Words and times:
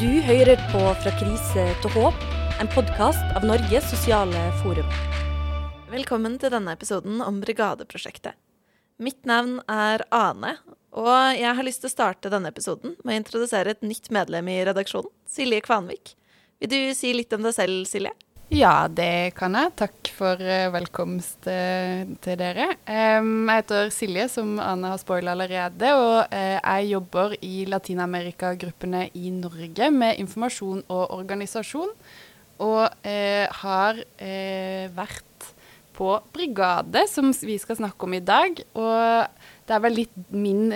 Du 0.00 0.08
hører 0.26 0.58
på 0.72 0.80
Fra 0.98 1.10
krise 1.14 1.64
til 1.78 1.92
håp, 1.94 2.22
en 2.58 2.66
podkast 2.72 3.36
av 3.38 3.44
Norges 3.46 3.84
sosiale 3.92 4.40
forum. 4.58 4.88
Velkommen 5.92 6.34
til 6.42 6.50
denne 6.50 6.72
episoden 6.74 7.20
om 7.22 7.38
Brigadeprosjektet. 7.38 8.34
Mitt 8.98 9.22
navn 9.22 9.60
er 9.70 10.02
Ane, 10.10 10.56
og 10.98 11.38
jeg 11.38 11.46
har 11.46 11.66
lyst 11.68 11.84
til 11.84 11.92
å 11.92 11.94
starte 11.94 12.32
denne 12.32 12.50
episoden 12.50 12.96
med 13.04 13.14
å 13.14 13.20
introdusere 13.22 13.76
et 13.76 13.86
nytt 13.86 14.10
medlem 14.10 14.50
i 14.50 14.58
redaksjonen, 14.66 15.14
Silje 15.30 15.62
Kvanvik. 15.62 16.16
Vil 16.58 16.72
du 16.74 16.80
si 16.98 17.14
litt 17.14 17.38
om 17.38 17.46
deg 17.46 17.54
selv, 17.54 17.86
Silje? 17.86 18.10
Ja, 18.52 18.88
det 18.92 19.32
kan 19.38 19.54
jeg. 19.56 19.70
Takk 19.72 20.08
for 20.12 20.36
uh, 20.36 20.68
velkomst 20.74 21.46
uh, 21.48 22.02
til 22.20 22.36
dere. 22.36 22.66
Jeg 22.84 23.22
heter 23.48 23.88
Silje, 23.88 24.26
som 24.28 24.58
Ane 24.60 24.90
har 24.92 25.00
spoila 25.00 25.32
allerede. 25.32 25.92
Og 25.96 26.28
uh, 26.28 26.58
jeg 26.58 26.90
jobber 26.90 27.32
i 27.40 27.64
Latin-Amerika-gruppene 27.72 29.06
i 29.16 29.32
Norge 29.32 29.88
med 29.90 30.20
informasjon 30.20 30.84
og 30.92 31.16
organisasjon. 31.16 31.94
Og 32.64 32.84
har 33.64 33.96
vært 34.94 35.46
på 35.96 36.10
brigade, 36.32 37.02
som 37.10 37.32
vi 37.34 37.56
skal 37.58 37.80
snakke 37.80 38.06
om 38.06 38.14
i 38.14 38.22
dag. 38.22 38.60
Og 38.78 39.42
det 39.66 39.74
er 39.74 39.82
vel 39.82 39.98
litt 39.98 40.14
min 40.30 40.70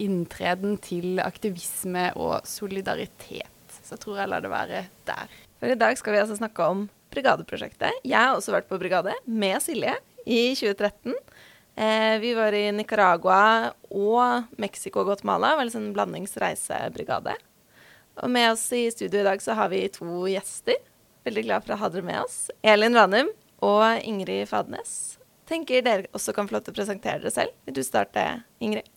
inntreden 0.00 0.78
til 0.80 1.20
aktivisme 1.20 2.08
og 2.16 2.48
solidaritet. 2.48 3.76
Så 3.82 3.98
jeg 3.98 4.06
tror 4.06 4.22
jeg 4.22 4.32
lar 4.32 4.46
det 4.46 4.54
være 4.56 4.86
der. 5.04 5.36
For 5.60 5.72
i 5.72 5.78
dag 5.78 5.96
skal 5.96 6.12
vi 6.12 6.20
altså 6.20 6.36
snakke 6.36 6.64
om 6.68 6.86
Brigadeprosjektet. 7.14 8.02
Jeg 8.04 8.18
har 8.18 8.36
også 8.36 8.52
vært 8.52 8.68
på 8.68 8.78
brigade 8.80 9.14
med 9.24 9.56
Silje 9.64 9.94
i 10.28 10.52
2013. 10.58 11.14
Eh, 11.76 12.16
vi 12.20 12.32
var 12.36 12.52
i 12.56 12.66
Nicaragua 12.76 13.72
og 13.88 14.58
Mexico 14.60 15.00
og 15.00 15.10
Guatemala. 15.10 15.54
Var 15.56 15.64
en 15.64 15.72
sånn 15.72 15.92
blandingsreisebrigade. 15.96 17.36
Og 18.20 18.32
med 18.32 18.50
oss 18.50 18.66
i 18.76 18.86
studio 18.92 19.20
i 19.22 19.28
dag 19.28 19.40
så 19.44 19.56
har 19.56 19.72
vi 19.72 19.86
to 19.92 20.26
gjester. 20.28 20.76
Veldig 21.26 21.46
glad 21.48 21.64
for 21.64 21.76
å 21.76 21.80
ha 21.80 21.90
dere 21.92 22.06
med 22.06 22.20
oss. 22.22 22.38
Elin 22.64 22.96
Ranum 22.96 23.32
og 23.64 24.04
Ingrid 24.04 24.48
Fadnes. 24.50 25.16
Tenker 25.48 25.84
dere 25.86 26.10
også 26.16 26.34
kan 26.36 26.48
få 26.48 26.56
lov 26.56 26.66
til 26.66 26.74
å 26.74 26.78
presentere 26.80 27.22
dere 27.22 27.32
selv. 27.32 27.56
Vil 27.64 27.78
du 27.78 27.84
starte, 27.86 28.26
Ingrid? 28.60 28.88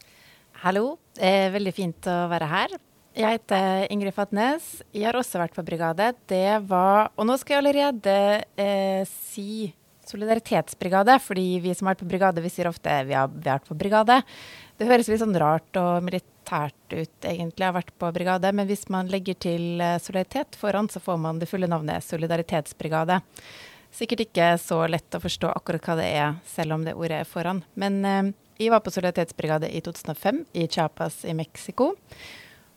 Hallo. 0.64 0.98
Eh, 1.16 1.48
veldig 1.56 1.76
fint 1.76 2.12
å 2.12 2.20
være 2.32 2.52
her. 2.52 2.80
Jeg 3.18 3.40
heter 3.40 3.88
Ingrid 3.90 4.14
Fatnes. 4.14 4.66
Jeg 4.94 5.08
har 5.08 5.18
også 5.18 5.40
vært 5.42 5.56
på 5.58 5.66
brigade. 5.66 6.12
Det 6.30 6.60
var 6.70 7.10
Og 7.18 7.26
nå 7.26 7.36
skal 7.42 7.58
jeg 7.58 7.64
allerede 7.64 8.16
eh, 8.54 9.02
si 9.10 9.72
solidaritetsbrigade, 10.10 11.16
fordi 11.22 11.60
vi 11.62 11.74
som 11.78 11.88
har 11.88 11.96
vært 11.96 12.04
på 12.04 12.10
brigade, 12.10 12.42
vi 12.42 12.52
sier 12.54 12.70
ofte 12.70 12.94
vi 13.06 13.14
har, 13.18 13.30
vært 13.30 13.68
på 13.70 13.78
brigade. 13.78 14.22
Det 14.78 14.88
høres 14.90 15.10
litt 15.10 15.22
sånn 15.22 15.38
rart 15.38 15.78
og 15.78 16.06
militært 16.06 16.96
ut, 16.96 17.26
egentlig, 17.26 17.66
å 17.66 17.70
ha 17.70 17.78
vært 17.78 17.94
på 17.98 18.10
brigade. 18.14 18.54
Men 18.54 18.70
hvis 18.70 18.88
man 18.94 19.10
legger 19.10 19.38
til 19.42 19.82
eh, 19.82 19.98
solidaritet 20.02 20.58
foran, 20.58 20.90
så 20.90 21.02
får 21.02 21.18
man 21.22 21.42
det 21.42 21.50
fulle 21.50 21.70
navnet 21.70 22.06
solidaritetsbrigade. 22.06 23.20
Sikkert 23.94 24.28
ikke 24.28 24.52
så 24.62 24.84
lett 24.86 25.18
å 25.18 25.22
forstå 25.22 25.50
akkurat 25.56 25.90
hva 25.90 25.98
det 25.98 26.12
er, 26.14 26.38
selv 26.46 26.78
om 26.78 26.86
det 26.86 26.94
ordet 26.98 27.24
er 27.24 27.30
foran. 27.30 27.64
Men 27.74 28.04
eh, 28.06 28.30
jeg 28.60 28.74
var 28.74 28.86
på 28.86 28.94
solidaritetsbrigade 28.94 29.70
i 29.74 29.82
2005 29.82 30.46
i 30.62 30.70
Chiapas 30.70 31.24
i 31.26 31.34
Mexico. 31.38 31.96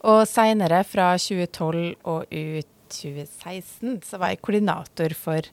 Og 0.08 0.24
seinere, 0.26 0.82
fra 0.88 1.12
2012 1.20 1.94
og 2.10 2.26
ut 2.26 2.70
2016, 2.92 4.02
så 4.04 4.18
var 4.20 4.32
jeg 4.32 4.42
koordinator 4.44 5.14
for 5.16 5.46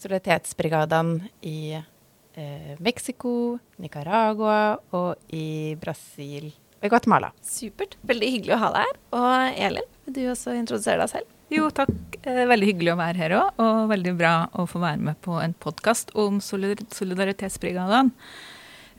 solidaritetsbrigadene 0.00 1.30
i 1.46 1.76
eh, 1.76 2.74
Mexico, 2.82 3.56
Nicaragua 3.80 4.76
og 4.96 5.32
i 5.32 5.74
Brasil 5.80 6.50
og 6.50 6.88
i 6.88 6.92
Guatemala. 6.92 7.30
Supert. 7.46 7.96
Veldig 8.04 8.32
hyggelig 8.36 8.56
å 8.56 8.62
ha 8.66 8.72
deg 8.74 8.90
her. 8.90 8.98
Og 9.16 9.60
Elin, 9.68 9.92
vil 10.04 10.18
du 10.18 10.24
også 10.34 10.56
introdusere 10.58 11.00
deg 11.04 11.14
selv? 11.14 11.30
Jo, 11.52 11.68
takk. 11.72 11.94
Eh, 12.24 12.44
veldig 12.50 12.72
hyggelig 12.72 12.94
å 12.94 12.98
være 12.98 13.20
her 13.20 13.36
òg, 13.38 13.62
og 13.62 13.86
veldig 13.92 14.16
bra 14.18 14.34
å 14.58 14.66
få 14.68 14.82
være 14.82 15.00
med 15.10 15.20
på 15.24 15.38
en 15.40 15.54
podkast 15.64 16.12
om 16.18 16.40
solidaritetsbrigadene. 16.42 18.10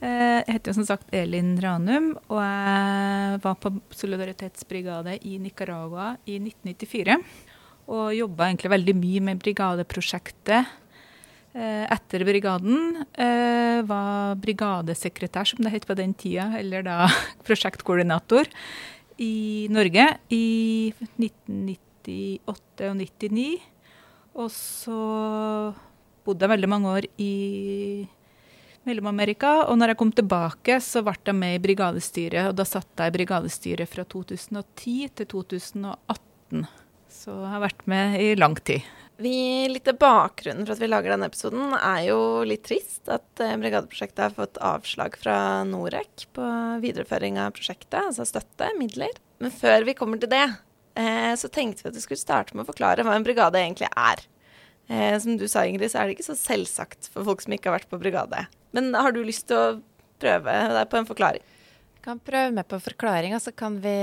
Eh, 0.06 0.44
jeg 0.44 0.58
heter 0.58 0.72
jo 0.72 0.78
som 0.78 0.86
sagt 0.86 1.14
Elin 1.16 1.56
Ranum, 1.62 2.12
og 2.30 2.40
jeg 2.44 3.42
var 3.42 3.56
på 3.62 3.72
solidaritetsbrigade 3.96 5.18
i 5.26 5.38
Nicaragua 5.42 6.12
i 6.30 6.38
1994. 6.38 7.16
Og 7.90 8.10
jobba 8.18 8.50
egentlig 8.50 8.74
veldig 8.74 8.96
mye 9.00 9.24
med 9.26 9.42
brigadeprosjektet 9.42 10.68
eh, 11.56 11.86
etter 11.96 12.26
brigaden. 12.28 13.02
Eh, 13.18 13.82
var 13.90 14.38
brigadesekretær, 14.42 15.50
som 15.50 15.66
det 15.66 15.74
het 15.74 15.88
på 15.90 15.98
den 15.98 16.14
tida, 16.14 16.52
eller 16.60 16.86
da 16.86 17.00
prosjektkoordinator 17.48 18.50
i 19.22 19.66
Norge 19.74 20.10
i 20.30 20.46
1998 21.18 22.46
og 22.46 22.60
1999. 23.00 23.48
Og 24.36 24.52
så 24.54 25.00
bodde 26.26 26.46
jeg 26.46 26.54
veldig 26.54 26.70
mange 26.70 26.94
år 26.94 27.10
i 27.22 27.34
Mellom-Amerika. 28.86 29.66
Og 29.70 29.80
når 29.80 29.94
jeg 29.94 30.00
kom 30.02 30.12
tilbake, 30.16 30.80
så 30.84 31.04
ble 31.06 31.18
jeg 31.26 31.38
med 31.38 31.58
i 31.58 31.62
brigadestyret. 31.64 32.52
Og 32.52 32.58
da 32.58 32.66
satt 32.68 32.90
jeg 33.02 33.12
i 33.12 33.16
brigadestyret 33.18 33.92
fra 33.92 34.06
2010 34.08 34.98
til 35.20 35.32
2018. 35.34 36.68
Så 37.16 37.34
jeg 37.34 37.54
har 37.56 37.64
vært 37.64 37.88
med 37.90 38.20
i 38.22 38.30
lang 38.38 38.58
tid. 38.62 38.86
Vi, 39.18 39.68
litt 39.72 39.88
av 39.88 39.96
Bakgrunnen 40.02 40.66
for 40.66 40.76
at 40.76 40.82
vi 40.84 40.90
lager 40.90 41.14
denne 41.14 41.30
episoden, 41.32 41.72
er 41.78 42.02
jo 42.10 42.20
litt 42.48 42.66
trist. 42.68 43.06
At 43.08 43.44
eh, 43.44 43.56
Brigadeprosjektet 43.62 44.24
har 44.26 44.36
fått 44.36 44.60
avslag 44.60 45.16
fra 45.20 45.38
Norec 45.68 46.28
på 46.36 46.50
videreføring 46.84 47.40
av 47.40 47.56
prosjektet, 47.56 48.02
altså 48.02 48.28
støtte, 48.28 48.74
midler. 48.80 49.16
Men 49.44 49.56
før 49.56 49.88
vi 49.88 49.96
kommer 49.96 50.20
til 50.20 50.32
det, 50.34 50.46
eh, 51.00 51.32
så 51.40 51.48
tenkte 51.48 51.86
vi 51.86 51.94
at 51.94 52.00
vi 52.00 52.04
skulle 52.04 52.20
starte 52.20 52.56
med 52.56 52.66
å 52.66 52.72
forklare 52.74 53.08
hva 53.08 53.16
en 53.16 53.26
brigade 53.26 53.62
egentlig 53.62 53.88
er. 53.96 54.26
Eh, 54.88 55.18
som 55.20 55.38
du 55.38 55.48
sa, 55.50 55.66
Ingrid, 55.66 55.90
så 55.92 56.02
er 56.02 56.10
det 56.10 56.18
ikke 56.18 56.30
så 56.30 56.38
selvsagt 56.38 57.10
for 57.14 57.26
folk 57.26 57.42
som 57.42 57.56
ikke 57.56 57.72
har 57.72 57.80
vært 57.80 57.92
på 57.92 58.02
brigade. 58.02 58.46
Men 58.76 58.94
har 58.94 59.16
du 59.16 59.24
lyst 59.26 59.48
til 59.50 59.58
å 59.58 59.76
prøve 60.22 60.54
deg 60.76 60.88
på 60.92 61.00
en 61.00 61.10
forklaring? 61.10 61.52
Vi 61.96 62.06
kan 62.06 62.22
prøve 62.22 62.54
med 62.54 62.68
på 62.70 62.78
forklaring, 62.92 63.34
og 63.34 63.42
så 63.42 63.54
kan 63.56 63.80
vi 63.82 63.98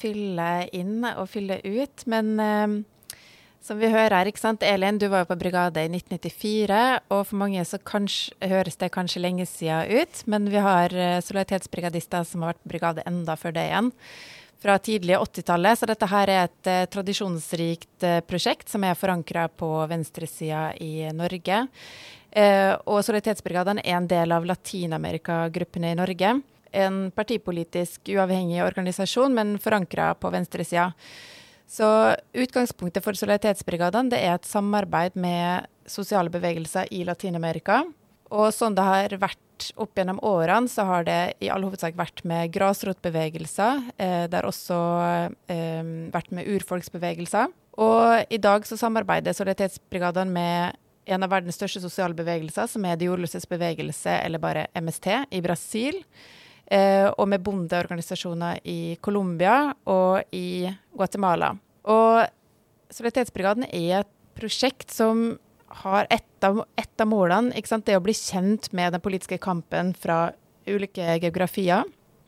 fylle 0.00 0.50
inn 0.74 1.06
og 1.14 1.28
fylle 1.30 1.60
ut. 1.62 2.06
Men 2.10 2.32
eh, 2.42 2.76
som 3.66 3.78
vi 3.82 3.90
hører 3.90 4.14
her, 4.14 4.30
ikke 4.30 4.42
sant? 4.42 4.66
Elin, 4.66 4.98
du 4.98 5.06
var 5.10 5.24
jo 5.24 5.30
på 5.30 5.38
brigade 5.38 5.82
i 5.82 5.90
1994. 5.90 6.80
Og 7.14 7.22
for 7.30 7.38
mange 7.38 7.62
så 7.66 7.78
kanskje, 7.78 8.34
høres 8.50 8.78
det 8.82 8.92
kanskje 8.94 9.22
lenge 9.22 9.46
siden 9.46 10.02
ut, 10.02 10.24
men 10.26 10.50
vi 10.50 10.62
har 10.62 10.94
eh, 10.94 11.20
solidaritetsbrigadister 11.22 12.26
som 12.26 12.42
har 12.42 12.54
vært 12.54 12.64
på 12.64 12.74
brigade 12.74 13.06
enda 13.06 13.38
før 13.38 13.54
det 13.54 13.70
igjen 13.70 13.94
fra 14.66 14.78
tidlige 14.78 15.18
80-tallet. 15.18 15.78
Så 15.78 15.86
dette 15.86 16.06
her 16.10 16.30
er 16.32 16.48
et 16.48 16.68
eh, 16.70 16.84
tradisjonsrikt 16.90 18.02
eh, 18.02 18.18
prosjekt 18.26 18.72
som 18.72 18.82
er 18.82 18.98
forankra 18.98 19.44
på 19.46 19.68
venstresida 19.86 20.72
i 20.82 21.06
Norge. 21.14 21.60
Eh, 22.34 22.72
og 22.74 23.04
Solidaritetsbrigaden 23.06 23.78
er 23.84 23.94
en 23.94 24.08
del 24.10 24.34
av 24.34 24.48
Latin-Amerika-gruppene 24.48 25.92
i 25.94 25.98
Norge. 26.00 26.32
En 26.74 26.98
partipolitisk 27.14 28.10
uavhengig 28.10 28.58
organisasjon, 28.64 29.36
men 29.38 29.54
forankra 29.62 30.10
på 30.18 30.34
venstresida. 30.34 30.88
Så 31.70 31.86
utgangspunktet 32.34 33.06
for 33.06 33.14
Solidaritetsbrigaden 33.14 34.10
er 34.18 34.34
et 34.34 34.50
samarbeid 34.50 35.14
med 35.14 35.70
sosiale 35.86 36.32
bevegelser 36.34 36.90
i 36.90 37.04
Latin-Amerika. 37.06 37.84
Og 38.34 38.48
sånn 38.54 38.74
det 38.74 38.84
har 38.86 39.16
vært 39.22 39.42
opp 39.80 39.96
gjennom 39.96 40.18
årene, 40.26 40.68
så 40.68 40.84
har 40.88 41.06
det 41.06 41.20
i 41.44 41.50
all 41.52 41.64
hovedsak 41.66 41.96
vært 41.98 42.22
med 42.28 42.50
grasrotbevegelser. 42.54 43.84
Eh, 43.96 44.24
det 44.28 44.36
har 44.38 44.48
også 44.48 44.78
eh, 45.52 45.92
vært 46.12 46.32
med 46.34 46.48
urfolksbevegelser. 46.56 47.54
Og 47.82 48.32
i 48.32 48.40
dag 48.40 48.66
så 48.66 48.78
samarbeider 48.80 49.36
Solidaritetsbrigaden 49.36 50.32
med 50.32 50.76
en 51.06 51.22
av 51.22 51.30
verdens 51.30 51.58
største 51.58 51.80
sosiale 51.84 52.16
bevegelser, 52.18 52.66
som 52.70 52.84
er 52.84 52.98
De 52.98 53.06
jordløses 53.06 53.46
bevegelse, 53.48 54.10
eller 54.24 54.42
bare 54.42 54.66
MST, 54.74 55.08
i 55.30 55.42
Brasil. 55.44 56.00
Eh, 56.66 57.06
og 57.14 57.28
med 57.30 57.44
bondeorganisasjoner 57.46 58.58
i 58.66 58.96
Colombia 59.00 59.70
og 59.86 60.34
i 60.34 60.66
Guatemala. 60.96 61.52
Og 61.86 62.26
Solidaritetsbrigaden 62.90 63.68
er 63.70 64.00
et 64.00 64.12
prosjekt 64.36 64.90
som 64.92 65.36
har 65.82 66.06
ett 66.10 66.44
av, 66.44 66.62
et 66.76 67.00
av 67.00 67.08
målene 67.10 67.52
det 67.52 67.92
er 67.92 68.00
å 68.00 68.04
bli 68.04 68.14
kjent 68.16 68.70
med 68.72 68.94
den 68.94 69.02
politiske 69.04 69.38
kampen 69.42 69.92
fra 69.94 70.30
ulike 70.66 71.18
geografier. 71.22 71.84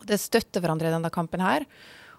Det 0.06 0.18
støtter 0.20 0.62
hverandre 0.62 0.90
i 0.90 0.94
denne 0.94 1.10
kampen 1.10 1.42
her. 1.42 1.66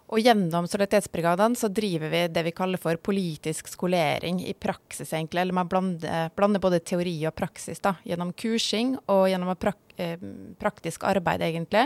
Og 0.09 0.23
gjennom 0.25 0.65
Solidaritetsbrigadene 0.65 1.57
så 1.57 1.69
driver 1.69 2.09
vi 2.09 2.23
det 2.33 2.43
vi 2.47 2.53
kaller 2.57 2.81
for 2.81 2.97
politisk 2.97 3.69
skolering 3.69 4.41
i 4.41 4.55
praksis, 4.57 5.11
egentlig. 5.13 5.43
Eller 5.43 5.53
man 5.53 5.69
blander, 5.69 6.31
blander 6.35 6.63
både 6.63 6.81
teori 6.81 7.13
og 7.29 7.35
praksis 7.37 7.81
da, 7.83 7.93
gjennom 8.07 8.33
kursing 8.33 8.95
og 9.05 9.27
gjennom 9.29 9.53
prak 9.61 9.93
eh, 10.01 10.17
praktisk 10.57 11.05
arbeid, 11.05 11.45
egentlig. 11.45 11.85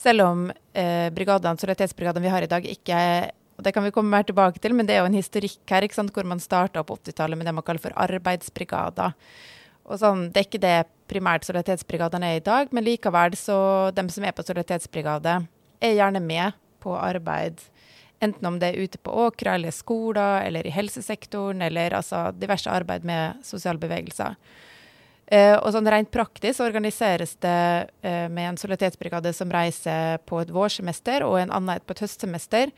Selv 0.00 0.26
om 0.26 0.48
eh, 0.50 1.14
solidaritetsbrigadene 1.14 2.26
vi 2.26 2.34
har 2.34 2.42
i 2.42 2.50
dag, 2.50 2.66
ikke 2.66 2.98
er 2.98 3.30
og 3.56 3.64
Det 3.64 3.72
kan 3.72 3.84
vi 3.84 3.92
komme 3.94 4.10
mer 4.10 4.26
tilbake 4.26 4.58
til, 4.58 4.74
men 4.74 4.86
det 4.86 4.96
er 4.96 5.04
jo 5.04 5.10
en 5.10 5.18
historikk 5.18 5.70
her 5.70 5.86
ikke 5.86 5.94
sant, 5.94 6.12
hvor 6.14 6.26
man 6.26 6.42
starta 6.42 6.82
på 6.82 6.96
80-tallet 6.96 7.38
med 7.38 7.46
det 7.46 7.54
man 7.54 7.66
kaller 7.66 7.82
for 7.82 7.94
arbeidsbrigader. 7.94 9.14
Og 9.84 10.00
sånn, 10.00 10.30
Det 10.32 10.40
er 10.40 10.48
ikke 10.48 10.64
det 10.64 10.86
primært 11.08 11.44
solidaritetsbrigadene 11.44 12.32
er 12.32 12.40
i 12.40 12.44
dag, 12.44 12.72
men 12.72 12.84
likevel 12.84 13.36
så 13.36 13.92
de 13.94 14.08
som 14.10 14.24
er 14.24 14.32
på 14.32 14.42
solidaritetsbrigade, 14.42 15.46
er 15.80 15.96
gjerne 15.98 16.20
med 16.20 16.52
på 16.80 16.96
arbeid. 16.96 17.60
Enten 18.20 18.46
om 18.46 18.58
det 18.58 18.72
er 18.72 18.84
ute 18.84 18.98
på 18.98 19.12
åkra 19.26 19.54
eller 19.58 19.70
skoler 19.70 20.46
eller 20.46 20.66
i 20.66 20.72
helsesektoren 20.72 21.62
eller 21.62 21.94
altså 21.98 22.30
diverse 22.32 22.70
arbeid 22.70 23.04
med 23.04 23.44
sosiale 23.44 23.78
bevegelser. 23.78 24.38
Eh, 25.26 25.56
og 25.56 25.70
sånn 25.72 25.88
Rent 25.88 26.10
praktisk 26.12 26.60
organiseres 26.60 27.32
det 27.40 27.88
eh, 28.04 28.26
med 28.28 28.50
en 28.50 28.58
solidaritetsbrigade 28.60 29.32
som 29.32 29.52
reiser 29.52 30.20
på 30.28 30.42
et 30.42 30.52
vårsemester 30.52 31.24
og 31.24 31.38
en 31.40 31.52
annen 31.54 31.80
på 31.84 31.96
et 31.96 32.04
høstsemester. 32.04 32.72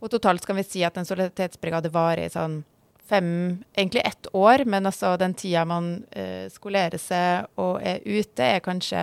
Og 0.00 0.10
totalt 0.10 0.46
kan 0.46 0.58
vi 0.58 0.66
si 0.66 0.84
at 0.86 0.98
en 0.98 1.06
solidaritetsbrigade 1.08 1.90
varer 1.94 2.28
i 2.28 2.32
sånn 2.32 2.60
fem, 3.08 3.64
egentlig 3.74 4.02
ett 4.04 4.26
år. 4.32 4.64
Men 4.64 4.86
altså 4.86 5.16
den 5.20 5.34
tida 5.34 5.64
man 5.68 6.04
eh, 6.10 6.46
skolerer 6.52 7.00
seg 7.02 7.48
og 7.60 7.80
er 7.82 8.04
ute, 8.04 8.44
er 8.44 8.64
kanskje 8.64 9.00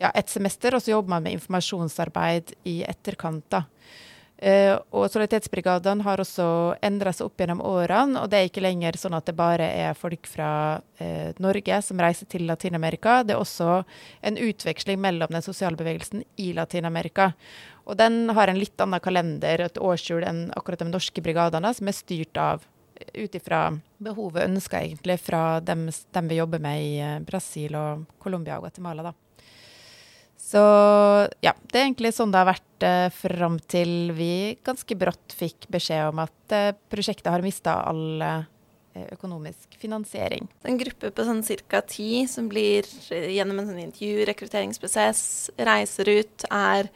ja, 0.00 0.10
ett 0.10 0.28
semester. 0.28 0.74
Og 0.74 0.82
så 0.82 0.94
jobber 0.94 1.16
man 1.16 1.26
med 1.28 1.38
informasjonsarbeid 1.38 2.54
i 2.64 2.80
etterkant. 2.88 3.44
da. 3.52 3.64
Uh, 4.40 4.78
og 4.96 5.10
Solidaritetsbrigadene 5.12 6.00
har 6.06 6.20
også 6.22 6.44
endra 6.80 7.12
seg 7.12 7.26
opp 7.26 7.42
gjennom 7.42 7.58
årene. 7.60 8.22
og 8.22 8.30
Det 8.32 8.38
er 8.38 8.46
ikke 8.48 8.62
lenger 8.64 8.96
sånn 8.96 9.18
at 9.18 9.26
det 9.28 9.34
bare 9.36 9.66
er 9.82 9.98
folk 9.98 10.24
fra 10.24 10.80
uh, 10.80 11.28
Norge 11.44 11.80
som 11.84 12.00
reiser 12.00 12.24
til 12.32 12.46
Latin-Amerika. 12.48 13.18
Det 13.20 13.34
er 13.34 13.42
også 13.42 13.82
en 14.24 14.40
utveksling 14.40 14.96
mellom 15.02 15.36
den 15.36 15.44
sosiale 15.44 15.76
bevegelsen 15.76 16.24
i 16.40 16.54
Latin-Amerika. 16.56 17.34
Og 17.90 17.96
Den 17.98 18.30
har 18.30 18.50
en 18.50 18.60
litt 18.60 18.78
annen 18.80 19.02
kalender, 19.02 19.66
et 19.66 19.80
årshjul, 19.80 20.22
enn 20.26 20.44
akkurat 20.56 20.84
de 20.84 20.90
norske 20.92 21.22
brigadene, 21.24 21.72
som 21.74 21.90
er 21.90 21.96
styrt 21.96 22.38
av 22.38 22.62
ut 23.16 23.34
ifra 23.34 23.64
behovet 23.98 24.44
ønska 24.44 24.82
egentlig 24.84 25.16
fra 25.24 25.58
dem, 25.64 25.88
dem, 25.88 26.28
vi 26.28 26.36
jobber 26.36 26.60
med 26.60 26.82
i 26.84 26.92
uh, 27.00 27.16
Brasil 27.24 27.74
og 27.78 28.04
Colombia 28.20 28.58
og 28.58 28.66
Guatemala. 28.66 29.10
da. 29.10 29.14
Så 30.40 30.60
ja, 31.44 31.52
det 31.70 31.78
er 31.78 31.84
egentlig 31.84 32.14
sånn 32.16 32.32
det 32.32 32.40
har 32.40 32.48
vært 32.48 32.86
eh, 32.86 33.08
fram 33.12 33.58
til 33.70 34.10
vi 34.16 34.56
ganske 34.66 34.96
brått 34.98 35.34
fikk 35.36 35.68
beskjed 35.70 36.08
om 36.10 36.22
at 36.24 36.54
eh, 36.56 36.72
prosjektet 36.90 37.28
har 37.30 37.44
mista 37.44 37.76
all 37.86 38.24
eh, 38.24 38.48
økonomisk 39.12 39.76
finansiering. 39.78 40.48
En 40.66 40.80
gruppe 40.80 41.12
på 41.14 41.26
sånn 41.28 41.44
ca. 41.44 41.82
ti 41.86 42.24
som 42.26 42.48
blir 42.50 42.88
eh, 43.12 43.30
gjennom 43.36 43.60
en 43.60 43.70
sånn 43.70 43.84
intervju, 43.84 44.26
rekrutteringsprosess, 44.32 45.22
reiser 45.60 46.10
ut, 46.18 46.48
er 46.50 46.90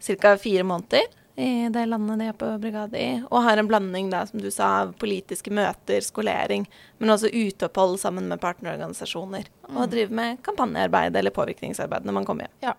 ca. 0.00 0.36
fire 0.40 0.66
måneder 0.66 1.06
i 1.36 1.68
det 1.68 1.82
landet 1.86 2.18
de 2.18 2.26
er 2.30 2.36
på 2.36 2.48
brigade 2.58 2.96
i, 2.96 3.08
og 3.28 3.42
har 3.44 3.60
en 3.60 3.68
blanding 3.68 4.08
da, 4.08 4.22
som 4.26 4.40
du 4.40 4.48
sa, 4.50 4.70
av 4.82 4.94
politiske 4.96 5.52
møter, 5.52 6.00
skolering, 6.00 6.64
men 6.96 7.12
også 7.12 7.28
uteopphold 7.28 7.98
sammen 8.00 8.30
med 8.30 8.40
partnerorganisasjoner. 8.40 9.50
Og 9.68 9.82
mm. 9.82 9.90
driver 9.92 10.16
med 10.16 10.38
kampanjearbeid 10.46 11.18
eller 11.20 11.34
påvirkningsarbeid 11.36 12.08
når 12.08 12.16
man 12.16 12.28
kommer 12.28 12.48
hjem. 12.48 12.54
Ja. 12.70 12.72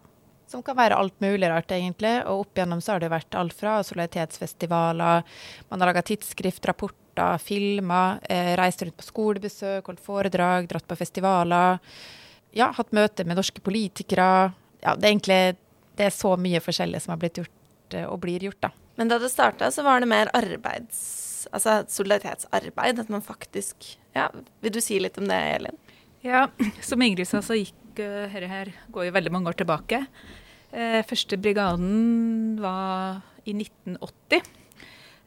Som 0.49 0.63
kan 0.63 0.77
være 0.79 0.97
alt 0.97 1.19
mulig 1.21 1.49
rart, 1.51 1.69
egentlig. 1.75 2.15
Og 2.23 2.45
opp 2.45 2.57
igjennom 2.57 2.81
så 2.81 2.95
har 2.95 3.03
det 3.03 3.11
vært 3.11 3.35
alt 3.37 3.53
fra 3.53 3.75
solidaritetsfestivaler, 3.85 5.37
man 5.69 5.83
har 5.83 5.91
laga 5.91 6.05
tidsskrift, 6.07 6.65
rapporter, 6.65 7.37
filmer, 7.43 8.23
eh, 8.25 8.55
reist 8.57 8.81
rundt 8.81 8.97
på 8.97 9.05
skolebesøk, 9.05 9.91
holdt 9.91 10.01
foredrag, 10.01 10.71
dratt 10.71 10.87
på 10.87 10.97
festivaler. 10.97 11.77
Ja, 12.57 12.71
hatt 12.73 12.95
møter 12.95 13.27
med 13.27 13.37
norske 13.37 13.61
politikere. 13.61 14.53
Ja, 14.81 14.95
det 14.95 15.03
er 15.03 15.11
egentlig 15.11 15.41
det 15.97 16.07
er 16.07 16.13
så 16.13 16.35
mye 16.39 16.61
forskjellig 16.63 17.01
som 17.03 17.13
har 17.15 17.21
blitt 17.21 17.41
gjort 17.41 17.57
Eh, 17.93 18.07
og 18.07 18.21
blir 18.23 18.43
gjort, 18.43 18.59
da. 18.67 18.71
Men 18.97 19.11
da 19.11 19.19
det 19.21 19.31
starta, 19.31 19.69
så 19.71 19.85
var 19.85 20.01
det 20.01 20.11
mer 20.11 20.31
arbeids... 20.37 21.47
Altså 21.55 21.85
solidaritetsarbeid. 21.87 22.97
At 22.99 23.11
man 23.13 23.23
faktisk 23.23 23.93
Ja, 24.15 24.27
vil 24.59 24.73
du 24.73 24.81
si 24.83 24.97
litt 24.99 25.19
om 25.21 25.29
det, 25.29 25.37
Elin? 25.55 25.77
Ja, 26.25 26.47
som 26.83 27.03
Ingrid 27.05 27.29
sa, 27.29 27.39
så 27.45 27.55
gikk 27.55 28.01
uh, 28.01 28.25
dette 28.27 28.49
her 28.51 28.73
går 28.91 29.07
jo 29.07 29.13
veldig 29.15 29.31
mange 29.31 29.53
år 29.53 29.59
tilbake. 29.61 30.01
Uh, 30.73 30.99
første 31.07 31.39
brigaden 31.39 32.57
var 32.59 33.21
i 33.47 33.53
1980. 33.55 34.43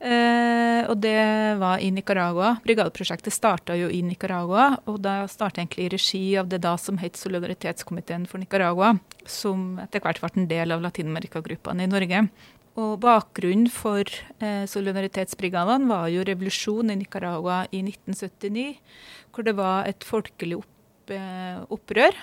Uh, 0.00 0.88
og 0.88 0.97
det 1.05 1.20
var 1.61 1.82
i 1.85 1.91
Nicaragua. 1.93 2.55
Brigadeprosjektet 2.64 3.35
starta 3.35 3.75
jo 3.76 3.91
i 3.93 4.00
Nicaragua. 4.05 4.79
Og 4.88 4.97
da 5.05 5.26
starta 5.29 5.61
egentlig 5.61 5.88
i 5.88 5.93
regi 5.93 6.23
av 6.41 6.49
det 6.49 6.62
da 6.64 6.73
som 6.81 6.97
het 7.02 7.20
Solidaritetskomiteen 7.20 8.25
for 8.31 8.41
Nicaragua, 8.41 8.94
som 9.29 9.76
etter 9.82 10.00
hvert 10.00 10.23
ble 10.23 10.32
en 10.32 10.49
del 10.49 10.73
av 10.73 10.81
Latin-Amerika-gruppene 10.87 11.85
i 11.85 11.91
Norge. 11.91 12.25
Og 12.81 12.97
bakgrunnen 13.02 13.69
for 13.75 14.08
eh, 14.41 14.64
solidaritetsbrigadene 14.70 15.91
var 15.91 16.06
jo 16.08 16.25
revolusjonen 16.25 16.94
i 16.94 17.00
Nicaragua 17.02 17.64
i 17.75 17.82
1979, 17.82 18.79
hvor 19.35 19.44
det 19.44 19.56
var 19.58 19.91
et 19.91 20.06
folkelig 20.06 20.62
opp, 20.62 21.12
eh, 21.12 21.61
opprør 21.69 22.17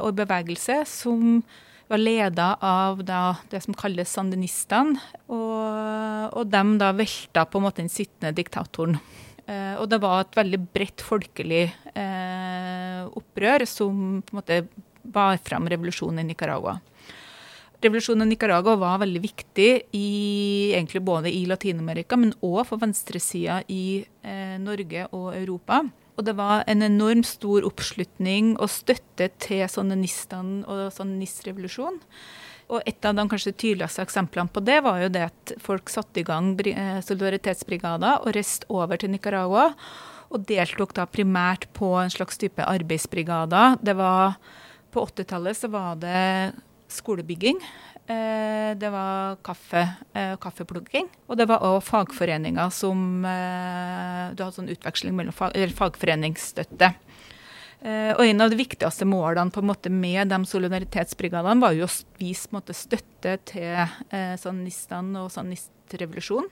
og 0.00 0.14
bevegelse 0.16 0.80
som 0.88 1.42
var 1.88 2.00
leda 2.00 2.48
av 2.64 3.02
da, 3.04 3.36
det 3.50 3.60
som 3.64 3.76
kalles 3.76 4.12
sandinistene. 4.12 5.00
Og, 5.28 6.38
og 6.38 6.48
de 6.50 6.64
da 6.80 6.92
velta 6.96 7.44
på 7.48 7.60
en 7.60 7.66
måte 7.66 7.82
den 7.82 7.92
sittende 7.92 8.34
diktatoren. 8.36 8.98
Eh, 9.44 9.74
og 9.76 9.90
det 9.92 10.00
var 10.00 10.22
et 10.22 10.38
veldig 10.38 10.60
bredt 10.72 11.04
folkelig 11.04 11.66
eh, 11.92 13.02
opprør 13.12 13.66
som 13.68 14.22
på 14.24 14.34
en 14.34 14.40
måte 14.40 14.60
bar 15.04 15.36
fram 15.44 15.68
revolusjonen 15.68 16.22
i 16.22 16.30
Nicaragua. 16.30 16.78
Revolusjonen 17.84 18.24
i 18.24 18.32
Nicaragua 18.32 18.78
var 18.80 19.02
veldig 19.02 19.20
viktig 19.20 19.68
i, 19.92 20.72
både 21.04 21.28
i 21.28 21.44
Latin-Amerika, 21.44 22.16
men 22.16 22.32
òg 22.40 22.62
for 22.70 22.80
venstresida 22.80 23.60
i 23.68 24.00
eh, 24.24 24.56
Norge 24.62 25.04
og 25.12 25.34
Europa. 25.36 25.82
Og 26.14 26.26
det 26.26 26.36
var 26.38 26.62
en 26.70 26.84
enormt 26.86 27.26
stor 27.26 27.66
oppslutning 27.66 28.54
og 28.62 28.70
støtte 28.70 29.30
til 29.42 29.64
sandinistene 29.70 30.62
og 30.70 30.92
sandinistrevolusjonen. 30.94 32.02
Og 32.72 32.80
et 32.88 33.04
av 33.04 33.16
de 33.16 33.26
kanskje 33.28 33.52
tydeligste 33.52 34.04
eksemplene 34.04 34.48
på 34.48 34.62
det 34.64 34.78
var 34.86 35.02
jo 35.02 35.10
det 35.12 35.26
at 35.26 35.54
folk 35.60 35.90
satte 35.92 36.22
i 36.22 36.26
gang 36.26 36.54
eh, 36.64 37.00
solidaritetsbrigader 37.04 38.24
og 38.24 38.32
reiste 38.36 38.70
over 38.72 39.00
til 39.00 39.12
Nicaragua. 39.12 39.72
Og 40.32 40.46
deltok 40.48 40.94
da 40.96 41.04
primært 41.06 41.68
på 41.76 41.92
en 42.00 42.10
slags 42.10 42.40
type 42.40 42.64
arbeidsbrigader. 42.64 43.76
På 44.94 45.04
80-tallet 45.04 45.58
så 45.58 45.68
var 45.70 46.00
det 46.00 46.54
skolebygging. 46.94 47.60
Eh, 48.06 48.76
det 48.76 48.90
var 48.92 49.36
kaffe, 49.36 49.88
eh, 50.12 50.36
kaffeplukking. 50.36 51.08
Og 51.26 51.38
det 51.40 51.46
var 51.48 51.64
òg 51.64 51.80
fagforeninger 51.82 52.70
som 52.70 53.24
eh, 53.24 54.34
Du 54.34 54.42
hadde 54.44 54.56
sånn 54.58 54.72
utveksling 54.72 55.16
mellom 55.16 55.32
fag, 55.32 55.56
fagforeningsstøtte. 55.72 56.94
Og 57.84 58.22
en 58.24 58.40
av 58.40 58.48
de 58.48 58.56
viktigste 58.56 59.04
målene 59.04 59.52
på 59.52 59.60
en 59.60 59.66
måte 59.68 59.90
med 59.92 60.30
de 60.32 60.38
solidaritetsbrigadene 60.48 61.60
var 61.60 61.74
jo 61.76 61.84
å 61.84 61.96
vise 62.16 62.72
støtte 62.72 63.34
til 63.44 63.74
eh, 64.08 64.36
sandinistene 64.40 65.20
og 65.20 65.28
sandinistrevolusjonen 65.34 66.48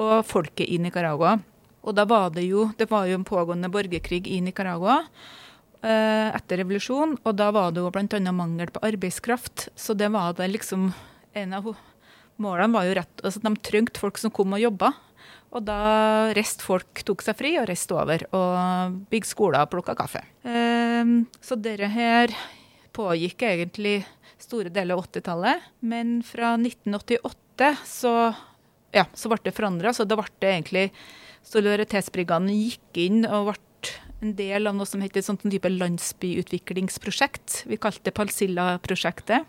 og 0.00 0.24
folket 0.24 0.64
i 0.72 0.78
Nicaragua. 0.80 1.34
Og 1.82 1.96
da 1.98 2.06
var 2.08 2.30
det 2.30 2.46
jo 2.46 2.70
Det 2.78 2.88
var 2.90 3.04
jo 3.06 3.18
en 3.18 3.24
pågående 3.24 3.68
borgerkrig 3.68 4.26
i 4.26 4.40
Nicaragua. 4.40 5.02
Eh, 5.82 6.28
etter 6.30 6.60
revolusjonen. 6.62 7.16
Og 7.26 7.34
da 7.34 7.48
var 7.54 7.72
det 7.74 7.82
jo 7.82 7.90
bl.a. 7.90 8.20
mangel 8.30 8.70
på 8.70 8.82
arbeidskraft. 8.86 9.68
Så 9.74 9.96
det 9.98 10.12
var 10.14 10.36
det 10.38 10.52
liksom 10.52 10.92
En 11.34 11.54
av 11.56 11.70
målene 12.36 12.74
var 12.74 12.84
jo 12.84 12.94
rett 12.98 13.22
altså 13.24 13.40
De 13.40 13.54
trengte 13.64 13.98
folk 13.98 14.18
som 14.20 14.30
kom 14.30 14.52
og 14.52 14.60
jobba. 14.60 14.92
Og 15.52 15.64
da 15.64 16.32
reiste 16.36 16.64
folk, 16.64 17.02
tok 17.04 17.24
seg 17.24 17.36
fri 17.36 17.54
og 17.60 17.66
reiste 17.68 17.96
over 17.96 18.22
og 18.36 18.98
bygde 19.12 19.28
skoler 19.28 19.64
og 19.64 19.72
plukka 19.72 19.94
kaffe. 19.96 20.22
Um, 20.44 21.26
så 21.44 21.58
dette 21.60 21.88
her 21.92 22.32
pågikk 22.96 23.44
egentlig 23.48 23.98
store 24.40 24.72
deler 24.72 24.96
av 24.96 25.04
80-tallet. 25.08 25.66
Men 25.80 26.20
fra 26.24 26.54
1988 26.56 27.72
så, 27.88 28.14
ja, 28.96 29.04
så 29.12 29.32
ble 29.32 29.42
det 29.44 29.56
forandra. 29.56 29.92
Så 29.92 30.08
da 30.08 30.20
ble 30.20 30.30
det 30.40 30.54
egentlig 30.54 30.86
Solidaritetsbrigaden 31.48 32.52
gikk 32.54 33.02
inn 33.02 33.24
og 33.26 33.50
ble 33.50 33.60
en 34.22 34.34
del 34.38 34.70
av 34.70 34.76
noe 34.78 34.88
som 34.88 35.02
heter 35.02 35.20
et 35.20 35.26
sånt 35.26 35.42
type 35.42 35.70
landsbyutviklingsprosjekt. 35.70 37.64
Vi 37.70 37.78
kalte 37.80 38.06
det 38.06 38.14
Palsilla-prosjektet. 38.16 39.48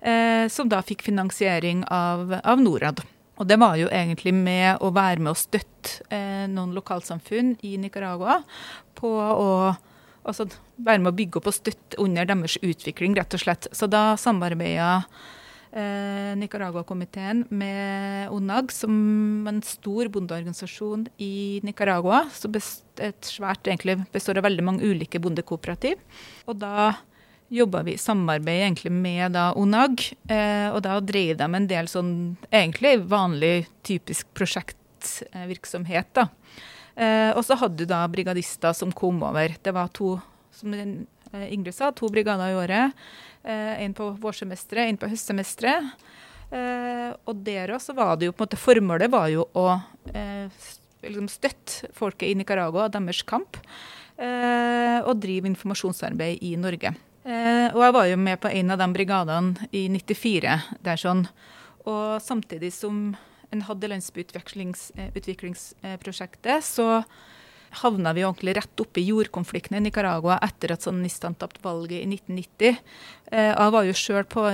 Eh, 0.00 0.46
som 0.52 0.68
da 0.68 0.82
fikk 0.84 1.02
finansiering 1.06 1.82
av, 1.90 2.34
av, 2.44 2.60
Norad. 2.60 3.00
Og 3.40 3.48
det 3.48 3.56
var 3.60 3.76
jo 3.80 3.88
egentlig 3.88 4.34
med 4.36 4.82
å 4.84 4.92
være 4.94 5.24
med 5.24 5.32
å 5.32 5.38
støtte 5.38 6.04
eh, 6.12 6.44
noen 6.52 6.74
lokalsamfunn 6.76 7.56
i 7.64 7.76
Nicaragua 7.80 8.42
på 8.96 9.10
å 9.16 9.48
altså, 10.22 10.46
være 10.76 11.02
med 11.02 11.10
å 11.12 11.16
bygge 11.16 11.40
opp 11.40 11.50
og 11.50 11.56
støtte 11.56 12.00
under 12.02 12.28
deres 12.28 12.58
utvikling, 12.60 13.16
rett 13.16 13.36
og 13.36 13.42
slett. 13.42 13.68
Så 13.72 13.88
da 13.90 14.14
samarbeida 14.20 15.02
eh, 15.72 16.32
Nicaragua-komiteen 16.38 17.44
med 17.50 18.30
ONAG, 18.34 18.72
som 18.72 19.48
en 19.48 19.60
stor 19.62 20.10
bondeorganisasjon 20.12 21.06
i 21.18 21.60
Nicaragua. 21.62 22.24
som 22.32 22.54
et 22.56 23.20
svært, 23.22 23.66
egentlig 23.66 23.98
består 24.12 24.38
av 24.38 24.44
veldig 24.44 24.64
mange 24.64 24.84
ulike 24.84 25.20
bondekooperativ. 25.20 26.00
Og 26.46 26.58
da 26.58 26.94
jobba 27.48 27.82
vi 27.86 27.94
i 27.94 28.00
samarbeid 28.00 28.62
egentlig 28.64 28.92
med 28.92 29.32
da 29.36 29.52
ONAG, 29.54 30.12
eh, 30.28 30.70
og 30.72 30.82
da 30.82 30.98
drev 31.00 31.36
de 31.38 31.46
en 31.46 31.68
del 31.70 31.90
sånn 31.90 32.14
egentlig 32.50 32.98
vanlig, 33.06 33.66
typisk 33.86 34.26
prosjektvirksomhet. 34.34 36.12
da. 36.12 36.28
Eh, 36.96 37.30
og 37.36 37.44
så 37.44 37.58
hadde 37.60 37.84
du 37.84 37.86
da 37.86 38.06
brigadister 38.08 38.72
som 38.72 38.92
kom 38.92 39.22
over. 39.22 39.54
Det 39.62 39.74
var 39.74 39.88
to, 39.88 40.16
som 40.50 40.72
Ingrid 41.32 41.74
sa, 41.74 41.90
to 41.92 42.08
brigader 42.12 42.52
i 42.52 42.58
året. 42.58 42.92
Eh, 43.42 43.82
en 43.84 43.94
på 43.94 44.10
vårsemesteret, 44.22 44.88
en 44.88 45.00
på 45.00 45.10
høstsemesteret. 45.10 45.90
Eh, 46.54 47.10
og 47.26 47.42
der 47.46 47.74
også 47.74 47.94
var 47.96 48.16
det 48.16 48.28
jo 48.28 48.32
på 48.32 48.44
en 48.44 48.46
måte 48.46 48.60
Formålet 48.60 49.10
var 49.10 49.28
jo 49.32 49.48
å 49.58 49.80
eh, 50.14 50.46
liksom 51.02 51.28
støtte 51.30 51.90
folket 51.96 52.30
i 52.30 52.36
Nicaragua 52.38 52.86
og 52.86 52.94
deres 52.94 53.22
kamp, 53.26 53.58
eh, 54.18 54.98
og 55.02 55.18
drive 55.22 55.46
informasjonsarbeid 55.50 56.42
i 56.46 56.54
Norge. 56.60 56.94
Eh, 57.26 57.68
og 57.74 57.82
jeg 57.82 57.96
var 57.98 58.06
jo 58.06 58.16
med 58.22 58.38
på 58.42 58.52
en 58.54 58.70
av 58.70 58.78
de 58.78 58.86
brigadene 58.94 59.68
i 59.74 59.88
94. 59.90 60.60
der 60.86 60.98
sånn, 61.00 61.26
Og 61.86 62.22
samtidig 62.22 62.72
som 62.74 63.16
en 63.52 63.62
hadde 63.62 63.88
landsbyutviklingsprosjektet, 63.88 66.64
så 66.66 67.04
havna 67.82 68.12
vi 68.16 68.24
ordentlig 68.26 68.56
rett 68.58 68.82
oppe 68.82 69.00
i 69.02 69.08
jordkonflikten 69.10 69.78
i 69.78 69.82
Nicaragua 69.86 70.38
etter 70.44 70.74
at 70.74 70.86
sandinistene 70.86 71.38
tapte 71.38 71.62
valget 71.64 72.02
i 72.02 72.06
1990. 72.08 72.78
Eh, 73.32 73.50
jeg 73.52 73.74
var 73.76 73.88
jo 73.88 73.96
sjøl 73.96 74.28
på, 74.30 74.46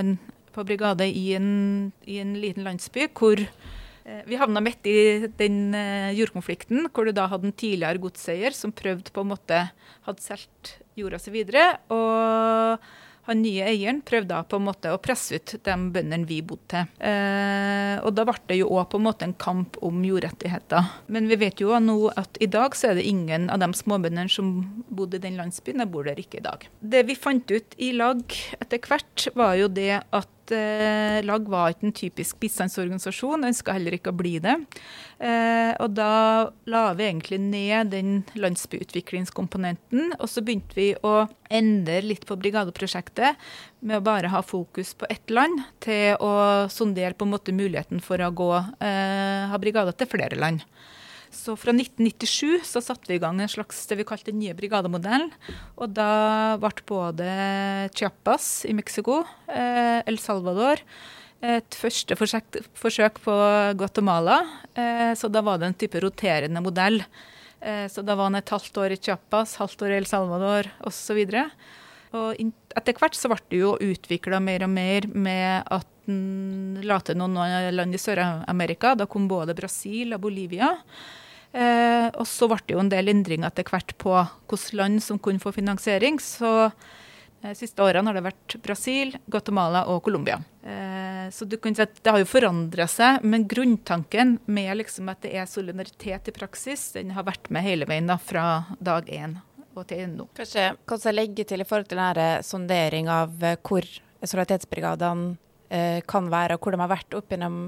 på, 0.55 0.65
brigade 0.67 1.07
i 1.07 1.33
en, 1.37 1.91
i 2.05 2.19
en, 2.23 2.35
liten 2.41 2.67
landsby 2.67 3.07
hvor 3.13 3.39
eh, 3.43 4.23
vi 4.27 4.39
havna 4.41 4.63
midt 4.63 4.89
i 4.89 5.29
den 5.39 5.75
eh, 5.77 6.11
jordkonflikten, 6.17 6.89
hvor 6.93 7.07
du 7.07 7.15
da 7.15 7.29
hadde 7.31 7.49
en 7.49 7.55
tidligere 7.55 8.01
godseier 8.03 8.57
som 8.57 8.75
prøvde 8.75 9.13
på 9.13 9.23
en 9.23 9.33
måte 9.35 9.63
hadde 10.07 10.25
solgt 10.25 10.77
jorda 10.99 11.21
si 11.21 11.33
videre. 11.33 11.77
og 11.93 12.83
han 13.27 13.39
nye 13.43 13.63
eieren 13.69 14.01
prøvde 14.05 14.41
på 14.49 14.59
en 14.59 14.65
måte 14.67 14.91
å 14.91 14.99
presse 15.01 15.39
ut 15.39 15.55
de 15.63 15.75
bøndene 15.95 16.27
vi 16.27 16.41
bodde 16.43 16.67
til. 16.73 16.89
Eh, 16.99 17.95
og 18.03 18.11
da 18.17 18.25
ble 18.27 18.35
det 18.49 18.59
jo 18.59 18.71
òg 18.75 18.89
på 18.91 18.99
en 18.99 19.05
måte 19.07 19.27
en 19.27 19.35
kamp 19.39 19.79
om 19.85 20.03
jordrettigheter. 20.03 20.89
Men 21.13 21.29
vi 21.31 21.39
vet 21.39 21.63
jo 21.63 21.71
nå 21.79 21.97
at 22.19 22.39
i 22.43 22.49
dag 22.51 22.75
så 22.75 22.91
er 22.91 22.99
det 22.99 23.07
ingen 23.07 23.49
av 23.53 23.63
de 23.63 23.71
småbøndene 23.79 24.31
som 24.31 24.51
bodde 24.89 25.19
i 25.19 25.23
den 25.23 25.39
landsbyen, 25.39 25.79
de 25.79 25.89
bor 25.89 26.07
der 26.07 26.19
ikke 26.19 26.41
i 26.41 26.45
dag. 26.45 26.67
Det 26.79 27.05
vi 27.07 27.15
fant 27.15 27.47
ut 27.51 27.79
i 27.79 27.93
lag 27.95 28.23
etter 28.59 28.83
hvert, 28.83 29.29
var 29.39 29.55
jo 29.59 29.71
det 29.71 30.03
at 30.03 30.29
eh, 30.51 31.21
LAG 31.23 31.47
var 31.47 31.71
ikke 31.71 31.87
en 31.87 31.95
typisk 31.95 32.39
bistandsorganisasjon, 32.43 33.45
ønska 33.47 33.75
heller 33.77 33.95
ikke 33.95 34.11
å 34.11 34.17
bli 34.17 34.33
det. 34.43 34.55
Eh, 35.23 35.71
og 35.79 35.93
da 35.95 36.49
la 36.67 36.83
vi 36.97 37.07
egentlig 37.07 37.39
ned 37.39 37.93
den 37.93 38.23
landsbyutviklingskomponenten, 38.35 40.15
og 40.19 40.27
så 40.27 40.43
begynte 40.43 40.75
vi 40.75 40.89
å 40.99 41.27
endre 41.53 42.01
litt 42.03 42.27
på 42.27 42.37
brigadeprosjektet 42.39 43.39
med 43.85 44.01
å 44.01 44.05
bare 44.05 44.33
ha 44.33 44.41
fokus 44.43 44.95
på 44.97 45.07
ett 45.13 45.31
land, 45.31 45.63
til 45.83 46.17
å 46.19 46.33
sondere 46.73 47.15
på 47.15 47.27
en 47.27 47.35
måte 47.35 47.55
muligheten 47.55 48.03
for 48.03 48.19
å 48.19 48.33
gå, 48.33 48.51
eh, 48.83 49.47
ha 49.53 49.61
brigader 49.61 49.95
til 49.95 50.11
flere 50.11 50.39
land. 50.39 50.65
Så 51.33 51.55
fra 51.57 51.73
1997 51.73 52.61
så 52.69 52.81
satte 52.83 53.09
vi 53.09 53.17
i 53.17 53.23
gang 53.23 53.41
en 53.41 53.49
slags 53.49 53.81
det 53.89 53.97
vi 53.99 54.05
kalte 54.07 54.29
den 54.29 54.39
nye 54.43 54.53
brigademodellen. 54.57 55.33
Og 55.81 55.91
da 55.97 56.55
ble 56.61 56.85
både 56.87 57.27
Chiapas 57.97 58.67
i 58.69 58.75
Mexico, 58.77 59.23
eh, 59.49 60.05
El 60.05 60.21
Salvador 60.21 60.83
et 61.43 61.75
første 61.75 62.15
forsøk, 62.15 62.59
forsøk 62.79 63.19
på 63.23 63.33
Guatemala. 63.79 64.39
Eh, 64.79 65.11
så 65.19 65.29
da 65.31 65.41
var 65.43 65.59
det 65.59 65.69
en 65.69 65.79
type 65.83 65.99
roterende 65.99 66.61
modell. 66.63 67.01
Eh, 67.59 67.87
så 67.91 68.03
da 68.05 68.15
var 68.15 68.29
han 68.29 68.39
et 68.39 68.53
halvt 68.53 68.79
år 68.79 68.95
i 68.95 68.99
Chiapas, 68.99 69.57
halvt 69.59 69.83
år 69.83 69.91
i 69.91 69.97
El 69.99 70.07
Salvador 70.07 70.69
osv. 70.87 71.19
Og 72.13 72.39
etter 72.77 72.95
hvert 72.99 73.17
så 73.17 73.31
ble 73.31 73.41
det 73.49 73.59
jo 73.59 73.73
utvikla 73.75 74.39
mer 74.43 74.63
og 74.67 74.71
mer 74.71 75.09
med 75.09 75.67
at 75.67 75.89
en 76.07 76.79
la 76.83 76.97
til 76.99 77.15
noen 77.15 77.37
land 77.71 77.95
i 77.95 77.99
Sør-Amerika. 78.01 78.93
Da 78.99 79.07
kom 79.07 79.27
både 79.31 79.55
Brasil 79.55 80.15
og 80.15 80.23
Bolivia. 80.25 80.73
Eh, 81.53 82.09
og 82.17 82.25
så 82.25 82.49
ble 82.49 82.57
det 82.65 82.75
jo 82.75 82.81
en 82.81 82.91
del 82.91 83.11
endringer 83.13 83.51
etter 83.51 83.67
hvert 83.69 83.93
på 84.01 84.15
hvilke 84.49 84.77
land 84.79 85.03
som 85.05 85.21
kunne 85.21 85.41
få 85.43 85.53
finansiering. 85.53 86.17
Så 86.21 86.49
de 87.43 87.51
eh, 87.51 87.57
siste 87.57 87.83
årene 87.83 88.09
har 88.09 88.17
det 88.17 88.25
vært 88.25 88.57
Brasil, 88.65 89.13
Guatemala 89.29 89.85
og 89.93 90.01
Colombia. 90.05 90.39
Eh, 90.65 91.27
så 91.33 91.45
du 91.45 91.57
kan 91.61 91.75
si 91.75 91.83
at 91.85 91.97
det 92.01 92.13
har 92.15 92.23
jo 92.23 92.29
forandra 92.29 92.87
seg, 92.89 93.23
men 93.27 93.47
grunntanken 93.49 94.37
med 94.45 94.77
liksom 94.79 95.11
at 95.13 95.21
det 95.25 95.35
er 95.37 95.49
solidaritet 95.49 96.31
i 96.31 96.35
praksis, 96.35 96.91
den 96.97 97.13
har 97.17 97.27
vært 97.27 97.51
med 97.53 97.67
hele 97.67 97.87
veien 97.89 98.09
da, 98.09 98.17
fra 98.17 98.63
dag 98.79 99.11
én 99.11 99.37
og 99.73 99.87
til 99.89 100.05
nå. 100.11 100.27
Kanskje 100.37 100.67
kan 100.89 101.01
jeg 101.01 101.17
legge 101.17 101.45
til 101.49 101.63
i 101.63 101.67
forhold 101.67 101.89
til 101.89 101.99
denne 101.99 102.29
sondering 102.45 103.09
av 103.11 103.43
eh, 103.43 103.59
hvor 103.61 103.85
solidaritetsbrigadene 104.23 105.35
eh, 105.73 105.99
kan 106.09 106.29
være, 106.31 106.55
og 106.55 106.63
hvor 106.63 106.75
de 106.75 106.81
har 106.83 106.93
vært 106.93 107.17
opp 107.17 107.33
gjennom 107.33 107.65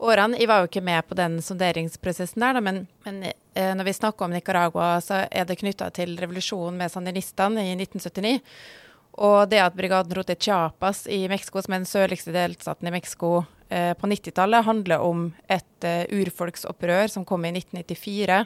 årene. 0.00 0.38
Jeg 0.40 0.48
var 0.50 0.62
jo 0.62 0.70
ikke 0.70 0.84
med 0.84 1.06
på 1.08 1.16
den 1.18 1.38
sonderingsprosessen 1.44 2.42
der, 2.42 2.56
da, 2.56 2.62
men, 2.64 2.84
men 3.06 3.22
eh, 3.28 3.72
når 3.76 3.88
vi 3.88 3.96
snakker 3.96 4.26
om 4.26 4.34
Nicaragua, 4.34 4.92
så 5.04 5.24
er 5.28 5.48
det 5.48 5.58
knytta 5.60 5.90
til 5.96 6.16
revolusjonen 6.20 6.80
med 6.80 6.92
sandinistene 6.92 7.66
i 7.68 7.74
1979. 7.76 8.36
Og 9.20 9.40
det 9.50 9.60
at 9.60 9.76
brigaden 9.76 10.14
Rote 10.16 10.36
Chiapas 10.38 11.04
i 11.10 11.24
Mexico, 11.28 11.62
som 11.62 11.74
er 11.74 11.82
den 11.82 11.90
sørligste 11.90 12.34
delstaten 12.34 12.88
i 12.88 12.94
Mexico 12.94 13.40
eh, 13.68 13.92
på 13.98 14.08
90-tallet, 14.08 14.66
handler 14.66 15.04
om 15.04 15.26
et 15.50 15.88
eh, 15.88 16.06
urfolksopprør 16.20 17.10
som 17.12 17.26
kom 17.28 17.44
i 17.44 17.52
1994 17.56 18.44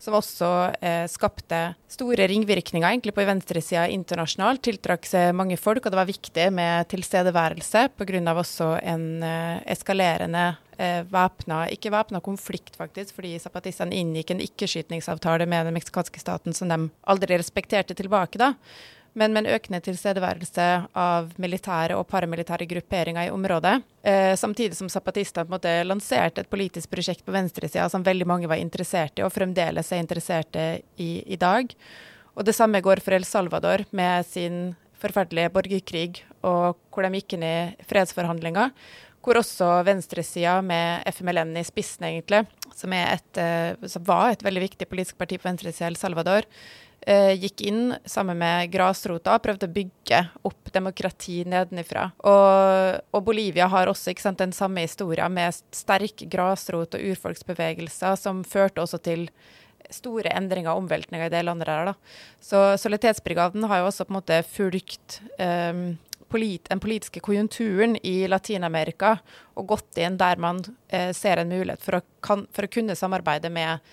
som 0.00 0.16
også 0.16 0.48
eh, 0.80 1.04
skapte 1.12 1.58
store 1.90 2.24
ringvirkninger 2.30 2.88
egentlig 2.88 3.12
på 3.16 3.24
venstresida 3.28 3.84
internasjonalt. 3.92 4.62
Tiltrakk 4.64 5.04
seg 5.08 5.34
mange 5.36 5.58
folk, 5.60 5.84
og 5.84 5.92
det 5.92 6.00
var 6.00 6.08
viktig 6.08 6.46
med 6.56 6.88
tilstedeværelse 6.88 7.86
pga. 7.98 8.22
også 8.32 8.72
en 8.80 9.22
eh, 9.22 9.60
eskalerende 9.76 10.46
eh, 10.80 11.02
væpna, 11.10 11.66
ikke 11.74 11.92
væpna 11.92 12.22
konflikt, 12.24 12.78
faktisk, 12.80 13.18
fordi 13.18 13.36
zapatistene 13.42 13.96
inngikk 14.00 14.32
en 14.34 14.40
ikke-skytningsavtale 14.46 15.48
med 15.50 15.68
den 15.68 15.76
meksikanske 15.76 16.22
staten 16.22 16.56
som 16.56 16.72
de 16.72 16.88
aldri 17.04 17.38
respekterte 17.38 17.96
tilbake. 17.98 18.40
da 18.40 18.54
men 19.12 19.32
med 19.34 19.44
en 19.44 19.54
økende 19.56 19.80
tilstedeværelse 19.82 20.66
av 20.98 21.32
militære 21.42 21.96
og 21.98 22.06
paramilitære 22.10 22.68
grupperinger 22.70 23.26
i 23.26 23.32
området. 23.34 23.80
Eh, 24.06 24.34
samtidig 24.38 24.76
som 24.78 24.88
zapatistene 24.88 25.58
lanserte 25.84 26.44
et 26.44 26.50
politisk 26.50 26.90
prosjekt 26.90 27.24
på 27.26 27.34
venstresida 27.34 27.88
som 27.90 28.06
veldig 28.06 28.26
mange 28.26 28.50
var 28.50 28.62
interessert 28.62 29.18
i, 29.18 29.24
og 29.26 29.34
fremdeles 29.34 29.90
er 29.92 30.02
interesserte 30.04 30.66
i 30.96 31.10
i 31.26 31.36
dag. 31.36 31.74
Og 32.36 32.46
det 32.46 32.54
samme 32.54 32.80
går 32.80 33.02
for 33.02 33.16
El 33.16 33.26
Salvador 33.26 33.84
med 33.90 34.26
sin 34.26 34.76
forferdelige 35.00 35.50
borgerkrig, 35.50 36.22
og 36.46 36.78
hvor 36.92 37.04
de 37.04 37.18
gikk 37.18 37.34
inn 37.34 37.44
i 37.44 37.56
fredsforhandlinger. 37.88 38.70
Hvor 39.20 39.36
også 39.36 39.68
venstresida, 39.84 40.60
med 40.64 41.04
FMLN 41.12 41.52
i 41.60 41.64
spissen, 41.66 42.06
egentlig, 42.08 42.46
som, 42.76 42.92
et, 42.96 43.40
eh, 43.40 43.88
som 43.92 44.04
var 44.06 44.32
et 44.32 44.44
veldig 44.44 44.62
viktig 44.70 44.88
politisk 44.88 45.18
parti 45.20 45.36
på 45.36 45.48
venstresida 45.48 45.90
i 45.90 45.92
El 45.92 45.98
Salvador, 46.00 46.48
eh, 47.04 47.34
gikk 47.36 47.60
inn 47.68 47.94
sammen 48.08 48.40
med 48.40 48.72
grasrota 48.72 49.36
og 49.36 49.44
prøvde 49.44 49.68
å 49.68 49.74
bygge 49.76 50.22
opp 50.48 50.72
demokrati 50.72 51.42
nedenifra. 51.44 52.08
Og, 52.24 53.00
og 53.12 53.24
Bolivia 53.28 53.68
har 53.68 53.92
også 53.92 54.16
sant, 54.16 54.40
den 54.40 54.56
samme 54.56 54.86
historien 54.86 55.32
med 55.36 55.56
sterk 55.76 56.24
grasrot 56.32 56.96
og 56.96 57.08
urfolksbevegelser, 57.12 58.16
som 58.16 58.44
førte 58.44 58.80
også 58.80 59.02
til 59.04 59.28
store 59.90 60.32
endringer 60.36 60.72
og 60.72 60.84
omveltninger 60.84 61.26
i 61.26 61.32
det 61.32 61.42
landet 61.44 61.68
der. 61.68 61.90
Da. 61.90 61.94
Så 62.40 62.60
Solidaritetsbrigaden 62.80 63.64
har 63.68 63.82
jo 63.82 63.90
også 63.90 64.06
på 64.06 64.14
en 64.14 64.20
måte 64.20 64.40
fulgt 64.46 65.20
um, 65.40 65.98
polit, 66.30 66.68
den 66.70 66.80
politiske 66.82 67.22
konjunkturen 67.24 67.96
i 68.06 68.28
Latin-Amerika 68.30 69.16
og 69.58 69.66
gått 69.74 69.98
inn 70.00 70.16
der 70.20 70.40
man 70.40 70.62
eh, 70.88 71.10
ser 71.16 71.42
en 71.42 71.50
mulighet 71.50 71.82
for 71.82 71.98
å, 71.98 72.04
kan, 72.24 72.46
for 72.54 72.66
å 72.66 72.72
kunne 72.72 72.98
samarbeide 72.98 73.50
med 73.52 73.84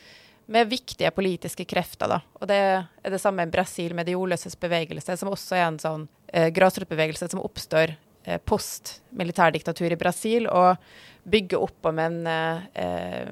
med 0.48 0.70
viktige 0.70 1.12
politiske 1.12 1.66
krefter. 1.68 2.08
Da. 2.08 2.22
Og 2.40 2.48
det 2.48 2.58
er 2.58 3.12
det 3.12 3.20
samme 3.20 3.44
i 3.44 3.52
Brasil 3.52 3.96
med 3.96 4.08
de 4.08 4.16
ordløses 4.16 4.56
bevegelse, 4.60 5.18
som 5.20 5.32
også 5.32 5.58
er 5.58 5.66
en 5.66 5.80
sånn 5.82 6.06
eh, 6.32 6.48
grasrotbevegelse 6.56 7.28
som 7.34 7.44
oppstår 7.44 7.98
eh, 8.24 8.40
post 8.40 9.02
militærdiktatur 9.20 9.92
i 9.92 10.00
Brasil, 10.00 10.48
og 10.48 10.80
bygger 11.28 11.66
opp 11.68 11.90
om 11.92 12.00
en, 12.00 12.22
eh, 12.32 13.28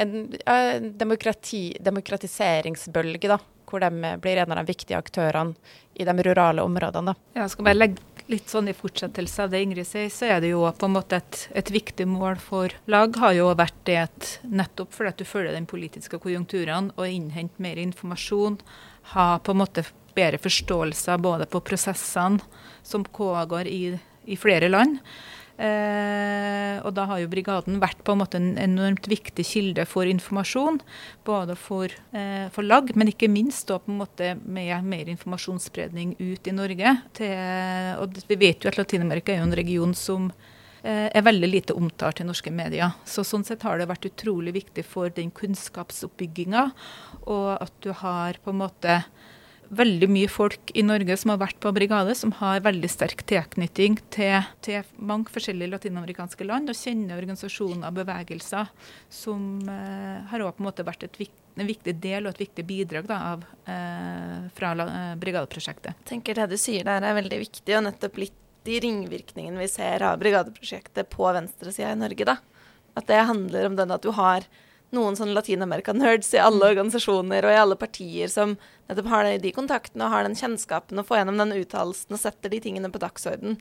en, 0.00 0.16
en 0.48 0.90
demokrati, 0.96 1.64
demokratiseringsbølge, 1.84 3.28
da, 3.28 3.38
hvor 3.68 3.84
de 3.84 4.16
blir 4.22 4.40
en 4.40 4.54
av 4.54 4.62
de 4.62 4.70
viktige 4.72 4.96
aktørene 4.96 5.76
i 5.92 6.08
de 6.08 6.16
rurale 6.24 6.64
områdene. 6.64 7.12
Da. 7.12 7.42
Jeg 7.42 7.52
skal 7.52 7.68
bare 7.68 7.82
legge 7.82 8.15
litt 8.30 8.50
sånn 8.50 8.70
i 8.70 8.74
fortsettelse 8.74 9.44
av 9.44 9.52
det 9.52 9.60
Ingrid 9.62 9.86
sier, 9.86 10.08
så 10.10 10.30
er 10.34 10.40
det 10.42 10.50
jo 10.50 10.64
på 10.78 10.88
en 10.88 10.96
måte 10.96 11.20
et, 11.20 11.42
et 11.54 11.70
viktig 11.70 12.08
mål 12.10 12.40
for 12.42 12.74
lag 12.90 13.14
har 13.22 13.36
jo 13.36 13.52
vært 13.58 13.78
det 13.88 13.98
at 14.02 14.30
nettopp 14.42 14.94
fordi 14.96 15.12
at 15.12 15.20
du 15.22 15.28
følger 15.28 15.54
den 15.54 15.68
politiske 15.70 16.18
konjunkturene 16.22 16.94
og 16.96 17.06
innhenter 17.06 17.62
mer 17.62 17.78
informasjon, 17.82 18.58
ha 19.14 19.28
på 19.38 19.54
en 19.54 19.62
måte 19.62 19.86
bedre 20.16 20.40
forståelse 20.42 21.18
både 21.22 21.46
på 21.50 21.62
prosessene 21.62 22.42
som 22.86 23.04
pågår 23.04 23.70
i, 23.70 23.96
i 24.26 24.38
flere 24.40 24.70
land, 24.72 24.98
Eh, 25.56 26.76
og 26.84 26.92
da 26.96 27.06
har 27.08 27.22
jo 27.22 27.30
brigaden 27.32 27.78
vært 27.80 28.02
på 28.04 28.12
en 28.12 28.20
måte 28.20 28.36
en 28.36 28.58
enormt 28.60 29.08
viktig 29.08 29.44
kilde 29.48 29.86
for 29.88 30.08
informasjon. 30.08 30.80
Både 31.24 31.56
for, 31.56 31.88
eh, 32.12 32.48
for 32.52 32.62
lag, 32.62 32.92
men 32.94 33.08
ikke 33.08 33.30
minst 33.32 33.68
på 33.68 33.80
en 33.88 33.98
måte 33.98 34.34
med 34.44 34.84
mer 34.84 35.06
informasjonsspredning 35.08 36.16
ut 36.20 36.46
i 36.46 36.52
Norge. 36.52 37.02
Til, 37.14 37.32
og 38.00 38.12
vi 38.28 38.36
vet 38.36 38.60
jo 38.60 38.68
at 38.68 38.76
Latin-Amerika 38.76 39.32
er 39.32 39.40
jo 39.40 39.48
en 39.48 39.56
region 39.56 39.94
som 39.94 40.32
eh, 40.84 41.08
er 41.08 41.22
veldig 41.22 41.50
lite 41.50 41.74
omtalt 41.74 42.20
i 42.20 42.24
norske 42.24 42.52
medier. 42.52 42.92
Så 43.04 43.24
sånn 43.24 43.44
sett 43.44 43.62
har 43.62 43.78
det 43.78 43.88
vært 43.88 44.10
utrolig 44.12 44.52
viktig 44.52 44.84
for 44.84 45.08
den 45.08 45.30
kunnskapsoppbygginga, 45.30 46.70
og 47.26 47.62
at 47.62 47.72
du 47.80 47.92
har 47.92 48.36
på 48.44 48.52
en 48.52 48.60
måte 48.60 49.04
veldig 49.74 50.08
mye 50.10 50.28
folk 50.30 50.70
i 50.76 50.84
Norge 50.86 51.16
som 51.18 51.32
har 51.32 51.40
vært 51.40 51.58
på 51.62 51.72
brigade, 51.74 52.14
som 52.18 52.32
har 52.38 52.62
veldig 52.64 52.90
sterk 52.90 53.24
tilknytning 53.28 53.98
til, 54.14 54.46
til 54.64 54.86
mange 54.96 55.32
forskjellige 55.34 55.72
latinamerikanske 55.74 56.46
land, 56.46 56.70
og 56.70 56.78
kjenner 56.78 57.18
organisasjoner 57.18 57.88
og 57.88 57.98
bevegelser 58.00 58.70
som 59.12 59.58
eh, 59.70 60.22
har 60.30 60.44
også 60.44 60.58
på 60.58 60.64
en 60.64 60.68
måte 60.70 60.86
vært 60.86 61.20
vik 61.20 61.34
en 61.56 61.68
viktig 61.70 61.94
del 62.04 62.26
og 62.26 62.34
et 62.34 62.42
viktig 62.44 62.66
bidrag 62.68 63.06
da, 63.08 63.18
av, 63.32 63.44
eh, 63.72 64.48
fra 64.58 64.74
eh, 64.84 65.14
brigadeprosjektet. 65.20 65.94
Jeg 66.02 66.10
tenker 66.10 66.36
Det 66.36 66.50
du 66.52 66.58
sier 66.60 66.84
der 66.84 67.00
er 67.00 67.16
veldig 67.16 67.38
viktig, 67.46 67.78
og 67.78 67.86
nettopp 67.86 68.20
litt 68.20 68.42
de 68.66 68.80
ringvirkningene 68.82 69.62
vi 69.62 69.68
ser 69.70 70.02
av 70.04 70.18
brigadeprosjektet 70.20 71.08
på 71.12 71.30
venstresida 71.32 71.94
i 71.94 71.98
Norge. 72.00 72.26
da. 72.26 72.36
At 72.96 73.06
det 73.06 73.22
handler 73.28 73.68
om 73.70 73.76
den 73.78 73.94
at 73.94 74.02
du 74.02 74.10
har 74.16 74.44
noen 74.94 75.16
sånne 75.18 75.34
Latin-America-nerds 75.34 76.30
i 76.36 76.42
alle 76.42 76.62
mm. 76.62 76.68
organisasjoner 76.70 77.46
og 77.46 77.54
i 77.54 77.58
alle 77.58 77.78
partier 77.78 78.30
som 78.30 78.54
nettopp 78.86 79.10
har 79.10 79.30
de 79.42 79.52
kontaktene 79.54 80.06
og 80.06 80.14
har 80.14 80.26
den 80.26 80.36
kjennskapen 80.38 81.02
og 81.02 81.08
får 81.08 81.22
gjennom 81.22 81.40
den 81.42 81.56
uttalelsen 81.58 82.16
og 82.16 82.22
setter 82.22 82.52
de 82.52 82.62
tingene 82.62 82.90
på 82.92 83.02
dagsorden. 83.02 83.58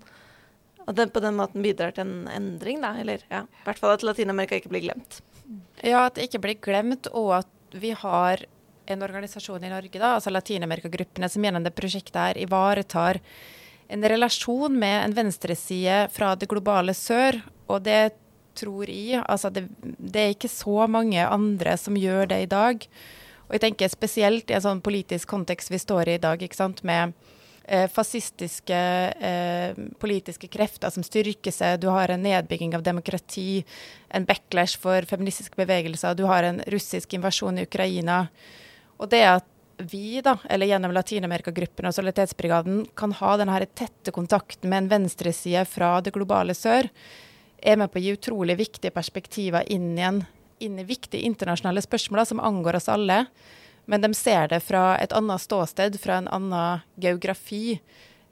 Og 0.85 0.93
det 0.97 1.09
på 1.15 1.23
den 1.23 1.37
måten 1.39 1.65
bidrar 1.65 1.95
til 1.95 2.05
en 2.05 2.27
endring, 2.29 2.83
da. 2.83 2.93
Eller 3.01 3.23
ja, 3.31 3.45
i 3.49 3.65
hvert 3.65 3.81
fall 3.81 3.95
at 3.95 4.05
Latin-Amerika 4.05 4.59
ikke 4.59 4.69
blir 4.73 4.85
glemt. 4.85 5.21
Ja, 5.81 6.05
at 6.05 6.17
det 6.17 6.27
ikke 6.27 6.43
blir 6.43 6.59
glemt, 6.61 7.09
og 7.09 7.39
at 7.41 7.75
vi 7.75 7.95
har 7.97 8.45
en 8.85 9.01
organisasjon 9.01 9.63
i 9.65 9.71
Norge, 9.71 9.97
da, 9.97 10.13
altså 10.17 10.29
Latin-Amerika-gruppene, 10.29 11.29
som 11.29 11.45
gjennom 11.45 11.65
det 11.65 11.73
prosjektet 11.73 12.19
her 12.21 12.37
ivaretar 12.37 13.21
en 13.87 14.05
relasjon 14.09 14.77
med 14.77 14.99
en 15.03 15.13
venstreside 15.13 16.05
fra 16.13 16.33
det 16.37 16.49
globale 16.49 16.93
sør. 16.97 17.39
Og 17.69 17.81
det 17.85 18.15
tror 18.57 18.89
i. 18.89 19.15
Altså 19.21 19.51
det, 19.53 19.67
det, 19.81 20.21
er 20.21 20.33
ikke 20.35 20.51
så 20.51 20.87
mange 20.91 21.21
andre 21.21 21.77
som 21.81 21.97
gjør 21.99 22.29
det 22.31 22.41
i 22.45 22.51
dag. 22.51 22.87
Og 23.45 23.55
jeg 23.55 23.63
tenker 23.67 23.91
spesielt 23.93 24.49
i 24.49 24.57
en 24.57 24.65
sånn 24.65 24.83
politisk 24.85 25.29
kontekst 25.29 25.71
vi 25.73 25.81
står 25.81 26.09
i 26.09 26.17
i 26.17 26.21
dag, 26.23 26.41
ikke 26.41 26.57
sant, 26.57 26.81
med 26.87 27.13
eh, 27.67 27.85
fascistiske 27.91 28.79
eh, 29.29 29.81
politiske 30.01 30.49
krefter 30.51 30.93
som 30.93 31.05
styrker 31.05 31.53
seg. 31.53 31.81
Du 31.83 31.91
har 31.93 32.09
en 32.09 32.25
nedbygging 32.25 32.73
av 32.77 32.85
demokrati, 32.85 33.63
en 34.09 34.25
backlash 34.25 34.79
for 34.81 35.05
feministiske 35.09 35.59
bevegelser. 35.61 36.17
Du 36.17 36.25
har 36.29 36.47
en 36.47 36.63
russisk 36.73 37.13
invasjon 37.17 37.61
i 37.61 37.67
Ukraina. 37.69 38.25
Og 38.97 39.11
det 39.11 39.25
at 39.29 39.51
vi, 39.77 40.21
da, 40.23 40.37
eller 40.49 40.69
gjennom 40.69 40.93
Latin-Amerika-gruppen 40.95 41.87
og 41.89 41.95
Solidaritetsbrigaden, 41.95 42.85
kan 42.97 43.13
ha 43.19 43.35
denne 43.39 43.59
tette 43.75 44.13
kontakten 44.15 44.71
med 44.71 44.85
en 44.85 44.91
venstreside 44.93 45.65
fra 45.67 45.97
det 46.01 46.13
globale 46.15 46.55
sør, 46.55 46.87
er 47.65 47.79
med 47.81 47.91
på 47.91 47.99
å 47.99 48.03
gi 48.05 48.15
utrolig 48.15 48.57
viktige 48.59 48.93
perspektiver 48.93 49.65
inn 49.71 49.93
i, 49.97 50.09
inn 50.65 50.79
i 50.79 50.87
viktige 50.87 51.25
internasjonale 51.25 51.83
spørsmål 51.83 52.25
som 52.29 52.43
angår 52.43 52.79
oss 52.79 52.89
alle. 52.91 53.25
Men 53.89 54.01
de 54.01 54.13
ser 54.17 54.49
det 54.49 54.63
fra 54.65 54.95
et 55.01 55.13
annet 55.13 55.41
ståsted, 55.41 55.97
fra 56.01 56.19
en 56.21 56.29
annen 56.33 56.85
geografi, 57.01 57.79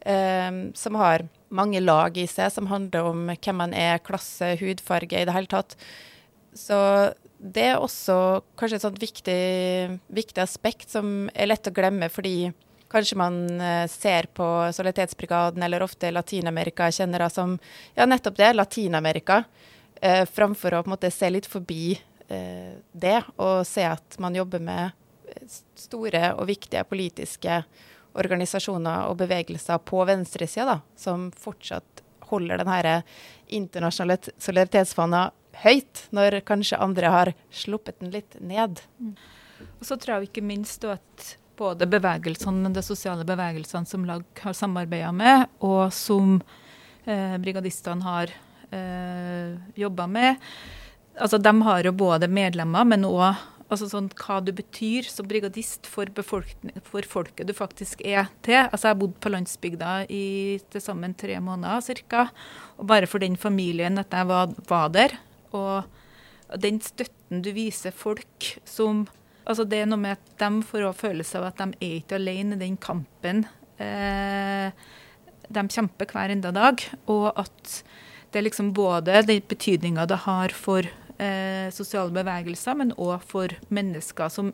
eh, 0.05 0.51
som 0.73 0.97
har 1.01 1.27
mange 1.53 1.81
lag 1.83 2.17
i 2.17 2.25
seg, 2.29 2.49
som 2.53 2.69
handler 2.71 3.11
om 3.11 3.27
hvem 3.33 3.59
man 3.61 3.75
er, 3.77 4.01
klasse, 4.01 4.55
hudfarge, 4.61 5.19
i 5.19 5.27
det 5.29 5.35
hele 5.35 5.51
tatt. 5.51 5.77
Så 6.57 6.77
det 7.37 7.67
er 7.73 7.81
også 7.81 8.41
kanskje 8.59 8.79
et 8.79 8.85
sånt 8.85 9.01
viktig, 9.01 9.39
viktig 10.13 10.41
aspekt 10.41 10.93
som 10.93 11.29
er 11.33 11.49
lett 11.49 11.69
å 11.69 11.75
glemme, 11.75 12.09
fordi 12.13 12.53
Kanskje 12.93 13.17
man 13.17 13.37
eh, 13.61 13.87
ser 13.89 14.29
på 14.37 14.45
Solidaritetsbrigaden 14.69 15.63
eller 15.65 15.81
ofte 15.81 16.11
Latin-Amerika-kjennere 16.13 17.29
som 17.33 17.55
ja, 17.97 18.05
nettopp 18.05 18.37
det, 18.37 18.51
Latin-Amerika, 18.53 19.43
eh, 20.01 20.25
framfor 20.29 20.77
å 20.77 20.83
på 20.83 20.91
en 20.91 20.93
måte 20.93 21.11
se 21.11 21.31
litt 21.33 21.49
forbi 21.49 21.95
eh, 22.27 22.77
det 22.91 23.17
og 23.35 23.65
se 23.65 23.87
at 23.89 24.19
man 24.21 24.37
jobber 24.37 24.61
med 24.61 24.93
eh, 25.33 25.57
store 25.79 26.35
og 26.37 26.45
viktige 26.53 26.85
politiske 26.85 27.63
organisasjoner 28.13 29.09
og 29.09 29.17
bevegelser 29.23 29.81
på 29.89 30.05
venstresida, 30.05 30.81
som 30.95 31.31
fortsatt 31.33 32.03
holder 32.29 32.61
denne 32.61 32.99
internasjonale 33.53 34.19
solidaritetsfana 34.37 35.31
høyt, 35.63 36.07
når 36.13 36.43
kanskje 36.47 36.81
andre 36.81 37.13
har 37.13 37.33
sluppet 37.53 37.99
den 38.01 38.13
litt 38.13 38.37
ned. 38.41 38.81
Mm. 38.99 39.15
Og 39.79 39.87
så 39.87 39.97
tror 39.97 40.17
jeg 40.17 40.29
ikke 40.31 40.45
minst 40.45 40.85
at 40.85 41.33
både 41.59 41.87
bevegelsene, 41.89 42.71
de 42.73 42.83
sosiale 42.85 43.25
bevegelsene 43.27 43.89
som 43.89 44.05
lag 44.07 44.23
har 44.43 44.55
samarbeida 44.57 45.11
med, 45.15 45.47
og 45.63 45.93
som 45.93 46.39
eh, 47.05 47.35
brigadistene 47.41 48.05
har 48.05 48.33
eh, 48.73 49.55
jobba 49.79 50.07
med. 50.09 50.43
Altså, 51.19 51.37
de 51.37 51.53
har 51.67 51.85
jo 51.85 51.93
både 51.93 52.29
medlemmer, 52.31 52.87
men 52.89 53.05
òg 53.05 53.33
altså 53.73 53.87
sånn, 53.89 54.09
hva 54.19 54.39
du 54.43 54.51
betyr 54.55 55.07
som 55.09 55.27
brigadist 55.29 55.87
for, 55.89 56.09
for, 56.25 56.45
folket 57.09 57.49
du 57.49 57.53
faktisk 57.57 58.03
er 58.05 58.29
til. 58.45 58.59
Altså, 58.65 58.87
jeg 58.87 58.95
har 58.95 59.01
bodd 59.01 59.17
på 59.23 59.31
landsbygda 59.33 59.93
i 60.13 60.25
til 60.73 60.83
sammen 60.83 61.15
tre 61.17 61.39
måneder 61.41 62.03
ca. 62.09 62.27
Og 62.77 62.87
bare 62.89 63.09
for 63.09 63.23
den 63.23 63.37
familien 63.39 64.01
at 64.01 64.13
jeg 64.13 64.29
var, 64.29 64.53
var 64.69 64.93
der. 64.93 65.17
Og 65.53 66.59
den 66.61 66.79
støtten 66.85 67.41
du 67.45 67.51
viser 67.55 67.95
folk 67.95 68.53
som 68.65 69.07
Altså 69.43 69.65
det 69.67 69.83
er 69.83 69.89
noe 69.89 69.99
med 69.99 70.17
at 70.17 70.33
de 70.39 70.63
får 70.63 70.87
også 70.87 71.07
følelse 71.07 71.39
av 71.39 71.49
at 71.49 71.61
de 71.61 71.79
er 71.83 71.95
ikke 71.99 72.19
alene 72.19 72.55
i 72.55 72.63
den 72.63 72.77
kampen. 72.79 73.43
Eh, 73.81 74.71
de 75.53 75.63
kjemper 75.75 76.09
hver 76.13 76.33
enda 76.33 76.53
dag. 76.55 76.83
Og 77.11 77.31
at 77.35 77.79
det 78.31 78.41
er 78.41 78.47
liksom 78.47 78.73
både 78.75 79.23
den 79.27 79.43
betydninga 79.49 80.07
det 80.09 80.23
har 80.25 80.55
for 80.55 80.87
eh, 80.87 81.67
sosiale 81.75 82.13
bevegelser, 82.15 82.77
men 82.79 82.95
òg 82.97 83.25
for 83.29 83.53
mennesker 83.73 84.31
som 84.33 84.53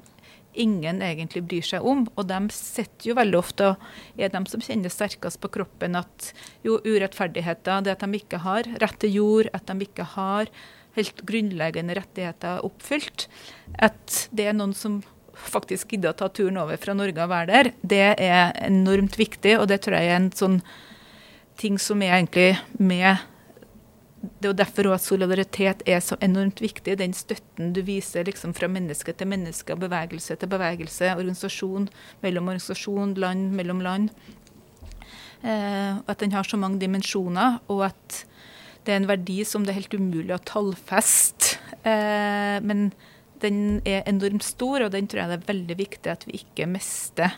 ingen 0.60 1.04
egentlig 1.06 1.44
bryr 1.46 1.66
seg 1.66 1.86
om. 1.86 2.04
Og 2.18 2.28
de 2.30 2.40
sitter 2.54 3.12
jo 3.12 3.18
veldig 3.20 3.40
ofte 3.40 3.72
og 3.74 4.20
er 4.20 4.34
de 4.34 4.42
som 4.52 4.64
kjenner 4.64 4.94
sterkest 4.94 5.40
på 5.44 5.52
kroppen 5.60 5.98
at 6.00 6.32
jo, 6.66 6.80
urettferdigheter, 6.84 7.86
det 7.86 7.96
at 7.96 8.04
de 8.04 8.20
ikke 8.20 8.42
har 8.44 8.68
rett 8.82 9.00
til 9.02 9.16
jord, 9.20 9.52
at 9.54 9.70
de 9.70 9.88
ikke 9.88 10.08
har 10.18 10.52
helt 10.98 11.24
grunnleggende 11.28 11.96
rettigheter 12.00 12.66
oppfylt. 12.66 13.28
At 13.78 14.28
det 14.36 14.50
er 14.50 14.58
noen 14.58 14.76
som 14.78 15.02
faktisk 15.40 15.94
gidder 15.94 16.14
å 16.14 16.20
ta 16.20 16.28
turen 16.34 16.60
over 16.60 16.80
fra 16.82 16.96
Norge 16.98 17.24
og 17.24 17.32
være 17.32 17.52
der, 17.52 17.72
det 17.82 18.06
er 18.20 18.54
enormt 18.66 19.16
viktig. 19.20 19.56
Og 19.60 19.70
det 19.72 19.82
tror 19.86 20.00
jeg 20.00 20.12
er 20.12 20.20
en 20.20 20.32
sånn 20.36 20.62
ting 21.60 21.80
som 21.82 22.02
er 22.04 22.18
egentlig 22.18 22.54
med 22.80 23.28
det 24.20 24.50
er 24.50 24.56
derfor 24.58 24.90
at 24.92 25.04
solidaritet 25.04 25.84
er 25.88 26.02
så 26.04 26.18
enormt 26.24 26.60
viktig. 26.60 26.98
Den 27.00 27.14
støtten 27.16 27.72
du 27.76 27.82
viser 27.88 28.28
liksom 28.28 28.54
fra 28.58 28.68
menneske 28.72 29.14
til 29.16 29.30
menneske, 29.32 29.78
bevegelse 29.80 30.36
til 30.40 30.52
bevegelse, 30.52 31.14
organisasjon 31.16 31.88
mellom 32.24 32.52
organisasjon, 32.52 33.16
land 33.16 33.54
mellom 33.56 33.84
land. 33.86 34.12
Eh, 35.40 35.96
at 36.04 36.20
den 36.20 36.36
har 36.36 36.44
så 36.44 36.60
mange 36.60 36.82
dimensjoner, 36.82 37.62
og 37.72 37.86
at 37.88 38.24
det 38.86 38.94
er 38.94 39.02
en 39.02 39.10
verdi 39.10 39.42
som 39.48 39.66
det 39.66 39.74
er 39.74 39.82
helt 39.82 39.96
umulig 40.00 40.34
å 40.36 40.44
tallfeste. 40.48 41.60
Eh, 41.84 42.58
men 42.66 42.90
den 43.44 43.80
er 43.88 44.08
enormt 44.10 44.44
stor, 44.44 44.84
og 44.86 44.92
den 44.96 45.08
tror 45.08 45.24
jeg 45.24 45.32
det 45.32 45.38
er 45.40 45.50
veldig 45.50 45.78
viktig 45.80 46.12
at 46.12 46.26
vi 46.28 46.40
ikke 46.42 46.68
mister. 46.70 47.38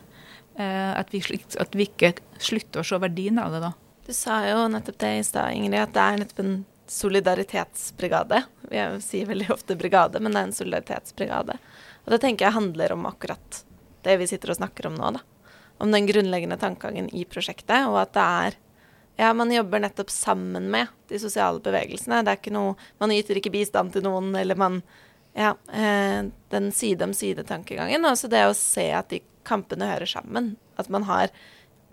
Eh, 0.55 0.91
at, 0.97 1.13
vi, 1.13 1.21
at, 1.59 1.77
vi, 1.77 1.87
ikke 1.87 2.13
slutter 2.41 2.81
å 2.81 2.87
se 2.87 2.99
verdien 3.01 3.39
av 3.41 3.55
det 3.55 3.63
da. 3.63 3.71
Du 4.07 4.13
sa 4.17 4.41
jo 4.49 4.65
nettopp 4.71 4.99
det 5.01 5.11
i 5.19 5.25
stad, 5.25 5.55
Ingrid, 5.55 5.79
at 5.81 5.95
det 5.95 6.05
er 6.05 6.21
nettopp 6.21 6.43
en 6.43 6.55
solidaritetsbrigade. 6.91 8.41
Vi 8.71 8.85
sier 9.05 9.29
veldig 9.29 9.51
ofte 9.53 9.77
brigade, 9.79 10.19
men 10.19 10.33
det 10.33 10.41
er 10.41 10.49
en 10.49 10.57
solidaritetsbrigade. 10.57 11.59
Og 12.03 12.15
det 12.15 12.19
tenker 12.23 12.47
jeg 12.47 12.57
handler 12.57 12.95
om 12.95 13.05
akkurat 13.07 13.61
det 14.05 14.17
vi 14.17 14.27
sitter 14.27 14.51
og 14.51 14.59
snakker 14.59 14.89
om 14.89 14.97
nå, 14.97 15.13
da. 15.15 15.21
Om 15.81 15.93
den 15.93 16.09
grunnleggende 16.09 16.59
tankegangen 16.61 17.07
i 17.15 17.23
prosjektet, 17.29 17.87
og 17.89 18.01
at 18.01 18.13
det 18.17 18.25
er 18.25 18.57
ja, 19.21 19.33
man 19.37 19.51
jobber 19.53 19.79
nettopp 19.83 20.09
sammen 20.09 20.71
med 20.73 20.87
de 21.11 21.19
sosiale 21.21 21.61
bevegelsene. 21.61 22.23
Det 22.25 22.31
er 22.31 22.39
ikke 22.39 22.53
noe 22.55 22.73
Man 22.97 23.13
yter 23.13 23.37
ikke 23.37 23.53
bistand 23.53 23.93
til 23.93 24.05
noen, 24.07 24.33
eller 24.35 24.57
man 24.57 24.81
Ja, 25.37 25.53
eh, 25.71 26.25
den 26.51 26.71
side 26.75 27.05
om 27.05 27.13
side-tankegangen. 27.15 28.03
Altså 28.03 28.27
det 28.27 28.41
å 28.43 28.55
se 28.57 28.89
at 28.91 29.13
de 29.13 29.21
kampene 29.47 29.87
hører 29.87 30.09
sammen. 30.09 30.55
At 30.75 30.89
man 30.89 31.05
har 31.07 31.29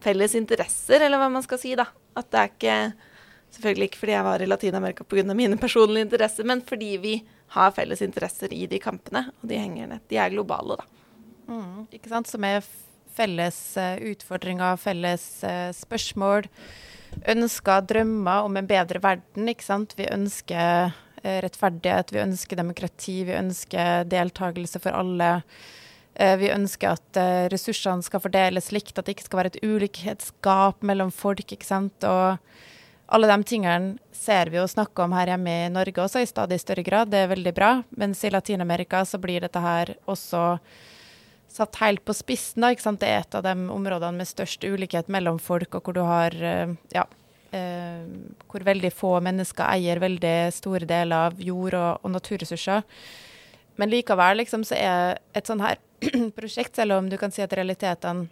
felles 0.02 0.34
interesser, 0.34 1.04
eller 1.04 1.20
hva 1.20 1.28
man 1.30 1.44
skal 1.44 1.60
si, 1.60 1.76
da. 1.78 1.86
At 2.16 2.32
det 2.32 2.40
er 2.40 2.52
ikke 2.54 2.78
Selvfølgelig 3.48 3.86
ikke 3.88 4.00
fordi 4.02 4.12
jeg 4.12 4.24
var 4.26 4.42
i 4.44 4.46
Latin-Amerika 4.46 5.04
pga. 5.08 5.34
mine 5.34 5.56
personlige 5.56 6.04
interesser, 6.04 6.44
men 6.44 6.60
fordi 6.60 6.96
vi 7.00 7.14
har 7.54 7.70
felles 7.72 8.02
interesser 8.04 8.52
i 8.52 8.66
de 8.66 8.78
kampene, 8.78 9.30
og 9.40 9.48
de 9.48 9.56
henger 9.56 9.88
ned. 9.88 10.00
De 10.08 10.18
er 10.20 10.34
globale, 10.34 10.76
da. 10.76 10.84
Mm, 11.48 11.86
ikke 11.88 12.10
sant. 12.10 12.28
Som 12.28 12.44
er 12.44 12.60
felles 13.16 13.76
uh, 13.80 13.96
utfordringer, 14.04 14.76
felles 14.76 15.24
uh, 15.48 15.72
spørsmål 15.72 16.50
ønsker 17.28 17.84
drømmer 17.88 18.46
om 18.46 18.56
en 18.56 18.68
bedre 18.68 19.02
verden. 19.02 19.48
ikke 19.48 19.66
sant? 19.66 19.94
Vi 19.98 20.08
ønsker 20.12 20.94
eh, 21.22 21.40
rettferdighet, 21.44 22.12
vi 22.14 22.22
ønsker 22.22 22.60
demokrati, 22.60 23.18
vi 23.28 23.36
ønsker 23.38 24.08
deltakelse 24.10 24.80
for 24.82 24.96
alle. 24.96 25.42
Eh, 26.18 26.36
vi 26.40 26.50
ønsker 26.50 26.96
at 26.96 27.20
eh, 27.20 27.46
ressursene 27.52 28.02
skal 28.02 28.22
fordeles 28.24 28.72
likt, 28.74 28.96
at 28.98 29.06
det 29.06 29.16
ikke 29.16 29.28
skal 29.28 29.42
være 29.42 29.54
et 29.54 29.62
ulikhetsgap 29.62 30.82
mellom 30.82 31.12
folk. 31.14 31.46
ikke 31.46 31.68
sant? 31.68 32.04
Og 32.04 32.38
alle 33.08 33.30
de 33.30 33.48
tingene 33.48 33.96
ser 34.12 34.50
vi 34.52 34.58
jo 34.58 34.66
snakke 34.68 35.04
om 35.04 35.14
her 35.16 35.30
hjemme 35.32 35.54
i 35.64 35.72
Norge 35.72 36.02
også 36.02 36.20
i 36.20 36.28
stadig 36.28 36.58
større 36.60 36.84
grad. 36.84 37.12
Det 37.12 37.22
er 37.22 37.32
veldig 37.32 37.54
bra. 37.56 37.70
Mens 37.96 38.20
i 38.24 38.32
Latin-Amerika 38.34 39.04
så 39.08 39.20
blir 39.22 39.40
dette 39.44 39.62
her 39.62 39.94
også 40.10 40.58
satt 41.48 41.78
helt 41.82 42.04
på 42.06 42.14
spissen. 42.16 42.64
Da? 42.64 42.72
Det 42.74 43.08
er 43.08 43.22
et 43.22 43.38
av 43.38 43.46
de 43.46 43.54
områdene 43.74 44.20
med 44.20 44.28
størst 44.28 44.64
ulikhet 44.64 45.08
mellom 45.12 45.40
folk, 45.42 45.74
og 45.74 45.88
hvor 45.88 45.96
du 45.96 46.04
har 46.06 46.34
eh, 46.34 46.74
ja, 46.94 47.06
eh, 47.56 48.04
hvor 48.48 48.66
veldig 48.66 48.92
få 48.94 49.16
mennesker 49.24 49.66
eier 49.72 50.02
veldig 50.02 50.36
store 50.54 50.88
deler 50.88 51.30
av 51.30 51.42
jord 51.42 51.76
og, 51.78 52.04
og 52.04 52.14
naturressurser. 52.16 52.84
Men 53.78 53.92
likevel 53.92 54.42
liksom, 54.42 54.64
så 54.66 54.78
er 54.78 55.20
et 55.38 55.46
sånn 55.46 55.62
her 55.62 55.78
prosjekt, 56.38 56.76
selv 56.76 56.98
om 56.98 57.08
du 57.10 57.18
kan 57.20 57.34
si 57.34 57.44
at 57.44 57.54
realitetene 57.54 58.28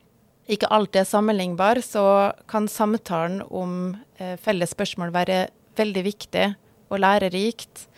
ikke 0.46 0.68
alltid 0.70 1.00
er 1.00 1.08
sammenlignbar, 1.08 1.80
så 1.82 2.32
kan 2.46 2.68
samtalen 2.70 3.40
om 3.50 3.96
eh, 4.22 4.36
felles 4.38 4.70
spørsmål 4.76 5.10
være 5.14 5.46
veldig 5.78 6.04
viktig 6.06 6.44
og 6.86 7.00
lærerikt. 7.02 7.88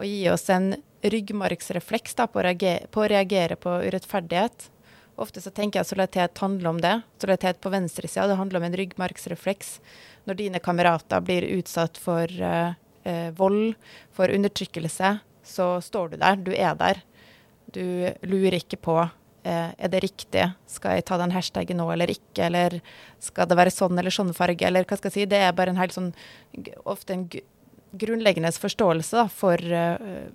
Og 0.00 0.08
gi 0.08 0.24
oss 0.32 0.48
en 0.50 0.72
ryggmargsrefleks 1.02 2.14
på, 2.14 2.28
å 2.38 2.44
reagere, 2.46 2.86
på, 2.90 3.02
å 3.02 3.10
reagere 3.10 3.56
på 3.60 3.74
urettferdighet. 3.86 4.68
Ofte 5.20 5.42
så 5.44 5.52
tenker 5.52 5.78
jeg 5.78 5.86
at 5.86 5.90
solidaritet 5.90 6.42
handler 6.42 6.70
om 6.70 6.80
det. 6.80 6.94
Solidaritet 7.20 7.60
på 7.62 7.72
venstresida, 7.72 8.28
det 8.30 8.38
handler 8.38 8.60
om 8.62 8.68
en 8.68 8.78
ryggmargsrefleks. 8.80 9.74
Når 10.28 10.38
dine 10.38 10.62
kamerater 10.62 11.24
blir 11.24 11.46
utsatt 11.58 11.98
for 12.00 12.30
eh, 12.30 13.30
vold, 13.36 13.74
for 14.14 14.32
undertrykkelse, 14.32 15.16
så 15.42 15.66
står 15.82 16.14
du 16.14 16.20
der. 16.22 16.38
Du 16.38 16.52
er 16.54 16.78
der. 16.78 17.02
Du 17.72 17.84
lurer 18.26 18.58
ikke 18.60 18.78
på 18.80 18.96
eh, 19.02 19.70
er 19.76 19.92
det 19.92 20.02
riktig, 20.04 20.46
skal 20.70 20.98
jeg 20.98 21.06
ta 21.08 21.18
den 21.20 21.34
hashtagen 21.34 21.80
nå 21.80 21.88
eller 21.92 22.12
ikke, 22.12 22.46
eller 22.48 22.78
skal 23.22 23.48
det 23.50 23.58
være 23.58 23.74
sånn 23.74 23.98
eller 23.98 24.14
sånn 24.14 24.32
farge, 24.36 24.66
eller 24.68 24.86
hva 24.88 24.98
skal 24.98 25.12
jeg 25.12 25.18
si. 25.20 25.30
Det 25.30 25.42
er 25.42 25.56
bare 25.56 25.74
en 25.74 25.80
helt 25.80 25.96
sånn 25.96 26.12
ofte 26.88 27.16
en 27.16 27.28
grunnleggende 27.92 28.52
forståelse 28.56 29.18
da, 29.18 29.26
for 29.28 29.60
uh, 29.60 30.32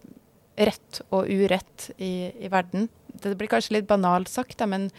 rett 0.58 1.02
og 1.14 1.30
urett 1.30 1.92
i, 1.98 2.32
i, 2.40 2.50
verden. 2.52 2.88
Det 3.08 3.36
blir 3.38 3.50
kanskje 3.52 3.78
litt 3.78 3.88
banalt 3.90 4.30
sagt, 4.32 4.62
men 4.66 4.90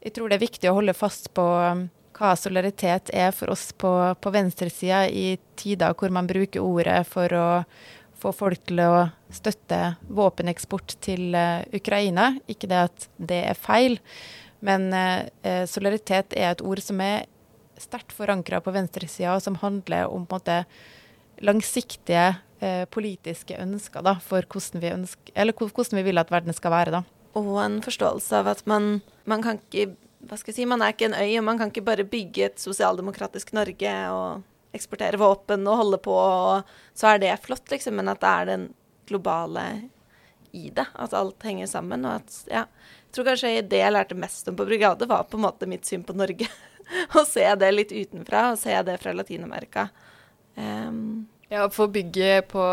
jeg 0.00 0.14
tror 0.16 0.30
det 0.30 0.38
er 0.38 0.46
viktig 0.46 0.70
å 0.70 0.78
holde 0.78 0.96
fast 0.96 1.30
på 1.36 1.44
um, 1.44 1.86
hva 2.18 2.32
solidaritet 2.38 3.12
er 3.14 3.30
for 3.36 3.52
oss 3.52 3.70
på, 3.76 3.92
på 4.18 4.32
venstresida 4.34 5.04
i 5.08 5.36
tider 5.58 5.94
hvor 5.98 6.12
man 6.14 6.28
bruker 6.30 6.64
ordet 6.64 7.02
for 7.06 7.34
å 7.34 7.46
få 8.18 8.32
folk 8.34 8.64
til 8.66 8.80
å 8.82 9.06
støtte 9.30 9.94
våpeneksport 10.08 10.96
til 11.04 11.36
uh, 11.36 11.62
Ukraina. 11.74 12.32
Ikke 12.50 12.70
det 12.70 12.84
at 12.88 13.08
det 13.18 13.42
er 13.52 13.58
feil, 13.58 13.98
men 14.64 14.88
uh, 14.94 15.64
solidaritet 15.70 16.34
er 16.34 16.52
et 16.52 16.64
ord 16.64 16.82
som 16.82 17.02
er 17.04 17.28
sterkt 17.78 18.10
forankra 18.16 18.58
på 18.64 18.74
venstresida, 18.74 19.36
og 19.36 19.44
som 19.44 19.60
handler 19.60 20.08
om 20.10 20.24
på 20.26 20.38
en 20.38 20.40
måte 20.40 20.62
langsiktige 21.46 22.32
uh, 22.62 22.84
politiske 22.90 23.56
ønsker 23.60 24.04
da, 24.06 24.16
for 24.22 24.46
hvordan 24.46 24.82
vi, 24.82 24.92
ønsker, 24.94 25.32
eller 25.34 25.56
hvordan 25.56 26.00
vi 26.00 26.06
vil 26.10 26.20
at 26.20 26.30
verden 26.34 26.56
skal 26.56 26.74
være. 26.74 26.98
da. 26.98 27.02
Og 27.38 27.54
en 27.62 27.80
forståelse 27.84 28.42
av 28.42 28.52
at 28.54 28.64
man, 28.70 29.00
man 29.28 29.44
kan 29.44 29.62
ikke 29.62 29.92
hva 30.26 30.34
skal 30.34 30.50
jeg 30.50 30.56
si, 30.56 30.64
Man 30.66 30.82
er 30.82 30.94
ikke 30.94 31.06
en 31.06 31.14
øy, 31.14 31.38
og 31.38 31.44
man 31.46 31.58
kan 31.60 31.70
ikke 31.70 31.86
bare 31.86 32.06
bygge 32.08 32.48
et 32.48 32.58
sosialdemokratisk 32.58 33.52
Norge 33.54 33.92
og 34.10 34.42
eksportere 34.74 35.20
våpen 35.20 35.66
og 35.70 35.78
holde 35.78 36.00
på, 36.02 36.14
og 36.14 36.66
så 36.98 37.14
er 37.14 37.22
det 37.22 37.36
flott, 37.44 37.70
liksom. 37.70 37.96
Men 38.00 38.10
at 38.12 38.20
det 38.22 38.32
er 38.32 38.50
den 38.50 38.66
globale 39.08 39.64
i 40.52 40.68
det. 40.74 40.86
At 40.94 41.14
alt 41.16 41.46
henger 41.46 41.70
sammen. 41.70 42.04
Og 42.04 42.18
at, 42.18 42.40
ja. 42.50 42.66
Jeg 43.08 43.16
tror 43.16 43.30
kanskje 43.30 43.54
det 43.64 43.80
jeg 43.80 43.94
lærte 43.94 44.18
mest 44.18 44.50
om 44.50 44.58
på 44.58 44.66
brigade, 44.68 45.08
var 45.08 45.28
på 45.30 45.38
en 45.38 45.46
måte 45.46 45.70
mitt 45.70 45.88
syn 45.88 46.04
på 46.04 46.16
Norge. 46.16 46.50
Å 47.16 47.24
se 47.28 47.46
det 47.60 47.72
litt 47.72 47.94
utenfra, 47.94 48.50
og 48.52 48.60
se 48.60 48.74
det 48.84 48.98
fra 49.00 49.14
Latin-Amerika. 49.16 49.88
Um, 50.58 51.28
ja, 51.48 51.64
For 51.72 51.86
å 51.86 51.92
bygge 51.92 52.42
på, 52.50 52.64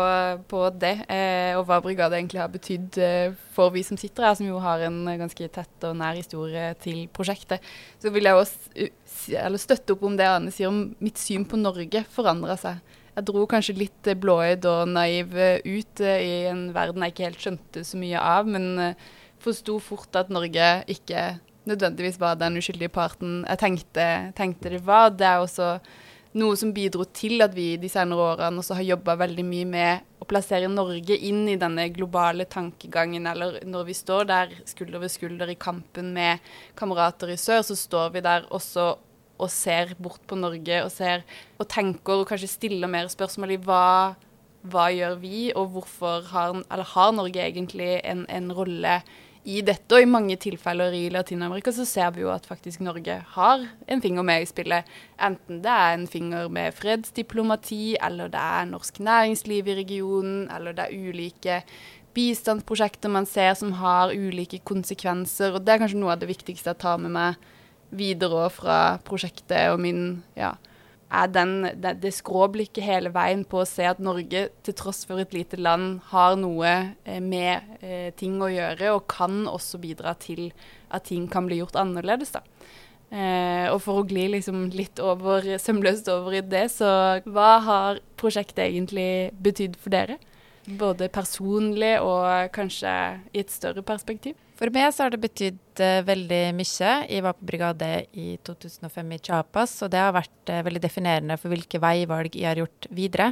på 0.50 0.62
det, 0.76 0.94
eh, 1.12 1.52
og 1.56 1.64
hva 1.68 1.80
brigade 1.84 2.18
egentlig 2.18 2.42
har 2.42 2.52
betydd 2.52 2.98
eh, 3.00 3.36
for 3.56 3.72
vi 3.72 3.84
som 3.86 3.96
sitter 4.00 4.28
her, 4.28 4.36
som 4.36 4.48
jo 4.48 4.60
har 4.60 4.84
en 4.84 5.00
ganske 5.16 5.48
tett 5.52 5.88
og 5.88 5.96
nær 5.96 6.18
historie 6.18 6.68
til 6.82 7.06
prosjektet, 7.16 7.64
så 8.02 8.12
vil 8.12 8.28
jeg 8.28 8.36
også 8.36 9.56
støtte 9.62 9.96
opp 9.96 10.04
om 10.04 10.18
det 10.18 10.28
Ane 10.28 10.52
sier 10.52 10.68
om 10.68 10.90
mitt 11.00 11.20
syn 11.20 11.48
på 11.48 11.60
Norge 11.60 12.04
forandra 12.12 12.58
seg. 12.60 12.84
Jeg 13.16 13.24
dro 13.30 13.46
kanskje 13.48 13.78
litt 13.78 14.08
blåøyd 14.20 14.66
og 14.68 14.90
naiv 14.92 15.32
ut 15.64 16.00
eh, 16.04 16.20
i 16.20 16.32
en 16.50 16.66
verden 16.76 17.04
jeg 17.06 17.14
ikke 17.14 17.28
helt 17.30 17.44
skjønte 17.46 17.84
så 17.88 17.96
mye 17.96 18.20
av, 18.20 18.48
men 18.50 18.66
eh, 18.90 19.06
forsto 19.40 19.78
fort 19.80 20.18
at 20.20 20.28
Norge 20.28 20.66
ikke 20.92 21.38
nødvendigvis 21.66 22.20
var 22.20 22.36
den 22.36 22.60
uskyldige 22.60 22.92
parten 22.92 23.38
jeg 23.46 23.62
tenkte, 23.62 24.08
tenkte 24.36 24.74
det 24.74 24.82
var. 24.84 25.14
Det 25.16 25.26
er 25.26 25.40
også 25.40 25.78
noe 26.36 26.56
som 26.58 26.72
bidro 26.76 27.06
til 27.16 27.40
at 27.44 27.54
vi 27.56 27.74
de 27.80 27.88
senere 27.90 28.34
årene 28.34 28.60
også 28.60 28.76
har 28.78 28.86
jobba 28.90 29.16
veldig 29.22 29.44
mye 29.46 29.68
med 29.68 30.20
å 30.20 30.28
plassere 30.28 30.68
Norge 30.68 31.16
inn 31.28 31.46
i 31.48 31.56
denne 31.60 31.88
globale 31.94 32.46
tankegangen. 32.50 33.28
Eller 33.30 33.60
når 33.64 33.88
vi 33.88 33.96
står 33.96 34.28
der 34.28 34.54
skulder 34.68 35.02
ved 35.02 35.12
skulder 35.14 35.52
i 35.52 35.58
kampen 35.58 36.12
med 36.16 36.44
kamerater 36.78 37.32
i 37.32 37.38
sør, 37.40 37.64
så 37.66 37.76
står 37.78 38.14
vi 38.16 38.24
der 38.26 38.48
også 38.50 38.94
og 39.36 39.52
ser 39.52 39.92
bort 40.00 40.22
på 40.28 40.36
Norge 40.38 40.78
og 40.84 40.88
ser 40.92 41.24
og 41.60 41.68
tenker 41.68 42.22
og 42.22 42.28
kanskje 42.30 42.48
stiller 42.54 42.88
mer 42.88 43.10
spørsmål 43.12 43.52
i 43.52 43.58
hva, 43.66 44.16
hva 44.64 44.86
gjør 44.94 45.18
vi, 45.20 45.40
og 45.52 45.74
hvorfor 45.74 46.24
har, 46.30 46.56
har 46.64 47.12
Norge 47.12 47.44
egentlig 47.44 47.98
en, 48.00 48.24
en 48.32 48.48
rolle 48.56 49.00
i 49.46 49.60
dette, 49.62 49.94
og 49.94 50.02
i 50.02 50.08
mange 50.10 50.34
tilfeller 50.42 50.94
i 50.98 51.04
Latin-Amerika, 51.14 51.70
så 51.70 51.84
ser 51.86 52.10
vi 52.16 52.24
jo 52.24 52.32
at 52.32 52.48
faktisk 52.48 52.80
Norge 52.82 53.20
har 53.36 53.66
en 53.86 54.02
finger 54.02 54.26
med 54.26 54.42
i 54.42 54.48
spillet. 54.50 54.88
Enten 55.22 55.60
det 55.62 55.70
er 55.70 55.94
en 55.94 56.08
finger 56.10 56.48
med 56.50 56.74
fredsdiplomati, 56.74 57.96
eller 58.02 58.32
det 58.32 58.42
er 58.42 58.66
norsk 58.72 58.98
næringsliv 59.06 59.70
i 59.70 59.78
regionen, 59.78 60.48
eller 60.50 60.74
det 60.74 60.88
er 60.88 61.10
ulike 61.10 61.60
bistandsprosjekter 62.16 63.12
man 63.12 63.28
ser 63.28 63.54
som 63.54 63.76
har 63.78 64.14
ulike 64.16 64.58
konsekvenser. 64.66 65.54
Og 65.54 65.62
det 65.62 65.74
er 65.74 65.84
kanskje 65.84 66.00
noe 66.00 66.16
av 66.16 66.22
det 66.22 66.30
viktigste 66.32 66.72
jeg 66.72 66.82
tar 66.82 66.98
med 67.02 67.14
meg 67.14 67.46
videre 67.96 68.48
fra 68.50 68.78
prosjektet 69.06 69.70
og 69.70 69.78
min 69.84 70.24
ja, 70.34 70.56
er 71.06 71.28
den, 71.30 71.54
det, 71.78 71.96
det 72.02 72.12
skråblikket 72.16 72.84
hele 72.84 73.12
veien 73.14 73.44
på 73.46 73.60
å 73.62 73.68
se 73.68 73.86
at 73.86 74.00
Norge, 74.02 74.48
til 74.66 74.76
tross 74.76 75.04
for 75.06 75.22
et 75.22 75.34
lite 75.36 75.58
land, 75.60 76.00
har 76.10 76.34
noe 76.40 76.72
eh, 77.04 77.20
med 77.22 77.78
eh, 77.80 78.10
ting 78.18 78.40
å 78.42 78.50
gjøre, 78.50 78.90
og 78.96 79.06
kan 79.10 79.44
også 79.50 79.80
bidra 79.82 80.16
til 80.18 80.50
at 80.90 81.06
ting 81.10 81.28
kan 81.30 81.46
bli 81.46 81.60
gjort 81.60 81.78
annerledes. 81.78 82.34
da. 82.34 82.42
Eh, 83.06 83.66
og 83.70 83.78
for 83.84 84.00
å 84.00 84.06
gli 84.08 84.26
liksom 84.34 84.66
litt 84.74 84.98
over, 85.02 85.46
sømløst 85.62 86.10
over 86.10 86.40
i 86.40 86.42
det, 86.42 86.66
så 86.74 86.88
hva 87.22 87.50
har 87.62 88.02
prosjektet 88.18 88.66
egentlig 88.66 89.30
betydd 89.38 89.78
for 89.78 89.94
dere? 89.94 90.18
Både 90.66 91.06
personlig 91.14 91.94
og 92.02 92.50
kanskje 92.54 92.90
i 93.30 93.44
et 93.44 93.52
større 93.54 93.84
perspektiv? 93.86 94.34
For 94.56 94.72
meg 94.72 94.88
så 94.94 95.04
har 95.04 95.12
det 95.12 95.20
betydd 95.20 95.80
uh, 95.84 96.00
veldig 96.06 96.40
mye. 96.56 96.92
Jeg 97.04 97.22
var 97.22 97.36
på 97.36 97.46
brigade 97.50 97.90
i 98.16 98.38
2005 98.46 99.12
i 99.12 99.18
Chiapas, 99.20 99.74
og 99.84 99.92
det 99.92 100.00
har 100.00 100.14
vært 100.16 100.52
uh, 100.52 100.62
veldig 100.64 100.80
definerende 100.80 101.36
for 101.36 101.52
hvilke 101.52 101.80
veivalg 101.82 102.32
jeg 102.32 102.48
har 102.48 102.62
gjort 102.62 102.88
videre. 102.96 103.28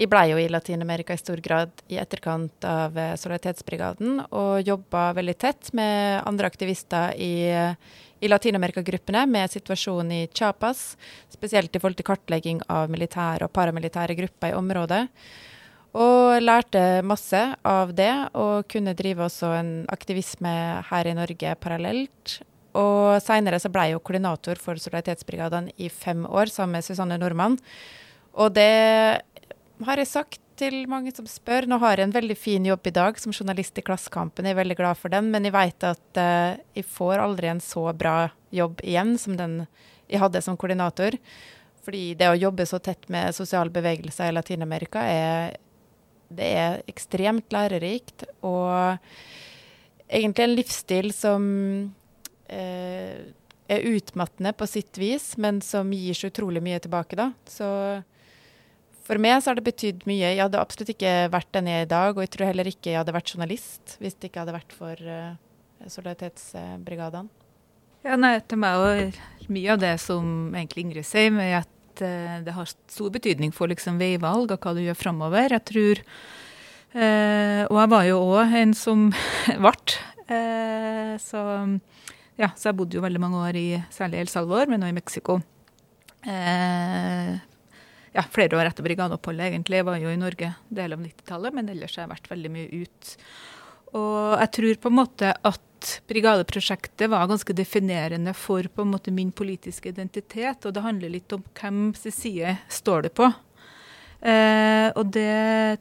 Jeg 0.00 0.08
ble 0.10 0.24
jo 0.32 0.40
i 0.40 0.48
Latin-Amerika 0.48 1.14
i 1.14 1.20
stor 1.20 1.44
grad 1.44 1.84
i 1.92 2.00
etterkant 2.00 2.64
av 2.64 2.96
uh, 2.96 3.12
Solidaritetsbrigaden, 3.20 4.24
og 4.32 4.64
jobba 4.64 5.10
veldig 5.20 5.38
tett 5.44 5.70
med 5.76 6.24
andre 6.24 6.48
aktivister 6.48 7.12
i, 7.20 7.44
i 7.52 8.32
Latin-Amerika-gruppene 8.32 9.28
med 9.28 9.52
situasjonen 9.52 10.16
i 10.16 10.26
Chiapas, 10.32 10.94
spesielt 11.28 11.76
i 11.76 11.82
forhold 11.82 12.00
til 12.00 12.08
kartlegging 12.08 12.64
av 12.72 12.88
militære 12.88 13.44
og 13.44 13.52
paramilitære 13.52 14.16
grupper 14.24 14.54
i 14.54 14.62
området. 14.64 15.04
Og 15.94 16.42
lærte 16.42 17.04
masse 17.06 17.40
av 17.62 17.92
det, 17.94 18.10
og 18.34 18.66
kunne 18.70 18.96
drive 18.98 19.28
også 19.28 19.52
en 19.60 19.72
aktivisme 19.94 20.54
her 20.88 21.06
i 21.06 21.14
Norge 21.14 21.54
parallelt. 21.62 22.38
Og 22.74 23.20
seinere 23.22 23.60
så 23.62 23.70
ble 23.70 23.86
jeg 23.86 23.94
jo 23.94 24.02
koordinator 24.02 24.58
for 24.58 24.80
Solidaritetsbrigadene 24.80 25.70
i 25.78 25.90
fem 25.92 26.24
år 26.26 26.50
sammen 26.50 26.80
med 26.80 26.86
Susanne 26.86 27.18
Nordmann. 27.22 27.60
Og 28.34 28.50
det 28.56 29.22
har 29.86 30.02
jeg 30.02 30.10
sagt 30.10 30.40
til 30.58 30.84
mange 30.90 31.12
som 31.14 31.26
spør. 31.30 31.68
Nå 31.70 31.78
har 31.82 31.98
jeg 31.98 32.08
en 32.08 32.14
veldig 32.14 32.36
fin 32.38 32.66
jobb 32.66 32.90
i 32.90 32.94
dag 32.94 33.18
som 33.22 33.34
journalist 33.34 33.78
i 33.78 33.84
Klassekampen, 33.86 34.46
jeg 34.46 34.54
er 34.54 34.62
veldig 34.62 34.78
glad 34.78 34.98
for 34.98 35.14
den, 35.14 35.30
men 35.34 35.46
jeg 35.46 35.54
vet 35.54 35.86
at 35.86 36.20
uh, 36.20 36.54
jeg 36.74 36.86
får 36.90 37.22
aldri 37.22 37.50
en 37.50 37.62
så 37.62 37.88
bra 37.94 38.30
jobb 38.54 38.82
igjen 38.86 39.16
som 39.18 39.38
den 39.38 39.60
jeg 40.10 40.22
hadde 40.22 40.42
som 40.44 40.58
koordinator. 40.58 41.16
Fordi 41.84 42.14
det 42.18 42.30
å 42.30 42.38
jobbe 42.38 42.66
så 42.66 42.80
tett 42.82 43.06
med 43.12 43.34
sosial 43.36 43.70
bevegelse 43.72 44.26
i 44.26 44.34
Latin-Amerika 44.34 45.02
er 45.04 45.56
det 46.32 46.50
er 46.56 46.82
ekstremt 46.90 47.52
lærerikt 47.54 48.26
og 48.46 48.98
egentlig 50.08 50.44
en 50.44 50.56
livsstil 50.58 51.12
som 51.14 51.44
eh, 52.48 53.20
er 53.68 53.86
utmattende 53.88 54.52
på 54.56 54.68
sitt 54.68 54.98
vis, 55.00 55.34
men 55.40 55.60
som 55.64 55.92
gir 55.94 56.16
så 56.16 56.30
utrolig 56.30 56.62
mye 56.64 56.80
tilbake, 56.84 57.16
da. 57.18 57.30
Så 57.48 57.68
for 59.04 59.20
meg 59.20 59.40
så 59.40 59.52
har 59.52 59.58
det 59.58 59.66
betydd 59.66 60.04
mye. 60.08 60.32
Jeg 60.32 60.42
hadde 60.42 60.60
absolutt 60.60 60.92
ikke 60.94 61.14
vært 61.32 61.52
den 61.56 61.70
jeg 61.70 61.84
er 61.84 61.88
i 61.88 61.92
dag, 61.92 62.12
og 62.16 62.24
jeg 62.24 62.34
tror 62.34 62.50
heller 62.50 62.68
ikke 62.70 62.92
jeg 62.92 63.00
hadde 63.02 63.16
vært 63.16 63.32
journalist 63.34 63.96
hvis 64.00 64.16
det 64.16 64.30
ikke 64.30 64.44
hadde 64.44 64.56
vært 64.56 64.76
for 64.76 65.00
uh, 65.08 65.34
Solidaritetsbrigadene. 65.84 67.28
Ja, 68.04 68.18
nei, 68.20 68.36
til 68.44 68.60
meg 68.60 68.82
og 68.84 69.48
mye 69.52 69.72
av 69.72 69.80
det 69.80 69.94
som 70.02 70.26
egentlig 70.52 70.84
Ingrid 70.84 71.06
sier, 71.08 71.30
med 71.32 71.54
at 71.62 71.73
Eh, 72.02 72.40
det 72.46 72.54
har 72.56 72.70
stor 72.70 73.12
betydning 73.14 73.52
for 73.54 73.70
liksom 73.70 74.00
veivalg 74.00 74.50
og 74.54 74.58
hva 74.58 74.74
du 74.74 74.82
gjør 74.82 74.98
framover. 74.98 75.54
Jeg 75.54 75.68
tror 75.70 76.02
Uh, 76.94 77.66
Og 77.74 77.78
jeg 77.80 77.90
var 77.90 78.04
jo 78.06 78.18
òg 78.22 78.52
en 78.54 78.74
som 78.78 79.08
ble 79.64 80.00
Uh, 80.24 81.18
så, 81.20 81.40
ja, 82.40 82.46
så 82.56 82.70
jeg 82.70 82.76
bodde 82.78 82.96
jo 82.96 83.02
veldig 83.04 83.20
mange 83.20 83.42
år 83.44 83.58
i 83.60 83.66
særlig 83.92 84.22
El 84.22 84.30
Salvador, 84.32 84.70
men 84.72 84.80
også 84.80 84.94
i 84.94 84.96
Mexico. 84.96 85.34
Uh, 86.24 87.34
ja, 88.14 88.24
flere 88.32 88.56
år 88.56 88.70
etter 88.70 88.86
brigadeoppholdet, 88.86 89.50
egentlig. 89.50 89.82
Jeg 89.82 89.88
var 89.90 90.00
jo 90.00 90.08
i 90.08 90.16
Norge 90.16 90.48
del 90.72 90.96
av 90.96 91.02
90-tallet, 91.02 91.58
men 91.58 91.68
ellers 91.74 91.98
har 91.98 92.06
jeg 92.06 92.14
vært 92.14 92.30
veldig 92.32 92.52
mye 92.54 92.84
ut. 92.86 93.12
Og 93.94 94.40
jeg 94.40 94.50
tror 94.58 94.80
på 94.82 94.90
en 94.90 94.98
måte 94.98 95.30
at 95.34 95.62
brigadeprosjektet 96.08 97.10
var 97.12 97.28
ganske 97.28 97.54
definerende 97.56 98.32
for 98.36 98.66
på 98.72 98.84
en 98.84 98.92
måte 98.94 99.12
min 99.14 99.32
politiske 99.32 99.92
identitet. 99.92 100.64
Og 100.64 100.74
det 100.74 100.84
handler 100.84 101.12
litt 101.12 101.32
om 101.36 101.44
hvem 101.60 101.90
sin 101.98 102.14
side 102.14 102.56
står 102.72 103.08
det 103.08 103.14
på. 103.18 103.28
Eh, 104.24 104.88
og 104.96 105.12
det 105.14 105.80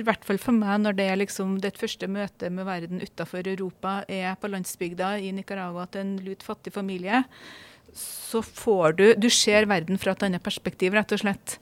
i 0.00 0.04
hvert 0.06 0.22
fall 0.24 0.38
for 0.40 0.56
meg, 0.56 0.78
når 0.80 0.96
det 0.96 1.04
er 1.10 1.18
liksom 1.20 1.58
det 1.60 1.74
første 1.76 2.08
møtet 2.08 2.54
med 2.54 2.64
verden 2.64 3.02
utenfor 3.02 3.44
Europa 3.44 3.98
er 4.08 4.38
på 4.40 4.48
landsbygda 4.48 5.18
i 5.20 5.32
Nicaragua 5.36 5.84
til 5.92 6.06
en 6.06 6.14
lut 6.24 6.44
fattig 6.46 6.72
familie, 6.72 7.24
så 7.92 8.40
får 8.40 8.96
du 8.96 9.06
Du 9.20 9.28
ser 9.28 9.66
verden 9.68 9.98
fra 10.00 10.14
et 10.14 10.22
annet 10.24 10.42
perspektiv, 10.42 10.94
rett 10.96 11.12
og 11.12 11.20
slett. 11.20 11.58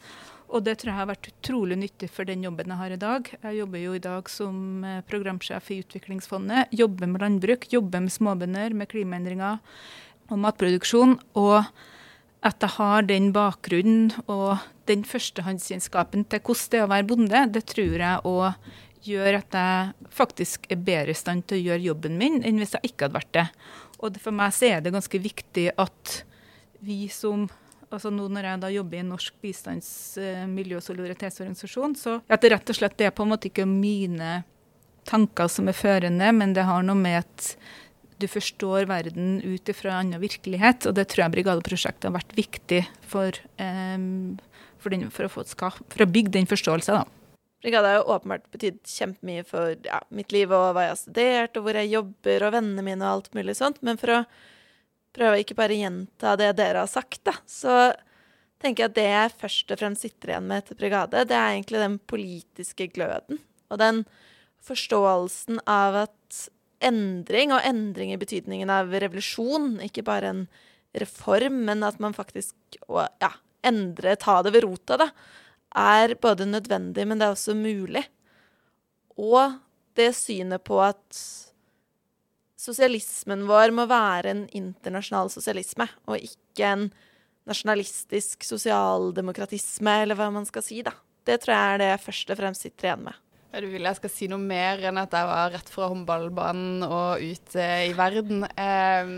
Og 0.50 0.64
det 0.66 0.80
tror 0.80 0.90
jeg 0.90 0.98
har 0.98 1.08
vært 1.12 1.30
utrolig 1.30 1.78
nyttig 1.78 2.08
for 2.10 2.26
den 2.26 2.42
jobben 2.42 2.72
jeg 2.72 2.80
har 2.80 2.94
i 2.94 2.98
dag. 3.00 3.28
Jeg 3.44 3.58
jobber 3.60 3.82
jo 3.84 3.94
i 3.94 4.02
dag 4.02 4.30
som 4.32 4.84
eh, 4.86 5.02
programsjef 5.06 5.70
i 5.70 5.78
Utviklingsfondet. 5.84 6.74
Jobber 6.74 7.10
med 7.10 7.22
landbruk, 7.22 7.68
jobber 7.70 8.02
med 8.02 8.14
småbønder, 8.14 8.74
med 8.74 8.90
klimaendringer 8.90 9.60
og 10.30 10.42
matproduksjon. 10.42 11.16
Og 11.38 11.60
at 12.42 12.64
jeg 12.64 12.74
har 12.78 13.06
den 13.06 13.30
bakgrunnen 13.36 14.10
og 14.26 14.64
den 14.90 15.04
førstehåndskjennskapen 15.06 16.26
til 16.26 16.42
hvordan 16.42 16.70
det 16.72 16.80
er 16.80 16.86
å 16.86 16.92
være 16.94 17.08
bonde, 17.10 17.42
det 17.54 17.66
tror 17.70 18.00
jeg 18.00 18.24
òg 18.26 18.70
gjør 19.06 19.38
at 19.38 19.56
jeg 19.56 20.10
faktisk 20.12 20.66
er 20.72 20.80
bedre 20.84 21.14
i 21.14 21.16
stand 21.16 21.46
til 21.48 21.60
å 21.60 21.64
gjøre 21.68 21.86
jobben 21.86 22.18
min 22.20 22.40
enn 22.44 22.58
hvis 22.60 22.74
jeg 22.76 22.90
ikke 22.90 23.06
hadde 23.06 23.18
vært 23.20 23.32
det. 23.36 23.46
Og 24.00 24.18
for 24.20 24.36
meg 24.36 24.52
så 24.56 24.72
er 24.72 24.82
det 24.84 24.92
ganske 24.96 25.20
viktig 25.20 25.70
at 25.80 26.16
vi 26.84 27.04
som 27.12 27.46
altså 27.90 28.12
nå 28.14 28.28
når 28.30 28.48
jeg 28.48 28.62
da 28.62 28.70
jobber 28.72 29.00
i 29.00 29.06
norsk 29.06 29.36
bistands-, 29.42 30.16
miljø- 30.50 30.78
og 30.78 30.86
solidaritetsorganisasjon, 30.86 31.98
så 31.98 32.16
at 32.28 32.42
det 32.42 32.54
rett 32.54 32.72
og 32.72 32.78
slett 32.78 33.04
er 33.04 33.14
på 33.14 33.26
en 33.26 33.32
måte 33.34 33.50
ikke 33.50 33.68
mine 33.68 34.40
tanker 35.08 35.50
som 35.50 35.68
er 35.70 35.76
førende, 35.76 36.32
men 36.36 36.54
det 36.56 36.66
har 36.68 36.84
noe 36.86 36.98
med 36.98 37.22
at 37.22 37.54
du 38.20 38.26
forstår 38.28 38.84
verden 38.90 39.38
ut 39.40 39.70
ifra 39.72 39.94
en 39.94 40.00
annen 40.02 40.22
virkelighet. 40.22 40.86
Og 40.88 40.96
det 40.96 41.06
tror 41.10 41.24
jeg 41.24 41.34
Brigadeprosjektet 41.38 42.10
har 42.10 42.16
vært 42.18 42.34
viktig 42.36 42.82
for, 43.08 43.38
um, 43.56 44.36
for, 44.80 44.92
den, 44.92 45.08
for, 45.14 45.28
å, 45.30 45.46
ska, 45.48 45.72
for, 45.72 46.04
å 46.04 46.10
bygge 46.10 46.34
den 46.36 46.50
forståelsen. 46.50 47.00
da. 47.00 47.40
Brigade 47.60 47.88
har 47.88 47.98
jo 47.98 48.12
åpenbart 48.14 48.46
betydd 48.52 48.78
kjempemye 48.88 49.44
for 49.48 49.74
ja, 49.84 50.00
mitt 50.16 50.32
liv 50.32 50.52
og 50.52 50.70
hva 50.76 50.86
jeg 50.86 50.94
har 50.94 51.00
studert, 51.00 51.58
og 51.58 51.66
hvor 51.66 51.76
jeg 51.80 51.92
jobber, 51.92 52.46
og 52.46 52.54
vennene 52.56 52.84
mine 52.84 53.04
og 53.04 53.10
alt 53.18 53.34
mulig 53.36 53.56
sånt. 53.58 53.80
Men 53.84 54.00
for 54.00 54.14
å 54.14 54.20
prøve 55.16 55.36
å 55.36 55.42
ikke 55.42 55.58
bare 55.58 55.78
gjenta 55.78 56.36
det 56.38 56.52
dere 56.58 56.84
har 56.84 56.90
sagt, 56.90 57.22
da, 57.26 57.34
så 57.48 57.90
tenker 58.60 58.84
jeg 58.84 58.90
at 58.90 58.96
det 58.98 59.06
jeg 59.08 59.36
først 59.40 59.72
og 59.72 59.80
fremst 59.80 60.04
sitter 60.04 60.34
igjen 60.34 60.48
med 60.48 60.62
etter 60.62 60.78
Brigade, 60.78 61.24
det 61.28 61.36
er 61.36 61.54
egentlig 61.54 61.82
den 61.82 61.98
politiske 62.10 62.88
gløden. 62.92 63.40
Og 63.72 63.80
den 63.80 64.02
forståelsen 64.66 65.62
av 65.70 66.02
at 66.04 66.40
endring, 66.84 67.54
og 67.54 67.64
endring 67.64 68.12
i 68.12 68.20
betydningen 68.20 68.72
av 68.72 68.92
revolusjon, 68.92 69.78
ikke 69.84 70.04
bare 70.06 70.32
en 70.34 70.42
reform, 71.00 71.62
men 71.68 71.84
at 71.86 72.00
man 72.02 72.16
faktisk 72.16 72.80
å 72.88 73.04
ja, 73.22 73.32
endre, 73.66 74.16
ta 74.20 74.40
det 74.44 74.54
ved 74.56 74.66
rota, 74.66 74.98
da, 75.00 75.10
er 75.76 76.16
både 76.20 76.48
nødvendig, 76.48 77.06
men 77.06 77.20
det 77.20 77.28
er 77.28 77.36
også 77.36 77.54
mulig. 77.56 78.02
Og 79.20 79.58
det 79.98 80.10
synet 80.18 80.64
på 80.66 80.80
at 80.82 81.20
sosialismen 82.60 83.46
vår 83.48 83.72
må 83.74 83.86
være 83.90 84.34
en 84.34 84.42
internasjonal 84.56 85.30
sosialisme, 85.32 85.86
og 86.08 86.20
ikke 86.20 86.66
en 86.68 86.90
nasjonalistisk 87.48 88.44
sosialdemokratisme, 88.46 89.96
eller 90.04 90.18
hva 90.18 90.28
man 90.34 90.46
skal 90.48 90.64
si, 90.64 90.82
da. 90.86 90.92
Det 91.26 91.40
tror 91.42 91.54
jeg 91.56 91.74
er 91.74 91.80
det 91.80 91.90
jeg 91.90 92.04
først 92.04 92.32
og 92.32 92.40
fremst 92.40 92.66
sitter 92.66 92.90
igjen 92.90 93.06
med. 93.08 93.20
Du 93.50 93.66
vil 93.66 93.88
jeg 93.88 93.98
skal 93.98 94.12
si 94.12 94.28
noe 94.30 94.38
mer 94.38 94.82
enn 94.86 95.00
at 95.00 95.14
jeg 95.16 95.26
var 95.26 95.50
rett 95.56 95.70
fra 95.72 95.88
håndballbanen 95.90 96.84
og 96.86 97.22
ut 97.24 97.56
eh, 97.58 97.88
i 97.88 97.96
verden. 97.98 98.44
Eh, 98.54 99.10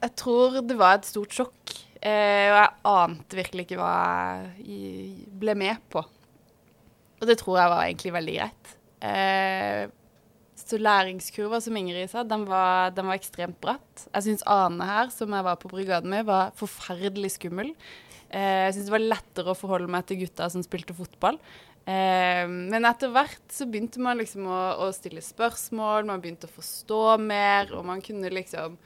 jeg 0.00 0.14
tror 0.20 0.62
det 0.64 0.78
var 0.80 0.98
et 0.98 1.08
stort 1.08 1.34
sjokk, 1.36 1.74
eh, 2.00 2.48
og 2.48 2.56
jeg 2.56 2.72
ante 2.94 3.40
virkelig 3.42 3.66
ikke 3.66 3.80
hva 3.82 3.98
jeg 4.62 5.28
ble 5.42 5.56
med 5.66 5.84
på. 5.92 6.00
Og 7.20 7.28
det 7.28 7.36
tror 7.40 7.60
jeg 7.60 7.72
var 7.74 7.84
egentlig 7.84 8.14
veldig 8.16 8.38
greit. 8.38 8.72
Eh, 9.04 9.84
så 10.68 10.78
læringskurva 10.80 11.60
som 11.60 11.76
Ingrid 11.76 12.08
sa, 12.12 12.22
den 12.24 12.46
var, 12.48 12.94
den 12.96 13.08
var 13.10 13.18
ekstremt 13.18 13.58
bratt. 13.62 14.06
Jeg 14.08 14.26
syns 14.26 14.46
Ane 14.48 14.88
her, 14.88 15.12
som 15.12 15.32
jeg 15.36 15.46
var 15.46 15.60
på 15.60 15.70
brigaden 15.72 16.12
med, 16.12 16.24
var 16.28 16.54
forferdelig 16.58 17.34
skummel. 17.36 17.74
Eh, 18.30 18.64
jeg 18.66 18.76
syns 18.76 18.88
det 18.88 18.96
var 18.96 19.04
lettere 19.04 19.52
å 19.52 19.58
forholde 19.58 19.90
meg 19.92 20.06
til 20.08 20.22
gutta 20.24 20.48
som 20.52 20.64
spilte 20.64 20.96
fotball. 20.96 21.38
Eh, 21.84 22.44
men 22.48 22.88
etter 22.88 23.12
hvert 23.12 23.44
så 23.52 23.68
begynte 23.68 24.00
man 24.02 24.16
liksom 24.20 24.48
å, 24.48 24.60
å, 24.86 24.90
stille 24.96 25.20
spørsmål, 25.24 26.08
man 26.08 26.22
begynte 26.24 26.48
å 26.48 26.54
forstå 26.54 27.02
mer, 27.20 27.74
og 27.76 27.84
man 27.90 28.00
kunne 28.04 28.32
liksom 28.32 28.78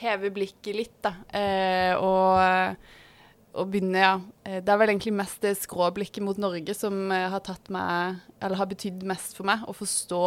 heve 0.00 0.32
blikket 0.34 0.74
litt, 0.74 0.96
da. 1.04 1.14
Eh, 1.36 1.94
og, 1.94 2.90
og 3.54 3.70
begynne, 3.70 4.00
ja. 4.02 4.14
Eh, 4.44 4.58
det 4.64 4.72
er 4.72 4.80
vel 4.82 4.94
egentlig 4.94 5.14
mest 5.20 5.42
det 5.44 5.54
skråblikket 5.60 6.24
mot 6.26 6.40
Norge 6.40 6.74
som 6.76 7.04
eh, 7.14 7.28
har 7.30 7.42
tatt 7.46 7.70
meg, 7.72 8.18
eller 8.42 8.60
har 8.60 8.70
betydd 8.70 9.06
mest 9.06 9.38
for 9.38 9.46
meg. 9.46 9.62
Å 9.62 9.76
forstå 9.76 10.24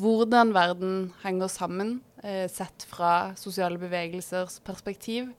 hvordan 0.00 0.54
verden 0.54 1.12
henger 1.22 1.48
sammen, 1.48 2.00
eh, 2.22 2.48
sett 2.50 2.86
fra 2.88 3.34
sosiale 3.36 3.78
bevegelsers 3.78 4.60
perspektiv. 4.64 5.32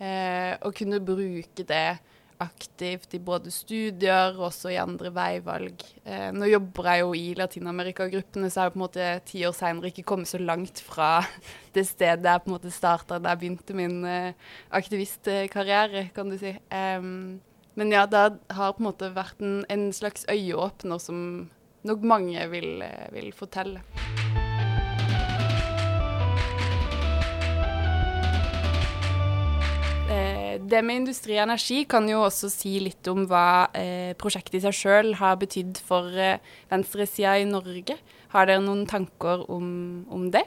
Eh, 0.00 0.56
og 0.62 0.74
kunne 0.74 0.98
bruke 1.04 1.62
det 1.62 2.00
aktivt 2.42 3.12
i 3.14 3.20
både 3.22 3.52
studier 3.54 4.34
og 4.34 4.48
også 4.48 4.72
i 4.72 4.80
andre 4.80 5.12
veivalg. 5.14 5.84
Eh, 6.04 6.30
nå 6.34 6.48
jobber 6.50 6.88
jeg 6.90 7.04
jo 7.04 7.12
i 7.14 7.34
Latin-Amerika-gruppene, 7.38 8.50
så 8.50 8.64
jeg 8.64 8.64
jeg 8.64 8.74
på 8.74 8.80
en 8.80 8.84
måte 8.86 9.06
ti 9.28 9.44
år 9.46 9.54
seinere 9.54 9.92
ikke 9.92 10.06
kommet 10.08 10.28
så 10.28 10.40
langt 10.42 10.82
fra 10.82 11.22
det 11.74 11.86
stedet 11.86 12.26
jeg 12.26 12.42
på 12.42 12.50
en 12.50 12.56
måte 12.56 12.74
starta 12.74 13.20
da 13.20 13.36
jeg 13.36 13.42
begynte 13.44 13.78
min 13.78 14.04
eh, 14.04 14.34
aktivistkarriere, 14.70 16.08
kan 16.14 16.32
du 16.32 16.38
si. 16.40 16.56
Men 16.70 17.92
ja, 17.92 18.04
det 18.06 18.40
har 18.50 18.74
på 18.74 18.82
en 18.82 18.90
måte 18.90 19.14
vært 19.14 19.40
en, 19.40 19.62
en 19.70 19.92
slags 19.92 20.26
øyeåpner 20.28 20.98
som 21.00 21.48
nok 21.88 22.04
mange 22.06 22.48
vil, 22.52 22.82
eh, 22.82 23.08
vil 23.14 23.32
fortelle. 23.36 23.82
det 30.72 30.80
med 30.84 31.02
industri 31.02 31.36
og 31.36 31.46
energi 31.46 31.82
kan 31.88 32.06
jo 32.10 32.22
også 32.26 32.50
si 32.52 32.76
litt 32.82 33.08
om 33.10 33.26
hva 33.30 33.68
eh, 33.78 34.12
prosjektet 34.18 34.58
i 34.58 34.64
seg 34.64 34.76
sjøl 34.76 35.14
har 35.20 35.38
betydd 35.40 35.80
for 35.84 36.08
eh, 36.16 36.40
venstresida 36.72 37.36
i 37.40 37.46
Norge. 37.48 37.98
Har 38.32 38.48
dere 38.48 38.64
noen 38.64 38.84
tanker 38.88 39.44
om, 39.52 39.66
om, 40.12 40.28
det? 40.32 40.44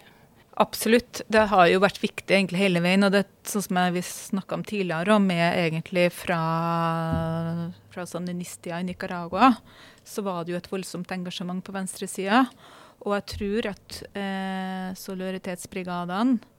Absolutt. 0.62 1.22
Det 1.32 1.48
har 1.52 1.68
jo 1.70 1.82
vært 1.84 2.00
viktig 2.02 2.32
egentlig 2.32 2.64
hele 2.64 2.82
veien. 2.86 3.06
Og 3.06 3.14
det 3.14 3.26
sånn 3.46 3.66
som 3.68 3.82
vi 3.94 4.06
snakka 4.06 4.58
om 4.58 4.64
tidligere, 4.66 5.18
om 5.18 5.28
er 5.36 5.60
egentlig 5.66 6.08
fra, 6.16 6.40
fra 7.94 8.08
sandinistia 8.10 8.80
i 8.82 8.88
Nicaragua, 8.88 9.52
så 10.06 10.24
var 10.26 10.44
det 10.46 10.54
jo 10.54 10.60
et 10.60 10.72
voldsomt 10.72 11.12
engasjement 11.16 11.64
på 11.66 11.74
venstresida. 11.76 12.46
Og 13.06 13.16
jeg 13.18 13.26
tror 13.36 13.72
at 13.74 14.02
eh, 14.18 14.90
solidaritetsbrigadene 14.98 16.54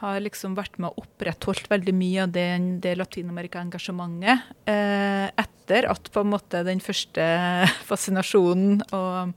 har 0.00 0.20
liksom 0.24 0.56
vært 0.58 0.76
med 0.82 0.90
og 0.90 1.04
opprettholdt 1.06 1.68
veldig 1.70 1.94
mye 1.96 2.24
av 2.24 2.32
det, 2.34 2.48
det 2.82 2.96
Latin-Amerika-engasjementet 2.98 4.50
eh, 4.68 5.28
etter 5.30 5.88
at 5.88 6.10
på 6.12 6.24
en 6.24 6.32
måte 6.34 6.64
den 6.66 6.82
første 6.84 7.24
fascinasjonen 7.90 8.82
og 8.90 9.34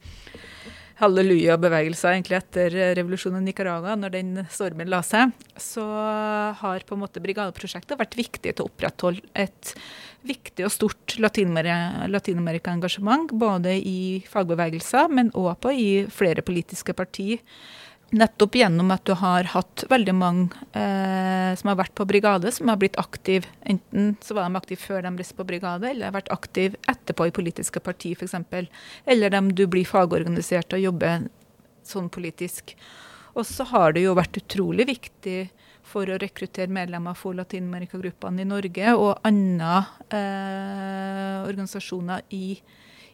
halleluja-bevegelser 0.97 2.15
egentlig 2.15 2.39
etter 2.39 2.73
revolusjonen 2.97 3.43
i 3.43 3.51
Nicaragua, 3.51 3.93
når 3.99 4.15
den 4.15 4.31
stormen 4.49 4.89
la 4.89 5.03
seg, 5.05 5.29
så 5.61 5.85
har 6.57 6.85
på 6.87 6.97
en 6.97 7.03
måte 7.03 7.21
brigadeprosjektet 7.21 7.99
vært 7.99 8.17
viktig 8.17 8.55
til 8.55 8.65
å 8.65 8.71
opprettholde 8.71 9.21
et 9.37 9.75
viktig 10.29 10.65
og 10.67 10.73
stort 10.73 11.17
Latin-Amerika-engasjement, 11.21 13.31
både 13.31 13.71
i 13.79 14.23
fagbevegelser, 14.29 15.07
men 15.11 15.31
òg 15.37 15.65
i 15.73 16.05
flere 16.13 16.41
politiske 16.45 16.93
partier 16.97 17.37
Nettopp 18.15 18.55
gjennom 18.55 18.87
at 18.95 19.03
du 19.03 19.11
har 19.19 19.49
hatt 19.51 19.83
veldig 19.91 20.13
mange 20.15 20.61
eh, 20.79 21.51
som 21.59 21.67
har 21.67 21.75
vært 21.81 21.91
på 21.97 22.05
brigade, 22.07 22.53
som 22.55 22.69
har 22.71 22.79
blitt 22.79 22.95
aktive. 23.01 23.49
Enten 23.67 24.13
så 24.23 24.37
var 24.37 24.47
de 24.47 24.61
aktive 24.61 24.79
før 24.79 25.03
de 25.03 25.11
ble 25.17 25.25
på 25.35 25.45
brigade, 25.49 25.89
eller 25.89 26.07
har 26.07 26.15
vært 26.15 26.31
aktive 26.31 26.79
etterpå 26.87 27.27
i 27.27 27.33
politiske 27.35 27.83
partier 27.83 28.15
f.eks. 28.15 28.37
Eller 29.03 29.35
dem 29.35 29.51
du 29.51 29.65
blir 29.67 29.87
fagorganisert 29.87 30.77
og 30.77 30.85
jobber 30.85 31.27
sånn 31.87 32.07
politisk. 32.13 32.77
Og 33.35 33.43
så 33.45 33.67
har 33.73 33.97
det 33.97 34.07
jo 34.07 34.15
vært 34.15 34.39
utrolig 34.39 34.87
viktig 34.87 35.41
for 35.87 36.09
å 36.09 36.17
rekruttere 36.19 36.71
medlemmer 36.73 37.15
for 37.17 37.37
Latin-Amerika-gruppene 37.37 38.43
i 38.43 38.47
Norge 38.47 38.93
og 38.97 39.23
andre 39.27 39.77
eh, 40.11 41.37
organisasjoner 41.47 42.25
i, 42.35 42.57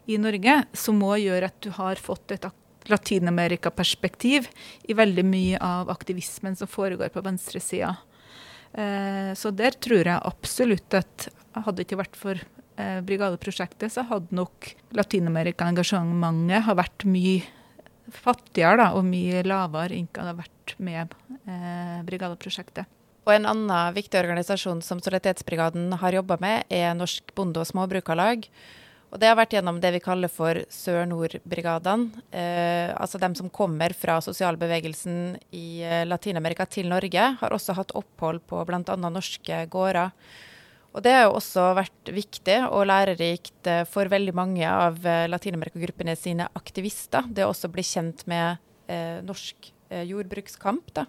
i 0.10 0.20
Norge, 0.22 0.58
som 0.78 1.02
òg 1.06 1.22
gjør 1.24 1.48
at 1.50 1.60
du 1.64 1.70
har 1.78 2.02
fått 2.02 2.36
et 2.36 2.50
Latin-Amerika-perspektiv 2.92 4.50
i 4.90 4.98
veldig 4.98 5.26
mye 5.28 5.62
av 5.64 5.92
aktivismen 5.94 6.58
som 6.60 6.68
foregår 6.68 7.14
på 7.14 7.24
venstresida. 7.24 7.96
Eh, 8.74 9.32
så 9.38 9.54
der 9.54 9.78
tror 9.78 10.04
jeg 10.04 10.18
absolutt 10.20 10.98
at 10.98 11.30
hadde 11.54 11.78
det 11.80 11.88
ikke 11.88 12.02
vært 12.02 12.18
for 12.18 12.40
eh, 12.40 13.00
brigadeprosjektet, 13.06 13.94
så 13.94 14.06
hadde 14.10 14.36
nok 14.36 14.74
Latin-Amerika-engasjementet 14.98 16.74
vært 16.74 17.06
mye 17.06 17.44
fattigere 18.14 18.82
da, 18.82 18.90
og 18.98 19.06
mye 19.08 19.46
lavere 19.48 19.96
enn 19.96 20.10
det 20.12 20.20
hadde 20.20 20.42
vært 20.42 20.53
med 20.78 21.14
eh, 21.46 22.00
brigadeprosjektet. 22.08 22.90
Og 23.24 23.32
en 23.32 23.48
annen 23.48 23.96
viktig 23.96 24.20
organisasjon 24.20 24.82
som 24.84 25.00
Solidaritetsbrigaden 25.00 25.94
har 26.02 26.16
jobba 26.18 26.38
med, 26.44 26.66
er 26.68 26.92
Norsk 26.98 27.32
Bonde- 27.36 27.62
og 27.62 27.70
Småbrukarlag. 27.70 28.50
Og 29.14 29.20
det 29.22 29.30
har 29.30 29.38
vært 29.38 29.54
gjennom 29.54 29.78
det 29.80 29.92
vi 29.94 30.02
kaller 30.02 30.32
for 30.32 30.58
Sør-Nord-brigadene. 30.74 32.24
Eh, 32.34 32.90
altså 32.98 33.22
dem 33.22 33.36
som 33.38 33.52
kommer 33.54 33.94
fra 33.94 34.18
sosialbevegelsen 34.26 35.38
i 35.54 35.84
eh, 35.86 36.02
Latin-Amerika 36.10 36.66
til 36.66 36.90
Norge, 36.90 37.28
har 37.40 37.54
også 37.54 37.78
hatt 37.78 37.94
opphold 37.96 38.42
på 38.50 38.64
bl.a. 38.66 38.82
norske 38.98 39.62
gårder. 39.70 40.10
Og 40.94 41.06
det 41.06 41.14
har 41.14 41.28
jo 41.28 41.38
også 41.38 41.70
vært 41.78 42.12
viktig 42.14 42.58
og 42.66 42.88
lærerikt 42.90 43.70
eh, 43.70 43.86
for 43.90 44.10
veldig 44.10 44.34
mange 44.36 44.66
av 44.66 44.98
Latin-Amerika-gruppene 45.30 46.18
sine 46.18 46.50
aktivister. 46.58 47.30
Det 47.30 47.46
å 47.46 47.54
også 47.54 47.70
bli 47.72 47.86
kjent 47.86 48.26
med 48.30 48.58
eh, 48.90 49.22
norsk 49.26 49.73
jordbrukskamp. 50.10 50.94
Da. 50.96 51.08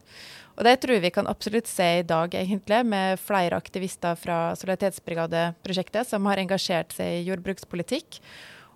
Og 0.55 0.67
det 0.67 0.77
tror 0.83 1.03
vi 1.03 1.11
kan 1.15 1.29
absolutt 1.31 1.69
se 1.71 1.87
i 1.99 2.07
dag, 2.07 2.35
egentlig, 2.39 2.81
med 2.87 3.21
flere 3.23 3.59
aktivister 3.59 4.19
fra 4.19 4.55
Solidaritetsbrigadeprosjektet 4.59 6.09
som 6.09 6.27
har 6.31 6.43
engasjert 6.43 6.95
seg 6.95 7.19
i 7.19 7.25
jordbrukspolitikk. 7.29 8.21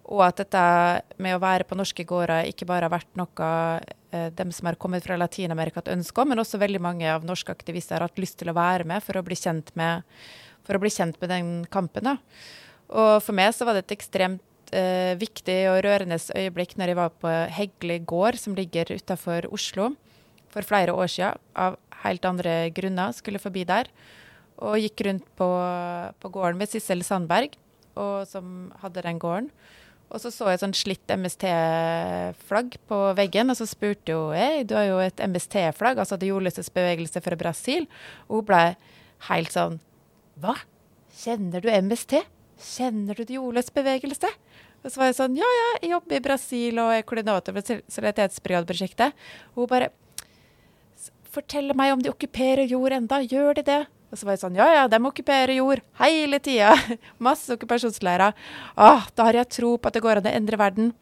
Og 0.09 0.25
at 0.25 0.41
dette 0.41 0.65
med 1.21 1.37
å 1.37 1.43
være 1.43 1.67
på 1.69 1.77
norske 1.77 2.05
gårder 2.09 2.49
ikke 2.49 2.67
bare 2.69 2.89
har 2.89 2.95
vært 2.95 3.19
noe 3.21 3.49
eh, 4.11 4.31
dem 4.35 4.51
som 4.57 4.71
har 4.71 4.79
kommet 4.81 5.05
fra 5.05 5.19
Latin-Amerika 5.21 5.83
har 5.83 5.99
ønske 5.99 6.23
om, 6.23 6.33
men 6.33 6.41
også 6.41 6.61
veldig 6.63 6.81
mange 6.81 7.11
av 7.13 7.27
norske 7.29 7.53
aktivister 7.53 7.99
har 7.99 8.09
hatt 8.09 8.21
lyst 8.21 8.39
til 8.41 8.51
å 8.51 8.57
være 8.57 8.89
med 8.89 9.05
for 9.05 9.21
å 9.21 9.25
bli 9.27 9.37
kjent 9.37 9.75
med, 9.79 10.09
å 10.65 10.81
bli 10.81 10.93
kjent 10.95 11.21
med 11.21 11.31
den 11.35 11.53
kampen. 11.71 12.09
Da. 12.09 12.17
Og 12.89 13.19
for 13.21 13.37
meg 13.37 13.53
så 13.53 13.69
var 13.69 13.77
det 13.77 13.85
et 13.85 13.99
ekstremt 13.99 14.43
eh, 14.77 15.15
viktig 15.21 15.59
og 15.71 15.83
rørende 15.87 16.19
øyeblikk 16.37 16.77
når 16.79 16.93
jeg 16.93 16.99
var 16.99 17.15
på 17.23 17.33
Hegli 17.57 17.99
gård, 18.07 18.39
som 18.41 18.57
ligger 18.59 18.93
utafor 18.95 19.49
Oslo 19.53 19.93
for 20.53 20.65
flere 20.65 20.95
år 20.97 21.11
siden 21.13 21.41
av 21.59 21.77
helt 22.05 22.25
andre 22.25 22.71
grunner 22.75 23.15
skulle 23.17 23.43
forbi 23.43 23.65
der. 23.69 23.91
Og 24.59 24.79
gikk 24.83 25.05
rundt 25.07 25.27
på, 25.39 25.49
på 26.19 26.31
gården 26.35 26.61
ved 26.61 26.71
Sissel 26.73 27.05
Sandberg, 27.07 27.55
og, 27.99 28.25
som 28.31 28.73
hadde 28.83 29.05
den 29.05 29.21
gården. 29.23 29.53
Og 30.09 30.23
så 30.23 30.31
så 30.33 30.47
jeg 30.49 30.57
et 30.57 30.63
sånn 30.63 30.77
slitt 30.77 31.13
MST-flagg 31.13 32.79
på 32.89 32.99
veggen, 33.19 33.53
og 33.53 33.59
så 33.59 33.67
spurte 33.69 34.17
hun 34.17 34.33
hei, 34.39 34.65
du 34.65 34.73
har 34.79 34.87
jo 34.89 35.03
et 35.05 35.21
MST-flagg, 35.21 36.01
altså 36.01 36.17
det 36.17 36.31
jordløses 36.31 36.73
bevegelse 36.73 37.21
fra 37.25 37.37
Brasil. 37.37 37.85
Og 38.29 38.41
hun 38.41 38.49
ble 38.49 38.63
helt 39.29 39.53
sånn 39.53 39.79
Hva? 40.41 40.57
Kjenner 41.19 41.61
du 41.61 41.69
MST? 41.69 42.23
Kjenner 42.63 43.19
du 43.19 43.27
det 43.27 43.37
jordløs 43.37 43.69
bevegelse? 43.75 44.31
Og 44.85 44.93
så 44.93 45.01
var 45.01 45.11
jeg 45.11 45.19
sånn 45.19 45.39
Ja, 45.39 45.49
ja, 45.59 45.69
jeg 45.83 45.93
jobber 45.97 46.19
i 46.19 46.25
Brasil 46.25 46.83
og 46.83 46.93
er 46.95 47.07
koordinator 47.07 47.57
for 47.57 47.81
Solidaritetsbrigadeprosjektet. 47.95 49.29
Og 49.55 49.65
hun 49.65 49.73
bare 49.73 49.95
Fortell 51.29 51.75
meg 51.77 51.93
om 51.93 52.01
de 52.01 52.09
okkuperer 52.09 52.65
jord 52.71 52.95
enda, 52.97 53.19
gjør 53.21 53.59
de 53.59 53.63
det? 53.67 53.83
Og 54.09 54.17
så 54.17 54.25
var 54.25 54.35
jeg 54.35 54.41
sånn, 54.41 54.57
ja 54.57 54.67
ja, 54.73 54.85
de 54.89 54.99
okkuperer 55.11 55.53
jord 55.59 55.83
hele 56.01 56.39
tida. 56.41 56.73
Masse 57.29 57.53
okkupasjonsleirer. 57.53 58.33
Ah, 58.81 59.05
da 59.13 59.27
har 59.29 59.37
jeg 59.37 59.53
tro 59.59 59.75
på 59.77 59.91
at 59.91 59.99
det 59.99 60.03
går 60.05 60.23
an 60.23 60.31
å 60.31 60.33
endre 60.33 60.61
verden. 60.61 60.95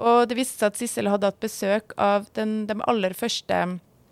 Og 0.00 0.28
det 0.30 0.38
viste 0.38 0.60
seg 0.60 0.70
at 0.70 0.78
Sissel 0.78 1.10
hadde 1.10 1.28
hatt 1.28 1.42
besøk 1.42 1.96
av 2.00 2.30
den, 2.38 2.62
de 2.70 2.78
aller 2.88 3.16
første, 3.18 3.58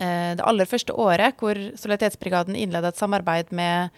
eh, 0.02 0.32
det 0.36 0.44
aller 0.44 0.68
første 0.68 0.96
året 0.98 1.38
hvor 1.40 1.56
Solidaritetsbrigaden 1.78 2.58
innleda 2.58 2.90
et 2.90 3.00
samarbeid 3.00 3.54
med 3.54 3.94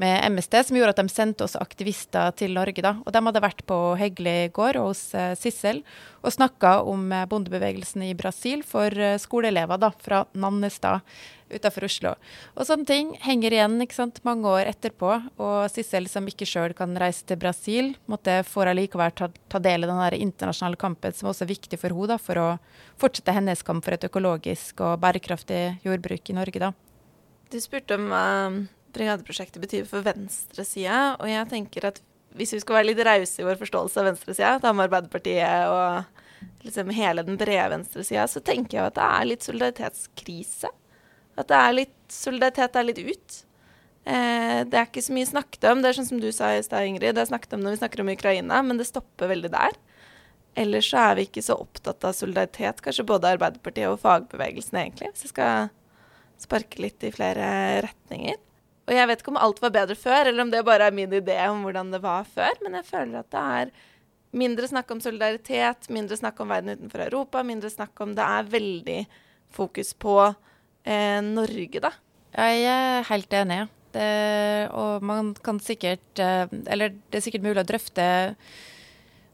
med 0.00 0.32
MST, 0.32 0.54
som 0.64 0.76
gjorde 0.76 0.94
at 0.94 1.02
de 1.02 1.12
sendte 1.12 1.44
oss 1.44 1.58
aktivister 1.58 2.32
til 2.36 2.54
Norge. 2.56 2.82
da. 2.82 2.96
Og 3.04 3.12
De 3.12 3.20
hadde 3.26 3.44
vært 3.44 3.62
på 3.68 3.76
Hegli 4.00 4.48
gård 4.54 4.78
hos 4.80 5.12
eh, 5.14 5.34
Sissel 5.36 5.82
og 6.22 6.32
snakka 6.32 6.80
om 6.88 7.12
eh, 7.12 7.26
bondebevegelsen 7.28 8.06
i 8.08 8.14
Brasil 8.16 8.64
for 8.64 8.88
eh, 8.88 9.18
skoleelever 9.20 9.80
da, 9.82 9.92
fra 10.00 10.24
Nannestad 10.32 11.04
utenfor 11.52 11.84
Oslo. 11.84 12.14
Og 12.56 12.64
sånne 12.64 12.88
ting 12.88 13.12
henger 13.20 13.52
igjen 13.52 13.76
ikke 13.84 13.98
sant, 13.98 14.22
mange 14.24 14.48
år 14.48 14.70
etterpå. 14.70 15.12
Og 15.36 15.68
Sissel, 15.68 16.08
som 16.08 16.24
ikke 16.28 16.48
sjøl 16.48 16.72
kan 16.78 16.96
reise 16.96 17.26
til 17.28 17.36
Brasil, 17.36 17.92
måtte 18.08 18.40
får 18.48 18.72
allikevel 18.72 19.12
ta, 19.12 19.28
ta, 19.52 19.60
del 19.60 19.84
i 19.84 19.90
den 19.90 20.00
internasjonale 20.30 20.80
kampen, 20.80 21.12
som 21.12 21.28
også 21.28 21.44
er 21.44 21.52
viktig 21.52 21.80
for 21.82 21.92
henne 21.92 22.16
for 22.16 22.40
å 22.40 22.50
fortsette 23.00 23.36
hennes 23.36 23.60
kamp 23.66 23.84
for 23.84 23.98
et 23.98 24.08
økologisk 24.08 24.80
og 24.80 25.02
bærekraftig 25.04 25.82
jordbruk 25.84 26.32
i 26.32 26.38
Norge. 26.40 26.70
da. 26.70 26.72
Du 27.52 27.60
spurte 27.60 28.00
om 28.00 28.08
brigadeprosjektet 28.94 29.62
betyr 29.62 29.86
for 29.88 30.04
venstresida. 30.06 31.14
Og 31.18 31.30
jeg 31.30 31.48
tenker 31.50 31.88
at 31.90 32.02
hvis 32.36 32.54
vi 32.56 32.62
skal 32.62 32.78
være 32.78 32.90
litt 32.90 33.04
rause 33.06 33.42
i 33.42 33.46
vår 33.46 33.60
forståelse 33.60 34.00
av 34.00 34.08
venstresida, 34.08 34.56
da 34.62 34.72
med 34.72 34.88
Arbeiderpartiet 34.88 35.68
og 35.68 36.66
liksom 36.66 36.92
hele 36.94 37.24
den 37.26 37.38
brede 37.40 37.68
venstresida, 37.74 38.26
så 38.30 38.42
tenker 38.44 38.78
jeg 38.78 38.90
at 38.90 38.98
det 38.98 39.08
er 39.08 39.28
litt 39.28 39.46
solidaritetskrise. 39.46 40.70
At 41.38 41.48
det 41.48 41.58
er 41.58 41.76
litt 41.76 41.96
solidaritet 42.12 42.76
er 42.76 42.88
litt 42.88 43.02
ut. 43.02 43.38
Eh, 44.04 44.60
det 44.66 44.78
er 44.78 44.88
ikke 44.88 45.04
så 45.04 45.14
mye 45.14 45.28
snakket 45.28 45.68
om. 45.70 45.82
Det 45.82 45.90
er 45.90 45.98
sånn 45.98 46.10
som 46.10 46.22
du 46.22 46.28
sa 46.34 46.52
i 46.56 46.62
stad, 46.64 46.88
Ingrid. 46.88 47.14
Det 47.16 47.24
er 47.24 47.30
snakket 47.30 47.56
om 47.56 47.64
når 47.64 47.76
vi 47.76 47.82
snakker 47.82 48.02
om 48.02 48.12
Ukraina, 48.12 48.62
men 48.66 48.80
det 48.80 48.88
stopper 48.88 49.30
veldig 49.32 49.52
der. 49.52 49.76
Ellers 50.58 50.90
så 50.92 51.00
er 51.06 51.16
vi 51.16 51.26
ikke 51.28 51.44
så 51.44 51.56
opptatt 51.62 52.04
av 52.04 52.16
solidaritet, 52.16 52.82
kanskje 52.84 53.08
både 53.08 53.30
Arbeiderpartiet 53.36 53.88
og 53.88 54.00
fagbevegelsen, 54.02 54.80
egentlig. 54.82 55.12
Hvis 55.12 55.28
jeg 55.28 55.32
skal 55.32 55.70
sparke 56.42 56.82
litt 56.82 57.04
i 57.06 57.12
flere 57.14 57.46
retninger. 57.86 58.40
Og 58.82 58.94
jeg 58.96 59.08
vet 59.08 59.22
ikke 59.22 59.32
om 59.34 59.40
alt 59.40 59.60
var 59.62 59.74
bedre 59.74 59.96
før, 59.98 60.28
eller 60.28 60.44
om 60.44 60.50
det 60.50 60.64
bare 60.66 60.88
er 60.90 60.94
min 60.96 61.12
idé 61.14 61.38
om 61.46 61.62
hvordan 61.62 61.92
det 61.94 62.02
var 62.02 62.26
før, 62.26 62.56
men 62.64 62.80
jeg 62.80 62.88
føler 62.88 63.20
at 63.20 63.30
det 63.30 63.42
er 63.42 63.74
mindre 64.32 64.68
snakk 64.68 64.90
om 64.94 65.02
solidaritet, 65.04 65.90
mindre 65.92 66.18
snakk 66.18 66.40
om 66.42 66.50
verden 66.50 66.74
utenfor 66.74 67.04
Europa, 67.06 67.44
mindre 67.46 67.70
snakk 67.70 68.00
om 68.02 68.16
Det 68.16 68.24
er 68.24 68.50
veldig 68.50 68.98
fokus 69.52 69.92
på 69.94 70.16
eh, 70.24 71.20
Norge, 71.22 71.82
da. 71.84 71.92
Jeg 72.32 72.66
er 72.72 73.08
helt 73.10 73.34
enig. 73.36 73.62
Det, 73.92 74.70
og 74.72 75.04
man 75.04 75.34
kan 75.44 75.58
sikkert 75.60 76.16
eh, 76.16 76.46
Eller 76.72 76.94
det 77.12 77.18
er 77.18 77.24
sikkert 77.26 77.42
mulig 77.44 77.60
å 77.60 77.66
drøfte 77.68 78.06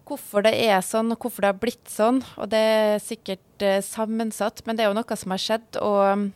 hvorfor 0.08 0.42
det 0.42 0.56
er 0.64 0.80
sånn, 0.82 1.12
og 1.12 1.20
hvorfor 1.22 1.44
det 1.44 1.52
har 1.52 1.60
blitt 1.62 1.92
sånn. 1.92 2.22
Og 2.40 2.48
det 2.50 2.58
er 2.58 2.98
sikkert 3.04 3.64
eh, 3.64 3.78
sammensatt, 3.84 4.64
men 4.66 4.74
det 4.74 4.84
er 4.84 4.90
jo 4.90 4.98
noe 4.98 5.18
som 5.20 5.34
har 5.34 5.42
skjedd. 5.42 5.78
Og 5.84 6.30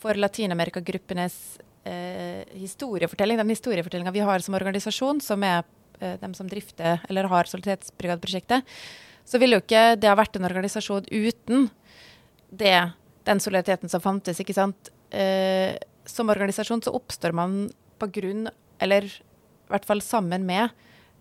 for 0.00 0.18
Latin-Amerika-gruppenes 0.18 1.36
eh, 1.60 1.67
historiefortelling, 2.58 3.40
den 3.40 3.52
historiefortellinga 3.54 4.14
vi 4.14 4.24
har 4.24 4.44
som 4.44 4.56
organisasjon, 4.58 5.22
som 5.24 5.44
er 5.46 5.62
eh, 6.00 6.16
dem 6.20 6.34
som 6.36 6.48
drifter 6.50 7.02
eller 7.08 7.28
har 7.30 7.50
Solidaritetsbrigadeprosjektet, 7.50 8.66
så 9.28 9.40
ville 9.40 9.58
jo 9.58 9.64
ikke 9.64 9.98
det 10.00 10.08
ha 10.08 10.16
vært 10.18 10.38
en 10.38 10.48
organisasjon 10.48 11.08
uten 11.10 11.68
det, 12.48 12.76
den 13.28 13.40
solidariteten 13.44 13.92
som 13.92 14.00
fantes. 14.00 14.40
ikke 14.40 14.56
sant? 14.56 14.92
Eh, 15.10 15.76
som 16.08 16.30
organisasjon 16.32 16.82
så 16.84 16.94
oppstår 16.96 17.34
man 17.36 17.66
på 18.00 18.08
grunn, 18.14 18.48
eller 18.80 19.04
i 19.04 19.72
hvert 19.72 19.88
fall 19.88 20.00
sammen 20.04 20.46
med, 20.48 20.72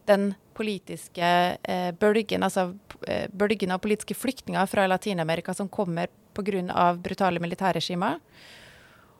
den 0.07 0.31
politiske 0.55 1.27
eh, 1.61 1.89
bølgen, 1.99 2.45
altså 2.45 2.71
eh, 3.07 3.27
bølgen 3.35 3.73
av 3.75 3.81
politiske 3.83 4.15
flyktninger 4.15 4.69
fra 4.71 4.87
Latin-Amerika 4.87 5.53
som 5.53 5.67
kommer 5.69 6.07
pga. 6.37 6.93
brutale 6.95 7.41
militærregimer. 7.43 8.19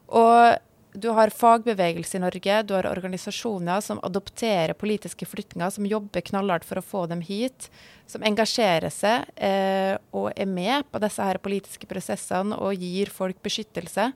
Og 0.07 0.57
du 0.97 1.09
har 1.13 1.29
fagbevegelse 1.33 2.17
i 2.17 2.21
Norge, 2.23 2.61
du 2.65 2.73
har 2.73 2.87
organisasjoner 2.89 3.81
som 3.85 3.99
adopterer 4.05 4.73
politiske 4.77 5.27
flyktninger, 5.29 5.69
som 5.73 5.85
jobber 5.85 6.25
knallhardt 6.25 6.65
for 6.65 6.81
å 6.81 6.85
få 6.85 7.05
dem 7.11 7.21
hit, 7.25 7.69
som 8.09 8.25
engasjerer 8.25 8.93
seg 8.93 9.27
eh, 9.35 9.93
og 10.15 10.31
er 10.33 10.49
med 10.49 10.87
på 10.89 11.01
disse 11.03 11.23
her 11.23 11.39
politiske 11.43 11.89
prosessene 11.89 12.57
og 12.57 12.81
gir 12.81 13.11
folk 13.13 13.41
beskyttelse. 13.45 14.09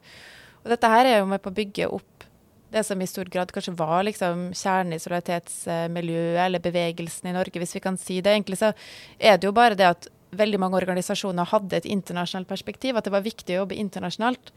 Og 0.64 0.74
dette 0.74 0.92
her 0.94 1.10
er 1.10 1.20
jo 1.20 1.30
med 1.30 1.44
på 1.44 1.52
å 1.52 1.60
bygge 1.60 1.90
opp 1.92 2.26
det 2.72 2.86
som 2.88 3.02
i 3.04 3.10
stor 3.10 3.28
grad 3.28 3.52
kanskje 3.52 3.76
var 3.76 4.06
liksom 4.08 4.50
kjernen 4.56 4.96
i 4.96 5.02
solidaritetsmiljøet 5.04 6.40
eller 6.46 6.64
bevegelsen 6.64 7.30
i 7.30 7.36
Norge, 7.36 7.60
hvis 7.60 7.76
vi 7.76 7.84
kan 7.84 8.00
si 8.00 8.22
det. 8.24 8.32
Egentlig 8.32 8.62
så 8.62 8.72
er 9.20 9.38
det 9.38 9.50
jo 9.50 9.56
bare 9.56 9.76
det 9.76 9.90
at 9.90 10.08
veldig 10.32 10.62
mange 10.64 10.80
organisasjoner 10.80 11.50
hadde 11.52 11.82
et 11.82 11.90
internasjonalt 11.92 12.48
perspektiv, 12.48 12.96
at 12.96 13.08
det 13.08 13.14
var 13.14 13.26
viktig 13.26 13.58
å 13.58 13.66
jobbe 13.66 13.76
internasjonalt. 13.76 14.54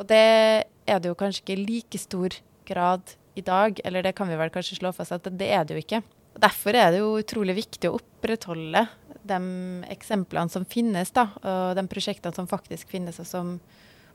Og 0.00 0.08
det 0.08 0.24
er 0.88 1.02
det 1.02 1.10
jo 1.10 1.18
kanskje 1.18 1.42
ikke 1.44 1.56
i 1.56 1.66
like 1.66 2.00
stor 2.00 2.38
grad 2.68 3.14
i 3.38 3.44
dag, 3.44 3.80
eller 3.84 4.04
det 4.04 4.14
kan 4.16 4.28
vi 4.28 4.38
vel 4.38 4.52
kanskje 4.52 4.80
slå 4.80 4.92
fast 4.96 5.14
at 5.14 5.28
det 5.38 5.48
er 5.52 5.64
det 5.64 5.76
jo 5.76 5.82
ikke. 5.82 6.02
Derfor 6.42 6.76
er 6.76 6.92
det 6.92 7.02
jo 7.02 7.12
utrolig 7.20 7.56
viktig 7.58 7.90
å 7.90 7.98
opprettholde 7.98 8.86
de 9.28 9.38
eksemplene 9.92 10.52
som 10.52 10.64
finnes, 10.68 11.12
da, 11.14 11.28
og 11.44 11.76
de 11.78 11.84
prosjektene 11.90 12.34
som 12.36 12.48
faktisk 12.50 12.90
finnes, 12.92 13.20
og 13.22 13.28
som 13.28 13.54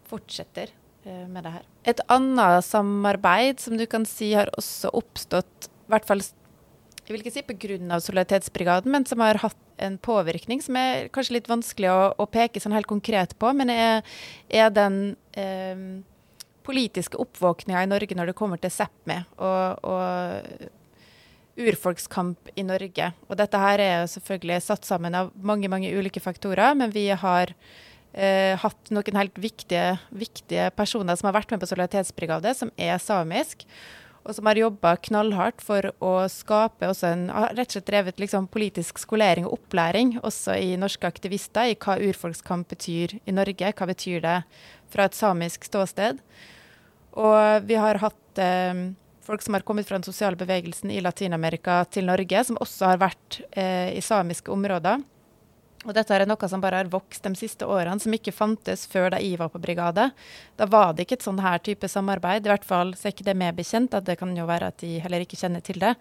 fortsetter 0.08 0.72
eh, 1.06 1.26
med 1.30 1.46
det 1.46 1.54
her. 1.58 1.68
Et 1.88 2.02
annet 2.12 2.66
samarbeid 2.66 3.62
som 3.64 3.78
du 3.80 3.86
kan 3.90 4.06
si 4.08 4.34
har 4.36 4.52
også 4.60 4.92
oppstått, 4.98 5.70
i 5.88 5.94
hvert 5.94 6.08
fall 6.10 6.24
jeg 7.08 7.16
vil 7.16 7.24
ikke 7.24 7.36
si 7.38 7.44
pga. 7.48 8.00
Solidaritetsbrigaden, 8.04 8.92
men 8.92 9.06
som 9.08 9.22
har 9.24 9.40
hatt 9.40 9.58
en 9.84 9.96
påvirkning 10.02 10.60
som 10.64 10.76
er 10.80 11.08
kanskje 11.14 11.38
litt 11.38 11.50
vanskelig 11.50 11.90
å, 11.94 12.00
å 12.20 12.26
peke 12.28 12.60
sånn 12.60 12.76
helt 12.76 12.90
konkret 12.90 13.38
på. 13.40 13.52
Men 13.56 13.72
er, 13.72 14.04
er 14.52 14.74
den 14.76 15.16
eh, 15.38 16.04
politiske 16.68 17.20
oppvåkninga 17.22 17.86
i 17.86 17.90
Norge 17.90 18.18
når 18.18 18.32
det 18.32 18.38
kommer 18.38 18.60
til 18.60 18.74
Sápmi 18.74 19.22
og, 19.40 19.88
og 19.88 20.68
urfolkskamp 21.58 22.52
i 22.60 22.66
Norge. 22.68 23.12
Og 23.28 23.40
dette 23.40 23.62
her 23.62 23.84
er 23.84 24.10
selvfølgelig 24.12 24.66
satt 24.66 24.88
sammen 24.88 25.16
av 25.18 25.32
mange 25.36 25.70
mange 25.72 25.94
ulike 25.96 26.22
faktorer, 26.22 26.76
men 26.78 26.92
vi 26.94 27.08
har 27.10 27.54
eh, 28.14 28.54
hatt 28.60 28.92
noen 28.94 29.22
helt 29.22 29.40
viktige, 29.42 29.96
viktige 30.12 30.70
personer 30.78 31.18
som 31.18 31.32
har 31.32 31.40
vært 31.40 31.56
med 31.56 31.64
på 31.64 31.72
Solidaritetsbrigade, 31.72 32.54
som 32.58 32.74
er 32.76 33.00
samisk 33.02 33.66
og 34.28 34.36
som 34.36 34.48
har 34.50 34.60
jobba 34.60 34.96
knallhardt 35.08 35.64
for 35.64 35.88
å 36.04 36.12
skape 36.32 36.90
også 36.92 37.08
en 37.14 37.26
rett 37.32 37.70
og 37.70 37.78
slett 37.78 37.88
drevet 37.88 38.20
liksom 38.20 38.50
politisk 38.52 39.00
skolering 39.00 39.48
og 39.48 39.56
opplæring 39.62 40.18
også 40.20 40.58
i 40.60 40.76
norske 40.80 41.08
aktivister 41.08 41.72
i 41.72 41.78
hva 41.80 41.96
urfolkskamp 42.10 42.68
betyr 42.74 43.18
i 43.24 43.36
Norge. 43.36 43.72
Hva 43.72 43.88
betyr 43.88 44.24
det 44.26 44.38
fra 44.92 45.08
et 45.08 45.16
samisk 45.16 45.68
ståsted? 45.70 46.20
Og 47.18 47.68
vi 47.70 47.80
har 47.80 48.02
hatt 48.04 48.42
eh, 48.44 48.84
folk 49.26 49.44
som 49.44 49.56
har 49.56 49.66
kommet 49.68 49.88
fra 49.88 49.98
den 49.98 50.08
sosiale 50.08 50.40
bevegelsen 50.40 50.92
i 50.92 51.00
Latin-Amerika 51.02 51.82
til 51.92 52.08
Norge, 52.12 52.44
som 52.48 52.60
også 52.62 52.92
har 52.92 53.02
vært 53.08 53.42
eh, 53.56 53.96
i 53.96 54.04
samiske 54.04 54.52
områder. 54.52 55.02
Og 55.88 55.96
dette 55.96 56.12
er 56.12 56.26
noe 56.28 56.50
som 56.52 56.62
bare 56.64 56.82
har 56.82 56.90
vokst 56.92 57.24
de 57.24 57.32
siste 57.40 57.68
årene, 57.68 58.02
som 58.04 58.14
ikke 58.14 58.36
fantes 58.36 58.84
før 58.92 59.14
da 59.14 59.22
jeg 59.24 59.40
var 59.40 59.52
på 59.54 59.62
brigade. 59.64 60.10
Da 60.60 60.68
var 60.68 60.92
det 60.94 61.06
ikke 61.06 61.16
et 61.22 61.28
sånn 61.28 61.40
her 61.40 61.62
type 61.64 61.88
samarbeid. 61.88 62.44
I 62.44 62.52
hvert 62.52 62.68
fall 62.68 62.92
så 62.98 63.08
er 63.08 63.16
ikke 63.16 63.30
det 63.30 63.38
meg 63.40 63.56
bekjent, 63.56 63.96
at 63.96 64.08
det 64.08 64.18
kan 64.20 64.34
jo 64.36 64.50
være 64.50 64.74
at 64.74 64.84
de 64.84 64.98
heller 65.04 65.24
ikke 65.24 65.40
kjenner 65.40 65.64
til 65.64 65.80
det. 65.80 65.94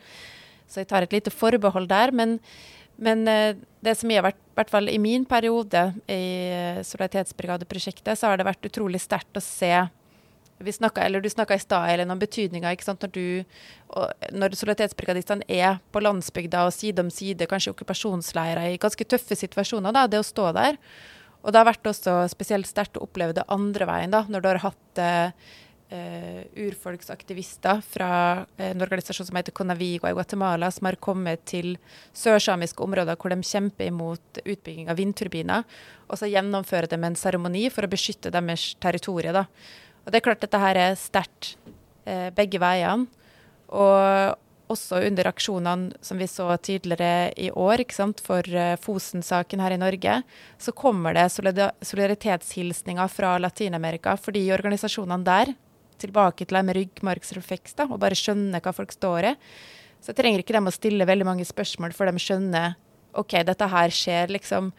Så 0.67 0.83
jeg 0.83 0.91
tar 0.91 1.07
et 1.07 1.15
lite 1.15 1.31
forbehold 1.31 1.87
der. 1.93 2.11
Men, 2.11 2.41
men 2.99 3.23
eh, 3.31 3.61
det 3.87 3.95
som 4.01 4.11
jeg 4.11 4.19
har 4.19 4.27
vært, 4.33 4.43
i 4.43 4.59
hvert 4.59 4.75
fall 4.75 4.91
i 4.91 4.99
min 4.99 5.29
periode 5.29 5.85
i 6.11 6.25
Solidaritetsbrigadeprosjektet, 6.83 8.19
så 8.19 8.33
har 8.33 8.41
det 8.41 8.49
vært 8.51 8.67
utrolig 8.67 9.05
sterkt 9.05 9.39
å 9.39 9.45
se 9.45 9.71
snakket, 10.65 11.05
eller 11.05 11.21
Du 11.21 11.29
snakka 11.31 11.55
i 11.55 11.59
stad 11.59 12.11
om 12.11 12.19
betydninga 12.19 12.73
når, 12.73 13.11
du, 13.13 13.45
når 14.33 14.57
solidaritetsbrigadistene 14.57 15.45
er 15.49 15.79
på 15.93 16.01
landsbygda 16.01 16.67
og 16.67 16.73
side 16.73 17.01
om 17.01 17.11
side, 17.11 17.47
kanskje 17.47 17.73
okkupasjonsleirer 17.75 18.73
i 18.73 18.79
ganske 18.79 19.05
tøffe 19.05 19.37
situasjoner. 19.37 19.93
Da, 19.93 20.07
det 20.07 20.19
å 20.19 20.27
stå 20.27 20.53
der. 20.53 20.79
Og 21.43 21.53
det 21.53 21.61
har 21.61 21.69
vært 21.69 21.87
også 21.87 22.25
spesielt 22.33 22.67
sterkt 22.67 22.97
å 22.99 23.05
oppleve 23.07 23.37
det 23.37 23.47
andre 23.53 23.87
veien, 23.87 24.11
da, 24.11 24.25
når 24.27 24.43
du 24.43 24.49
har 24.49 24.65
hatt 24.65 25.01
uh, 25.03 25.31
urfolksaktivister 26.59 27.79
fra 27.87 28.11
en 28.59 28.83
organisasjon 28.83 29.29
som 29.29 29.39
heter 29.39 29.55
Conavigo 29.55 30.09
i 30.09 30.17
Guatemala, 30.17 30.71
som 30.75 30.89
har 30.89 30.99
kommet 30.99 31.45
til 31.47 31.77
sørsamiske 32.17 32.83
områder 32.83 33.15
hvor 33.21 33.31
de 33.31 33.39
kjemper 33.47 33.93
imot 33.93 34.41
utbygging 34.43 34.91
av 34.91 34.99
vindturbiner. 34.99 35.63
Og 36.11 36.19
så 36.19 36.31
gjennomfører 36.31 36.91
de 36.91 36.99
en 36.99 37.19
seremoni 37.19 37.69
for 37.71 37.87
å 37.87 37.93
beskytte 37.93 38.35
deres 38.35 38.73
territorium. 38.83 39.47
Og 40.07 40.13
det 40.13 40.21
er 40.21 40.27
klart 40.29 40.43
dette 40.45 40.63
her 40.63 40.79
er 40.79 40.99
sterkt 40.99 41.57
eh, 42.07 42.31
begge 42.35 42.61
veiene. 42.63 43.09
Og 43.75 44.37
også 44.71 45.01
under 45.07 45.29
aksjonene 45.31 45.99
som 46.05 46.19
vi 46.19 46.27
så 46.31 46.49
tidligere 46.63 47.33
i 47.39 47.51
år 47.51 47.83
sant, 47.95 48.23
for 48.23 48.47
eh, 48.47 48.79
Fosen-saken 48.83 49.63
her 49.63 49.75
i 49.75 49.81
Norge, 49.83 50.21
så 50.59 50.75
kommer 50.75 51.15
det 51.15 51.29
solidaritetshilsninger 51.35 53.11
fra 53.11 53.37
Latin-Amerika. 53.43 54.17
Fordi 54.19 54.47
organisasjonene 54.55 55.27
der, 55.27 55.55
tilbake 55.99 56.45
til 56.45 56.59
det 56.59 56.65
med 56.69 56.77
ryggmargsrefleks 56.77 57.79
og 57.87 57.99
bare 58.03 58.19
skjønner 58.19 58.61
hva 58.61 58.75
folk 58.77 58.93
står 58.93 59.31
i, 59.31 59.37
så 60.05 60.13
trenger 60.13 60.43
ikke 60.43 60.53
de 60.53 60.69
å 60.69 60.75
stille 60.75 61.07
veldig 61.09 61.27
mange 61.27 61.47
spørsmål, 61.49 61.95
for 61.97 62.07
de 62.07 62.21
skjønner 62.21 62.77
OK, 63.17 63.33
dette 63.49 63.67
her 63.73 63.95
skjer, 63.95 64.29
liksom. 64.35 64.71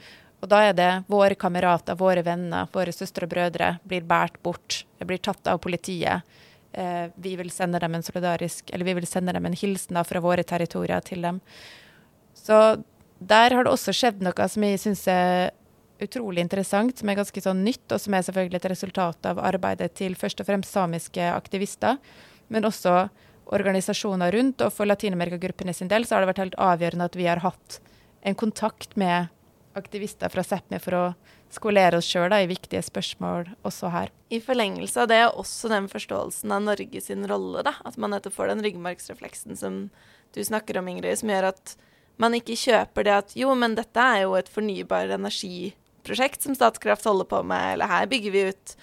Og 0.42 0.50
da 0.52 0.60
er 0.68 0.76
det 0.78 0.92
våre 1.10 1.36
kamerater, 1.40 1.98
våre 1.98 2.22
venner, 2.26 2.68
våre 2.74 2.94
søstre 2.94 3.26
og 3.26 3.32
brødre 3.32 3.72
blir 3.88 4.06
båret 4.06 4.38
bort, 4.46 4.84
blir 5.02 5.22
tatt 5.24 5.50
av 5.50 5.58
politiet. 5.64 6.22
Eh, 6.78 7.08
vi 7.16 7.36
vil 7.40 7.50
sende 7.52 7.80
dem 7.82 7.96
en 7.98 8.06
solidarisk, 8.06 8.70
eller 8.70 8.86
vi 8.86 8.94
vil 9.00 9.08
sende 9.10 9.34
dem 9.34 9.46
en 9.50 9.58
hilsen 9.58 9.98
fra 10.06 10.22
våre 10.22 10.46
territorier 10.46 11.02
til 11.02 11.26
dem. 11.26 11.40
Så 12.38 12.84
der 13.18 13.56
har 13.56 13.66
det 13.66 13.74
også 13.74 13.96
skjedd 13.96 14.22
noe 14.22 14.50
som 14.52 14.66
jeg 14.68 14.82
syns 14.84 15.08
er 15.10 15.56
utrolig 16.04 16.44
interessant, 16.44 17.00
som 17.00 17.10
er 17.10 17.18
ganske 17.18 17.42
sånn 17.42 17.64
nytt, 17.66 17.88
og 17.90 18.02
som 18.02 18.14
er 18.14 18.26
selvfølgelig 18.28 18.60
et 18.60 18.70
resultat 18.70 19.30
av 19.32 19.42
arbeidet 19.42 19.96
til 19.98 20.14
først 20.20 20.44
og 20.44 20.50
fremst 20.50 20.76
samiske 20.76 21.32
aktivister, 21.34 21.98
men 22.54 22.68
også 22.70 23.08
organisasjoner 23.58 24.36
rundt. 24.36 24.62
Og 24.62 24.74
for 24.76 24.90
Latin-Amerika-gruppene 24.90 25.74
sin 25.74 25.90
del 25.90 26.06
så 26.06 26.16
har 26.16 26.24
det 26.24 26.32
vært 26.36 26.44
helt 26.44 26.62
avgjørende 26.62 27.10
at 27.10 27.18
vi 27.18 27.26
har 27.26 27.42
hatt 27.42 27.80
en 28.28 28.38
kontakt 28.38 28.94
med 29.00 29.32
aktivister 29.78 30.32
fra 30.34 30.44
Sápmi 30.46 30.80
for 30.84 30.98
å 30.98 31.04
skolere 31.54 32.00
oss 32.02 32.10
sjøl 32.10 32.34
i 32.36 32.50
viktige 32.50 32.82
spørsmål 32.84 33.48
også 33.68 33.92
her. 33.94 34.12
I 34.34 34.42
forlengelse 34.44 35.04
av 35.04 35.12
det 35.12 35.20
er 35.24 35.32
også 35.32 35.72
den 35.72 35.88
forståelsen 35.92 36.52
av 36.54 36.66
Norge 36.66 37.02
sin 37.04 37.28
rolle, 37.30 37.64
da. 37.68 37.78
At 37.88 38.00
man 38.02 38.16
nettopp 38.16 38.36
får 38.36 38.52
den 38.52 38.66
ryggmargsrefleksen 38.66 39.60
som 39.60 39.86
du 40.36 40.42
snakker 40.44 40.80
om, 40.82 40.90
Ingrid, 40.92 41.20
som 41.22 41.32
gjør 41.32 41.52
at 41.54 41.78
man 42.22 42.36
ikke 42.36 42.58
kjøper 42.58 43.06
det 43.06 43.16
at 43.16 43.36
jo, 43.38 43.54
men 43.56 43.78
dette 43.78 44.02
er 44.02 44.26
jo 44.26 44.36
et 44.38 44.50
fornybar 44.52 45.14
energiprosjekt 45.16 46.44
som 46.44 46.58
Statkraft 46.58 47.06
holder 47.08 47.30
på 47.30 47.44
med, 47.46 47.76
eller 47.76 47.92
her 47.92 48.10
bygger 48.10 48.34
vi 48.34 48.48
ut 48.52 48.78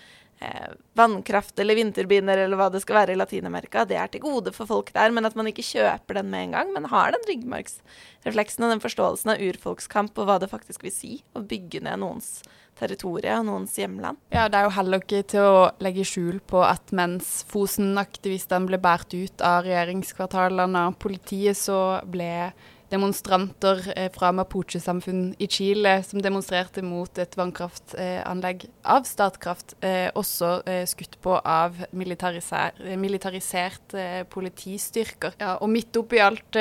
vannkraft 0.99 1.59
eller 1.61 1.79
vindturbiner 1.79 2.45
eller 2.45 2.59
hva 2.59 2.71
det 2.73 2.83
skal 2.85 3.01
være 3.01 3.15
i 3.15 3.19
Latin-Amerika. 3.19 3.85
Det 3.89 3.99
er 4.01 4.11
til 4.13 4.25
gode 4.25 4.53
for 4.55 4.71
folk 4.71 4.93
der, 4.95 5.15
men 5.15 5.27
at 5.29 5.37
man 5.39 5.49
ikke 5.51 5.67
kjøper 5.67 6.21
den 6.21 6.31
med 6.33 6.49
en 6.49 6.59
gang, 6.59 6.75
men 6.75 6.91
har 6.93 7.15
den 7.15 7.25
ryggmargsrefleksen 7.29 8.67
og 8.67 8.75
den 8.75 8.85
forståelsen 8.85 9.35
av 9.35 9.47
urfolkskamp 9.49 10.19
og 10.19 10.29
hva 10.29 10.39
det 10.43 10.53
faktisk 10.53 10.87
vil 10.87 10.95
si 10.95 11.15
å 11.35 11.43
bygge 11.45 11.85
ned 11.87 12.03
noens 12.05 12.39
territorium 12.79 13.45
og 13.45 13.49
noens 13.49 13.75
hjemland. 13.79 14.19
Ja, 14.35 14.49
det 14.51 14.59
er 14.59 14.67
jo 14.67 14.75
heller 14.75 15.03
ikke 15.03 15.23
til 15.31 15.47
å 15.47 15.67
legge 15.85 16.07
skjul 16.09 16.41
på 16.43 16.63
at 16.67 16.91
mens 16.97 17.45
Fosen-aktivistene 17.51 18.71
ble 18.71 18.81
båret 18.83 19.15
ut 19.15 19.45
av 19.45 19.63
regjeringskvartalene 19.67 20.87
av 20.89 20.99
politiet, 21.03 21.59
så 21.59 22.01
ble 22.11 22.53
demonstranter 22.95 23.83
eh, 23.97 24.11
fra 24.15 24.31
Mapuche-samfunn 24.35 25.35
i 25.43 25.49
Chile 25.51 25.97
som 26.07 26.23
demonstrerte 26.23 26.83
mot 26.85 27.19
et 27.21 27.37
vannkraftanlegg 27.39 28.67
av 28.95 29.07
Statkraft, 29.09 29.77
eh, 29.85 30.09
også 30.15 30.57
eh, 30.71 30.85
skutt 30.89 31.19
på 31.25 31.37
av 31.39 31.77
militarisert 31.95 33.97
politistyrker. 34.33 35.35
Ja, 35.41 35.57
og 35.61 35.71
midt 35.73 35.97
oppi, 35.99 36.21
alt, 36.23 36.59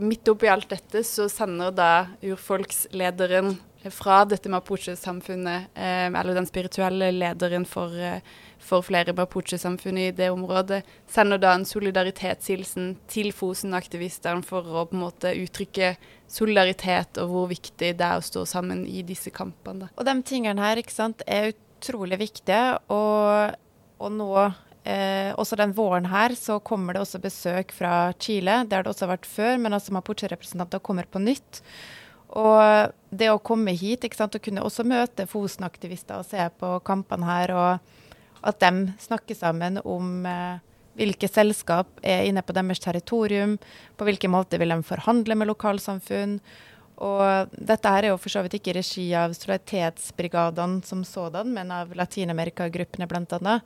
midt 0.00 0.28
oppi 0.30 0.50
alt 0.50 0.70
dette 0.72 1.02
så 1.06 1.28
sender 1.32 1.74
da 1.74 1.92
urfolkslederen 2.22 3.56
fra 3.90 4.22
dette 4.28 4.50
Mapuche-samfunnet, 4.52 5.72
eller 5.74 6.36
den 6.36 6.46
spirituelle 6.46 7.08
lederen 7.10 7.64
for 7.66 7.90
for 8.62 8.84
flere 8.86 9.12
Mapuche-samfunn 9.16 9.98
i 9.98 10.10
det 10.14 10.30
området, 10.32 10.82
sender 11.10 11.40
da 11.42 11.52
en 11.56 11.66
solidaritetshilsen 11.66 12.94
til 13.10 13.32
Fosen-aktivistene 13.34 14.44
for 14.46 14.66
å 14.66 14.86
på 14.88 14.96
en 14.96 15.02
måte 15.02 15.34
uttrykke 15.42 15.94
solidaritet 16.30 17.20
og 17.22 17.32
hvor 17.32 17.48
viktig 17.50 17.92
det 17.98 18.06
er 18.06 18.20
å 18.20 18.24
stå 18.24 18.44
sammen 18.48 18.84
i 18.86 19.02
disse 19.06 19.32
kampene. 19.34 19.90
Og 19.96 20.06
de 20.08 20.16
tingene 20.26 20.62
her 20.62 20.80
ikke 20.80 20.94
sant, 20.94 21.24
er 21.26 21.52
utrolig 21.52 22.20
viktige. 22.22 22.76
Og, 22.94 23.56
og 24.02 24.14
nå, 24.14 24.30
eh, 24.86 25.32
også 25.34 25.58
den 25.58 25.74
våren 25.76 26.06
her, 26.12 26.36
så 26.38 26.60
kommer 26.62 26.94
det 26.94 27.02
også 27.02 27.22
besøk 27.22 27.74
fra 27.76 28.12
Chile. 28.22 28.62
Det 28.68 28.78
har 28.78 28.86
det 28.86 28.94
også 28.94 29.10
vært 29.10 29.28
før, 29.28 29.58
men 29.58 29.74
altså 29.74 29.96
Mapuche-representanter 29.98 30.82
kommer 30.84 31.10
på 31.10 31.22
nytt. 31.22 31.64
Og 32.38 32.92
det 33.12 33.28
å 33.28 33.40
komme 33.44 33.74
hit 33.76 34.06
ikke 34.06 34.16
sant, 34.16 34.36
og 34.36 34.44
kunne 34.44 34.64
også 34.64 34.86
møte 34.88 35.28
Fosen-aktivister 35.28 36.22
og 36.22 36.28
se 36.28 36.46
på 36.58 36.78
kampene 36.86 37.28
her 37.28 37.52
og 37.56 37.98
at 38.42 38.58
de 38.62 38.92
snakker 38.98 39.36
sammen 39.38 39.78
om 39.84 40.24
eh, 40.26 40.62
hvilke 40.98 41.28
selskap 41.30 41.88
er 42.02 42.26
inne 42.28 42.42
på 42.44 42.54
deres 42.56 42.82
territorium, 42.82 43.56
på 43.96 44.08
hvilken 44.08 44.32
måte 44.34 44.58
vil 44.60 44.74
de 44.74 44.80
forhandle 44.86 45.36
med 45.38 45.50
lokalsamfunn. 45.52 46.38
Og 47.02 47.52
dette 47.56 47.90
her 47.94 48.04
er 48.04 48.12
jo 48.12 48.20
for 48.20 48.32
så 48.32 48.42
vidt 48.44 48.58
ikke 48.58 48.72
i 48.72 48.76
regi 48.76 49.06
av 49.16 49.32
solidaritetsbrigadene 49.34 50.84
som 50.86 51.02
sådan, 51.06 51.50
men 51.54 51.72
av 51.74 51.94
Latin-Amerika-gruppene 51.98 53.08
bl.a. 53.10 53.58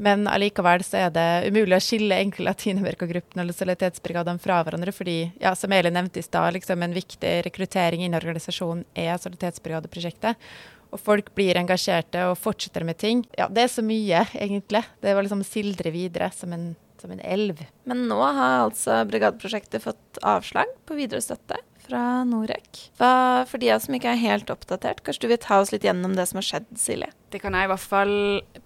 Men 0.00 0.24
allikevel 0.30 0.84
så 0.86 1.02
er 1.02 1.10
det 1.12 1.28
umulig 1.50 1.76
å 1.76 1.82
skille 1.84 2.20
enkle 2.22 2.46
Latin-Amerika-gruppene 2.48 3.44
eller 3.44 3.56
solidaritetsbrigadene 3.56 4.40
fra 4.40 4.62
hverandre, 4.64 4.94
fordi, 4.96 5.18
ja, 5.42 5.52
som 5.58 5.72
Eli 5.76 5.92
nevnte 5.92 6.22
i 6.22 6.24
stad, 6.24 6.54
liksom 6.56 6.86
en 6.86 6.96
viktig 6.96 7.34
rekruttering 7.48 8.06
innen 8.06 8.20
organisasjonen 8.20 8.86
er 8.94 9.18
solidaritetsbrigadeprosjektet 9.20 10.38
og 10.90 10.98
folk 10.98 11.30
blir 11.38 11.58
engasjerte 11.60 12.24
og 12.30 12.38
fortsetter 12.40 12.84
med 12.86 12.98
ting. 12.98 13.22
Ja, 13.38 13.46
det 13.50 13.62
er 13.62 13.72
så 13.72 13.84
mye, 13.86 14.24
egentlig. 14.34 14.82
Det 15.02 15.14
var 15.14 15.22
liksom 15.22 15.44
sildre 15.46 15.92
videre 15.94 16.30
som 16.34 16.54
en, 16.56 16.72
som 16.98 17.12
en 17.14 17.22
elv. 17.22 17.62
Men 17.86 18.06
nå 18.10 18.18
har 18.20 18.64
altså 18.64 18.98
Brigadeprosjektet 19.10 19.84
fått 19.84 20.20
avslag 20.26 20.72
på 20.88 20.98
videre 20.98 21.22
støtte 21.24 21.60
fra 21.90 22.22
Norec. 22.28 22.84
Hva, 23.00 23.44
for 23.50 23.62
de 23.62 23.70
som 23.82 23.94
ikke 23.96 24.12
er 24.12 24.22
helt 24.22 24.50
oppdatert, 24.52 25.02
kanskje 25.04 25.24
du 25.24 25.32
vil 25.32 25.40
ta 25.42 25.58
oss 25.60 25.72
litt 25.74 25.84
gjennom 25.86 26.14
det 26.16 26.28
som 26.30 26.38
har 26.40 26.46
skjedd, 26.46 26.68
Silje? 26.78 27.10
Det 27.30 27.40
kan 27.42 27.54
jeg 27.54 27.66
i 27.66 27.70
hvert 27.70 27.88
fall 27.92 28.14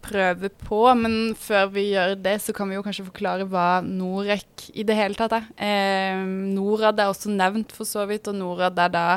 prøve 0.04 0.50
på. 0.64 0.82
Men 1.00 1.16
før 1.40 1.72
vi 1.74 1.88
gjør 1.92 2.14
det, 2.20 2.36
så 2.44 2.54
kan 2.56 2.70
vi 2.70 2.78
jo 2.78 2.84
kanskje 2.84 3.08
forklare 3.08 3.48
hva 3.48 3.80
Norec 3.84 4.68
i 4.72 4.86
det 4.86 4.98
hele 4.98 5.18
tatt 5.18 5.36
er. 5.36 5.50
Eh, 5.56 6.22
Norad 6.54 7.00
er 7.00 7.12
også 7.12 7.32
nevnt, 7.32 7.74
for 7.76 7.88
så 7.88 8.06
vidt, 8.10 8.28
og 8.30 8.38
Norad 8.38 8.80
er 8.86 8.94
da 8.94 9.08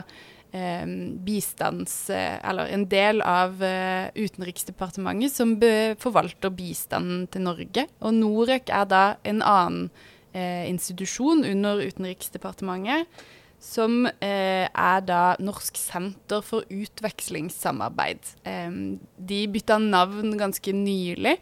eh, 0.56 0.84
bistands... 1.28 1.96
Eller 2.10 2.74
en 2.76 2.88
del 2.92 3.24
av 3.24 3.64
eh, 3.64 4.12
Utenriksdepartementet 4.16 5.36
som 5.36 5.56
forvalter 6.02 6.54
bistanden 6.56 7.26
til 7.32 7.48
Norge. 7.48 7.88
Og 8.04 8.16
Norec 8.20 8.72
er 8.72 8.88
da 8.92 9.08
en 9.28 9.44
annen 9.44 9.90
eh, 10.34 10.68
institusjon 10.70 11.46
under 11.48 11.84
Utenriksdepartementet 11.88 13.28
som 13.60 14.06
eh, 14.06 14.68
er 14.68 15.06
da 15.06 15.22
Norsk 15.42 15.78
senter 15.80 16.44
for 16.46 16.68
utvekslingssamarbeid. 16.70 18.34
Eh, 18.48 18.70
de 19.18 19.40
bytta 19.52 19.80
navn 19.82 20.38
ganske 20.40 20.74
nylig 20.76 21.38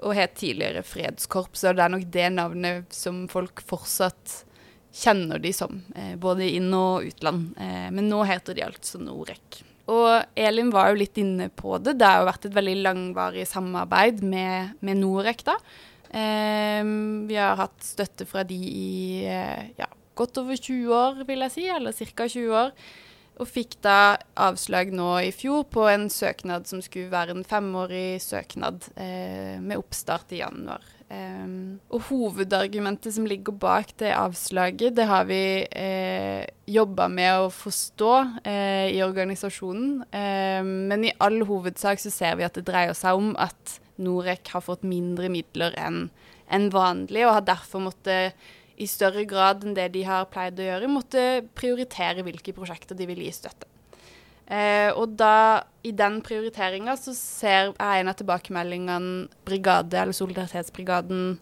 og 0.00 0.14
het 0.16 0.38
tidligere 0.40 0.82
Fredskorps, 0.86 1.64
og 1.68 1.76
det 1.76 1.84
er 1.84 1.92
nok 1.92 2.06
det 2.12 2.28
navnet 2.32 2.94
som 2.94 3.26
folk 3.30 3.60
fortsatt 3.68 4.40
kjenner 4.96 5.38
de 5.38 5.52
som, 5.54 5.82
eh, 5.94 6.16
både 6.16 6.48
inn- 6.50 6.74
og 6.74 7.04
utland. 7.06 7.54
Eh, 7.58 7.90
men 7.90 8.08
nå 8.08 8.24
heter 8.26 8.54
de 8.54 8.64
altså 8.66 8.98
Norec. 8.98 9.62
Og 9.86 10.24
Elin 10.36 10.70
var 10.70 10.90
jo 10.90 11.00
litt 11.00 11.18
inne 11.18 11.48
på 11.50 11.82
det. 11.82 11.98
Det 11.98 12.06
har 12.06 12.20
jo 12.20 12.30
vært 12.30 12.44
et 12.46 12.54
veldig 12.54 12.82
langvarig 12.82 13.46
samarbeid 13.46 14.22
med, 14.22 14.74
med 14.80 14.96
Norec, 14.96 15.44
da. 15.44 15.56
Vi 16.10 17.36
har 17.38 17.56
hatt 17.56 17.78
støtte 17.86 18.26
fra 18.26 18.42
de 18.42 18.56
i 18.56 19.24
eh, 19.26 19.70
ja, 19.78 19.86
godt 20.20 20.42
over 20.42 20.56
20 20.56 20.96
år, 20.96 21.22
vil 21.28 21.46
jeg 21.46 21.56
si, 21.56 21.68
eller 21.72 21.96
ca. 21.96 22.28
20 22.28 22.58
år. 22.64 22.74
Og 23.40 23.48
fikk 23.48 23.78
da 23.80 24.18
avslag 24.36 24.90
nå 24.92 25.14
i 25.24 25.32
fjor 25.32 25.64
på 25.72 25.86
en 25.88 26.10
søknad 26.12 26.68
som 26.68 26.82
skulle 26.84 27.12
være 27.12 27.32
en 27.32 27.46
femårig 27.48 28.20
søknad 28.20 28.90
eh, 29.00 29.56
med 29.56 29.80
oppstart 29.80 30.34
i 30.36 30.42
januar. 30.42 30.84
Um, 31.10 31.80
og 31.90 32.04
hovedargumentet 32.06 33.10
som 33.16 33.24
ligger 33.26 33.56
bak 33.58 33.88
det 33.98 34.12
avslaget, 34.14 34.94
det 34.94 35.08
har 35.10 35.24
vi 35.26 35.66
eh, 35.66 36.44
jobba 36.70 37.08
med 37.10 37.46
å 37.46 37.48
forstå 37.50 38.12
eh, 38.44 38.92
i 38.94 39.00
organisasjonen. 39.02 40.04
Eh, 40.06 40.60
men 40.62 41.08
i 41.08 41.14
all 41.18 41.40
hovedsak 41.48 41.98
så 41.98 42.12
ser 42.14 42.38
vi 42.38 42.46
at 42.46 42.54
det 42.54 42.68
dreier 42.68 42.94
seg 42.94 43.18
om 43.18 43.32
at 43.42 43.80
Norec 43.98 44.52
har 44.52 44.62
fått 44.62 44.86
mindre 44.86 45.32
midler 45.32 45.74
enn 45.80 46.04
en 46.50 46.70
vanlig, 46.70 47.24
og 47.26 47.40
har 47.40 47.48
derfor 47.48 47.82
måttet 47.88 48.38
i 48.80 48.88
større 48.88 49.26
grad 49.28 49.66
enn 49.66 49.76
det 49.76 49.90
de 49.94 50.06
har 50.08 50.30
pleid 50.32 50.60
å 50.60 50.66
gjøre, 50.66 50.88
måtte 50.90 51.26
prioritere 51.58 52.24
hvilke 52.26 52.54
prosjekter 52.56 52.96
de 52.98 53.08
vil 53.10 53.20
gi 53.26 53.34
støtte. 53.36 53.68
Eh, 54.50 54.90
og 54.98 55.14
da, 55.20 55.62
i 55.86 55.92
den 55.94 56.18
prioriteringa, 56.26 56.96
så 56.98 57.14
ser 57.14 57.70
jeg 57.70 58.00
en 58.00 58.10
av 58.10 58.18
tilbakemeldingene 58.18 59.28
brigade, 59.46 59.94
eller 59.94 60.16
Solidaritetsbrigaden 60.16 61.38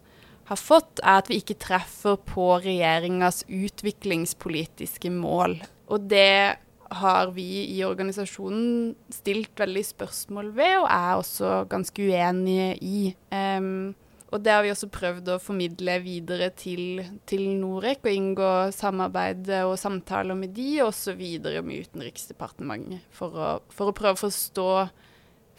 har 0.51 0.61
fått, 0.61 1.01
er 1.01 1.23
at 1.23 1.31
vi 1.31 1.41
ikke 1.41 1.57
treffer 1.61 2.19
på 2.29 2.51
regjeringas 2.65 3.45
utviklingspolitiske 3.49 5.13
mål. 5.15 5.57
Og 5.89 6.05
det 6.11 6.59
har 6.99 7.33
vi 7.37 7.47
i 7.77 7.81
organisasjonen 7.85 8.95
stilt 9.13 9.57
veldig 9.61 9.85
spørsmål 9.85 10.53
ved, 10.57 10.75
og 10.83 10.89
er 10.93 11.11
også 11.17 11.63
ganske 11.69 12.11
uenige 12.13 12.71
i. 12.85 13.01
Um, 13.33 13.95
og 14.29 14.43
det 14.45 14.53
har 14.53 14.65
vi 14.65 14.73
også 14.75 14.91
prøvd 14.93 15.31
å 15.33 15.41
formidle 15.41 15.95
videre 16.05 16.51
til, 16.53 17.01
til 17.29 17.47
Norec, 17.57 18.03
og 18.05 18.13
inngå 18.13 18.49
samarbeid 18.77 19.49
og 19.63 19.77
samtaler 19.81 20.37
med 20.37 20.53
de, 20.57 20.69
og 20.83 20.91
også 20.91 21.15
videre 21.17 21.63
med 21.65 21.87
Utenriksdepartementet, 21.87 23.07
for 23.15 23.33
å, 23.33 23.53
for 23.73 23.89
å 23.89 23.97
prøve 23.97 24.19
å 24.19 24.23
forstå, 24.27 24.67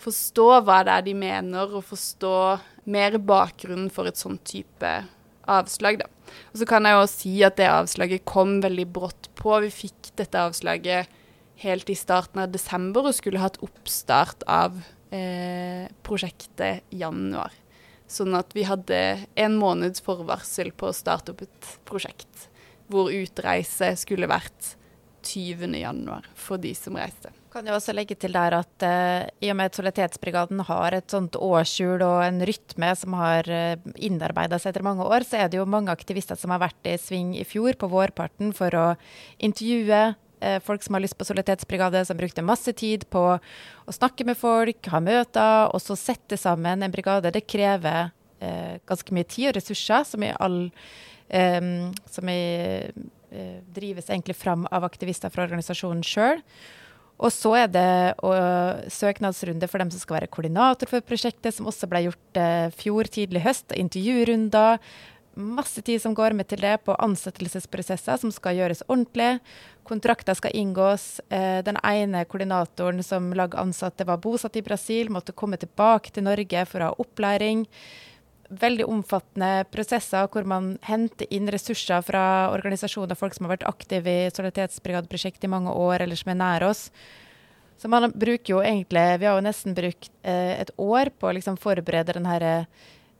forstå, 0.05 0.49
hva 0.67 0.83
det 0.85 0.97
er 0.99 1.07
de 1.07 1.15
mener, 1.17 1.73
og 1.73 1.87
forstå 1.89 2.35
mer 2.93 3.17
bakgrunnen 3.17 3.89
for 3.93 4.09
et 4.09 4.21
sånn 4.21 4.37
type 4.45 4.91
avslag. 5.49 6.03
Da. 6.03 6.09
Og 6.53 6.61
så 6.61 6.67
kan 6.69 6.85
jeg 6.85 6.97
jo 6.99 7.07
si 7.09 7.33
at 7.45 7.57
det 7.57 7.71
avslaget 7.73 8.27
kom 8.29 8.59
veldig 8.61 8.85
brått 8.93 9.31
på. 9.39 9.55
Vi 9.65 9.71
fikk 9.73 10.11
dette 10.19 10.45
avslaget 10.45 11.09
helt 11.63 11.89
i 11.89 11.97
starten 11.97 12.43
av 12.45 12.53
desember 12.53 13.09
og 13.09 13.17
skulle 13.17 13.41
hatt 13.41 13.57
oppstart 13.65 14.45
av 14.45 14.77
eh, 15.09 15.89
prosjektet 16.05 16.85
januar. 16.93 17.55
Sånn 18.09 18.33
at 18.37 18.55
vi 18.57 18.65
hadde 18.65 18.99
en 19.37 19.57
måneds 19.61 20.01
forvarsel 20.01 20.71
på 20.73 20.89
å 20.89 20.95
starte 20.97 21.35
opp 21.35 21.43
et 21.45 21.73
prosjekt 21.85 22.47
hvor 22.89 23.11
utreise 23.13 23.91
skulle 24.01 24.29
vært 24.29 24.73
20.1 25.25 26.07
for 26.39 26.61
de 26.61 26.71
som 26.77 26.97
reiste. 26.97 27.31
Kan 27.49 27.65
jeg 27.65 27.75
også 27.75 27.93
legge 27.97 28.15
til 28.19 28.33
der 28.35 28.53
at 28.59 28.85
uh, 28.85 29.25
i 29.41 29.49
og 29.49 29.57
med 29.57 29.71
at 29.71 29.77
Solidaritetsbrigaden 29.77 30.61
har 30.67 30.95
et 30.95 31.09
sånt 31.09 31.37
årshjul 31.37 32.03
og 32.05 32.21
en 32.21 32.43
rytme 32.45 32.91
som 32.97 33.15
har 33.17 33.49
uh, 33.49 33.73
eh, 33.73 33.93
innarbeida 34.05 34.59
seg 34.61 34.73
etter 34.73 34.85
mange 34.85 35.05
år, 35.05 35.25
så 35.25 35.41
er 35.41 35.49
det 35.49 35.57
jo 35.57 35.65
mange 35.69 35.93
aktivister 35.93 36.37
som 36.37 36.53
har 36.53 36.61
vært 36.61 36.89
i 36.89 36.97
sving 37.01 37.33
i 37.37 37.45
fjor 37.47 37.77
på 37.79 37.89
vårparten 37.89 38.53
for 38.57 38.77
å 38.77 38.87
intervjue 39.41 40.03
folk 40.63 40.83
som 40.85 40.95
har 40.95 41.03
lyst 41.03 41.17
på 41.19 41.25
solidaritetsbrigade, 41.27 42.05
som 42.07 42.17
brukte 42.17 42.45
masse 42.45 42.71
tid 42.77 43.03
på 43.11 43.23
å 43.35 43.95
snakke 43.95 44.25
med 44.27 44.37
folk, 44.39 44.87
ha 44.93 45.01
møter, 45.03 45.69
og 45.73 45.81
så 45.83 45.97
sette 45.99 46.37
sammen 46.39 46.83
en 46.85 46.93
brigade. 46.93 47.33
Det 47.35 47.43
krever 47.49 48.11
eh, 48.39 48.79
ganske 48.87 49.15
mye 49.15 49.27
tid 49.27 49.51
og 49.51 49.57
ressurser, 49.59 50.05
som 50.07 50.23
i 50.23 50.33
all 50.39 50.59
eh, 51.29 51.61
Som 52.09 52.29
i, 52.29 52.43
eh, 53.31 53.57
drives 53.75 54.09
egentlig 54.09 54.35
fram 54.35 54.67
av 54.71 54.87
aktivister 54.87 55.29
fra 55.33 55.45
organisasjonen 55.47 56.03
sjøl. 56.05 56.43
Og 57.19 57.33
så 57.35 57.51
er 57.59 57.67
det 57.67 57.89
og, 58.23 58.85
søknadsrunde 58.95 59.67
for 59.67 59.83
dem 59.83 59.91
som 59.91 59.99
skal 59.99 60.21
være 60.21 60.31
koordinator 60.31 60.87
for 60.87 61.03
prosjektet, 61.03 61.51
som 61.55 61.67
også 61.67 61.89
ble 61.91 62.05
gjort 62.07 62.39
eh, 62.39 62.67
fjor 62.79 63.09
tidlig 63.11 63.43
høst. 63.43 63.75
Intervjurunder 63.75 64.79
masse 65.39 65.81
tid 65.81 66.01
som 66.01 66.13
går 66.15 66.35
med 66.37 66.49
til 66.51 66.61
det 66.61 66.75
på 66.85 66.95
ansettelsesprosesser 66.99 68.19
som 68.21 68.31
skal 68.33 68.57
gjøres 68.59 68.83
ordentlig. 68.87 69.39
Kontrakter 69.87 70.37
skal 70.37 70.55
inngås. 70.57 71.21
Eh, 71.29 71.61
den 71.65 71.79
ene 71.83 72.25
koordinatoren 72.29 73.01
som 73.03 73.31
lag 73.33 73.55
ansatte 73.57 74.05
var 74.05 74.21
bosatt 74.21 74.59
i 74.59 74.65
Brasil, 74.65 75.09
måtte 75.09 75.33
komme 75.33 75.57
tilbake 75.57 76.13
til 76.13 76.27
Norge 76.27 76.65
for 76.69 76.83
å 76.83 76.91
ha 76.91 76.99
opplæring. 77.01 77.65
Veldig 78.49 78.85
omfattende 78.89 79.65
prosesser 79.69 80.29
hvor 80.33 80.45
man 80.49 80.75
henter 80.85 81.29
inn 81.33 81.49
ressurser 81.53 82.01
fra 82.05 82.49
organisasjoner, 82.53 83.17
folk 83.17 83.35
som 83.37 83.45
har 83.45 83.57
vært 83.57 83.67
aktive 83.69 84.09
i 84.09 84.29
solidaritetsbrigadeprosjekt 84.29 85.45
i 85.45 85.51
mange 85.51 85.73
år, 85.73 86.03
eller 86.05 86.17
som 86.17 86.33
er 86.33 86.39
nær 86.41 86.69
oss. 86.69 86.87
Så 87.79 87.87
man 87.87 88.11
bruker 88.11 88.57
jo 88.57 88.61
egentlig 88.61 89.03
Vi 89.21 89.27
har 89.29 89.37
jo 89.37 89.45
nesten 89.45 89.75
brukt 89.77 90.09
eh, 90.27 90.59
et 90.59 90.71
år 90.77 91.13
på 91.15 91.29
å 91.29 91.35
liksom 91.37 91.57
forberede 91.61 92.17
den 92.17 92.27
herre 92.27 92.65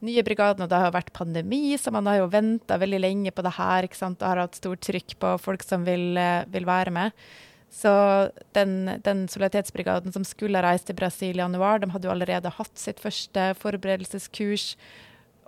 nye 0.05 0.23
brigaden, 0.23 0.63
og 0.63 0.71
det 0.71 0.79
har 0.79 0.95
vært 0.95 1.11
pandemi, 1.15 1.75
så 1.79 1.91
man 1.91 2.07
har 2.07 2.21
jo 2.21 2.31
venta 2.31 2.77
veldig 2.79 3.01
lenge 3.03 3.33
på 3.35 3.43
det 3.45 3.55
her. 3.57 3.83
ikke 3.83 3.99
sant, 3.99 4.21
og 4.21 4.27
har 4.27 4.43
hatt 4.45 4.55
stort 4.55 4.81
trykk 4.85 5.17
på 5.19 5.35
folk 5.41 5.63
som 5.63 5.85
vil, 5.85 6.17
eh, 6.17 6.45
vil 6.47 6.65
være 6.65 6.91
med. 6.91 7.11
Så 7.69 7.91
den, 8.53 9.01
den, 9.03 9.27
solidaritetsbrigaden 9.27 10.11
som 10.11 10.23
skulle 10.23 10.61
reise 10.61 10.85
til 10.85 10.95
Brasil 10.95 11.35
i 11.37 11.43
januar, 11.43 11.79
de 11.79 11.91
hadde 11.91 12.07
jo 12.07 12.11
allerede 12.11 12.49
hatt 12.49 12.75
sitt 12.77 12.99
første 12.99 13.53
forberedelseskurs. 13.61 14.75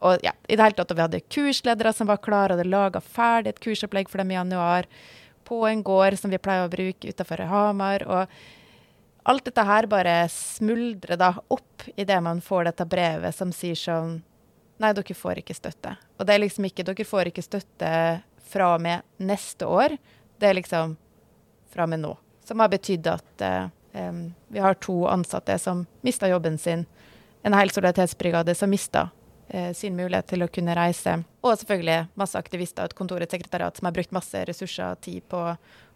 Og 0.02 0.22
ja, 0.24 0.32
i 0.48 0.56
det 0.56 0.64
hele 0.64 0.78
tatt, 0.78 0.92
og 0.92 0.98
vi 0.98 1.06
hadde 1.08 1.26
kursledere 1.30 1.94
som 1.94 2.08
var 2.08 2.22
klare, 2.22 2.54
og 2.54 2.60
hadde 2.60 2.70
laga 2.70 3.02
ferdig 3.02 3.56
et 3.56 3.60
kursopplegg 3.64 4.10
for 4.10 4.22
dem 4.22 4.32
i 4.32 4.38
januar 4.38 4.86
på 5.46 5.66
en 5.68 5.82
gård 5.84 6.18
som 6.20 6.32
vi 6.32 6.38
pleier 6.42 6.68
å 6.68 6.72
bruke 6.72 7.10
utenfor 7.10 7.48
Hamar. 7.50 8.06
og 8.08 8.28
alt 9.24 9.46
dette 9.46 9.64
her 9.66 9.86
bare 9.86 10.16
smuldrer 10.34 11.20
da 11.20 11.36
opp 11.54 11.84
idet 11.96 12.18
man 12.24 12.42
får 12.42 12.72
dette 12.72 12.88
brevet 12.90 13.36
som 13.36 13.52
sier 13.54 13.78
sånn 13.78 14.22
Nei, 14.82 14.94
dere 14.98 15.16
får 15.16 15.42
ikke 15.42 15.56
støtte. 15.56 15.94
Og 16.18 16.26
det 16.26 16.34
er 16.34 16.42
liksom 16.42 16.66
ikke 16.66 16.86
Dere 16.88 17.06
får 17.06 17.30
ikke 17.30 17.46
støtte 17.46 17.92
fra 18.52 18.74
og 18.76 18.82
med 18.82 19.06
neste 19.22 19.68
år. 19.70 19.96
Det 20.42 20.50
er 20.50 20.58
liksom 20.58 20.96
fra 21.72 21.86
og 21.86 21.94
med 21.94 22.02
nå. 22.02 22.16
Som 22.48 22.64
har 22.64 22.72
betydd 22.72 23.08
at 23.12 23.46
uh, 23.46 23.68
vi 24.52 24.64
har 24.64 24.80
to 24.82 25.04
ansatte 25.12 25.58
som 25.62 25.86
mista 26.02 26.30
jobben 26.32 26.58
sin. 26.58 26.88
En 27.46 27.54
hel 27.54 27.70
solidaritetsbrigade 27.70 28.56
som 28.58 28.74
mista 28.74 29.10
uh, 29.54 29.70
sin 29.78 29.96
mulighet 29.96 30.32
til 30.34 30.44
å 30.44 30.50
kunne 30.50 30.76
reise. 30.76 31.20
Og 31.46 31.54
selvfølgelig 31.62 32.10
masse 32.20 32.42
aktivister 32.42 32.84
og 32.84 32.92
et 32.92 32.98
kontor, 32.98 33.22
et 33.22 33.38
sekretariat, 33.38 33.78
som 33.78 33.88
har 33.88 33.96
brukt 33.96 34.18
masse 34.18 34.44
ressurser 34.50 34.96
og 34.96 35.06
tid 35.06 35.22
på, 35.30 35.46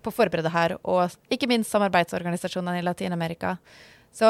på 0.06 0.14
å 0.14 0.18
forberede 0.22 0.54
her. 0.54 0.78
Og 0.86 1.10
ikke 1.34 1.50
minst 1.50 1.74
samarbeidsorganisasjonene 1.74 2.84
i 2.84 2.86
Latin-Amerika. 2.86 3.58
Så 4.16 4.30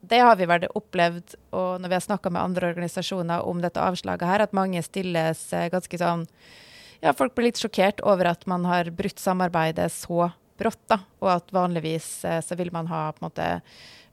det 0.00 0.20
har 0.22 0.36
vi 0.38 0.46
vel 0.46 0.66
opplevd, 0.68 1.34
og 1.56 1.80
når 1.80 1.90
vi 1.90 1.96
har 1.96 2.04
snakka 2.04 2.30
med 2.30 2.42
andre 2.42 2.70
organisasjoner 2.74 3.46
om 3.48 3.62
dette 3.62 3.82
avslaget 3.82 4.28
her, 4.28 4.44
at 4.44 4.56
mange 4.56 4.82
stilles 4.84 5.48
ganske 5.72 6.00
sånn 6.00 6.26
Ja, 7.04 7.12
folk 7.12 7.34
blir 7.36 7.50
litt 7.50 7.60
sjokkert 7.60 8.00
over 8.08 8.30
at 8.30 8.46
man 8.48 8.64
har 8.64 8.88
brutt 8.94 9.20
samarbeidet 9.20 9.90
så 9.92 10.30
brått, 10.56 10.82
da. 10.88 11.00
Og 11.20 11.30
at 11.34 11.52
vanligvis 11.52 12.24
eh, 12.24 12.40
så 12.40 12.56
vil 12.56 12.72
man 12.72 12.88
ha 12.90 13.10
på 13.12 13.20
en 13.20 13.28
måte 13.28 13.48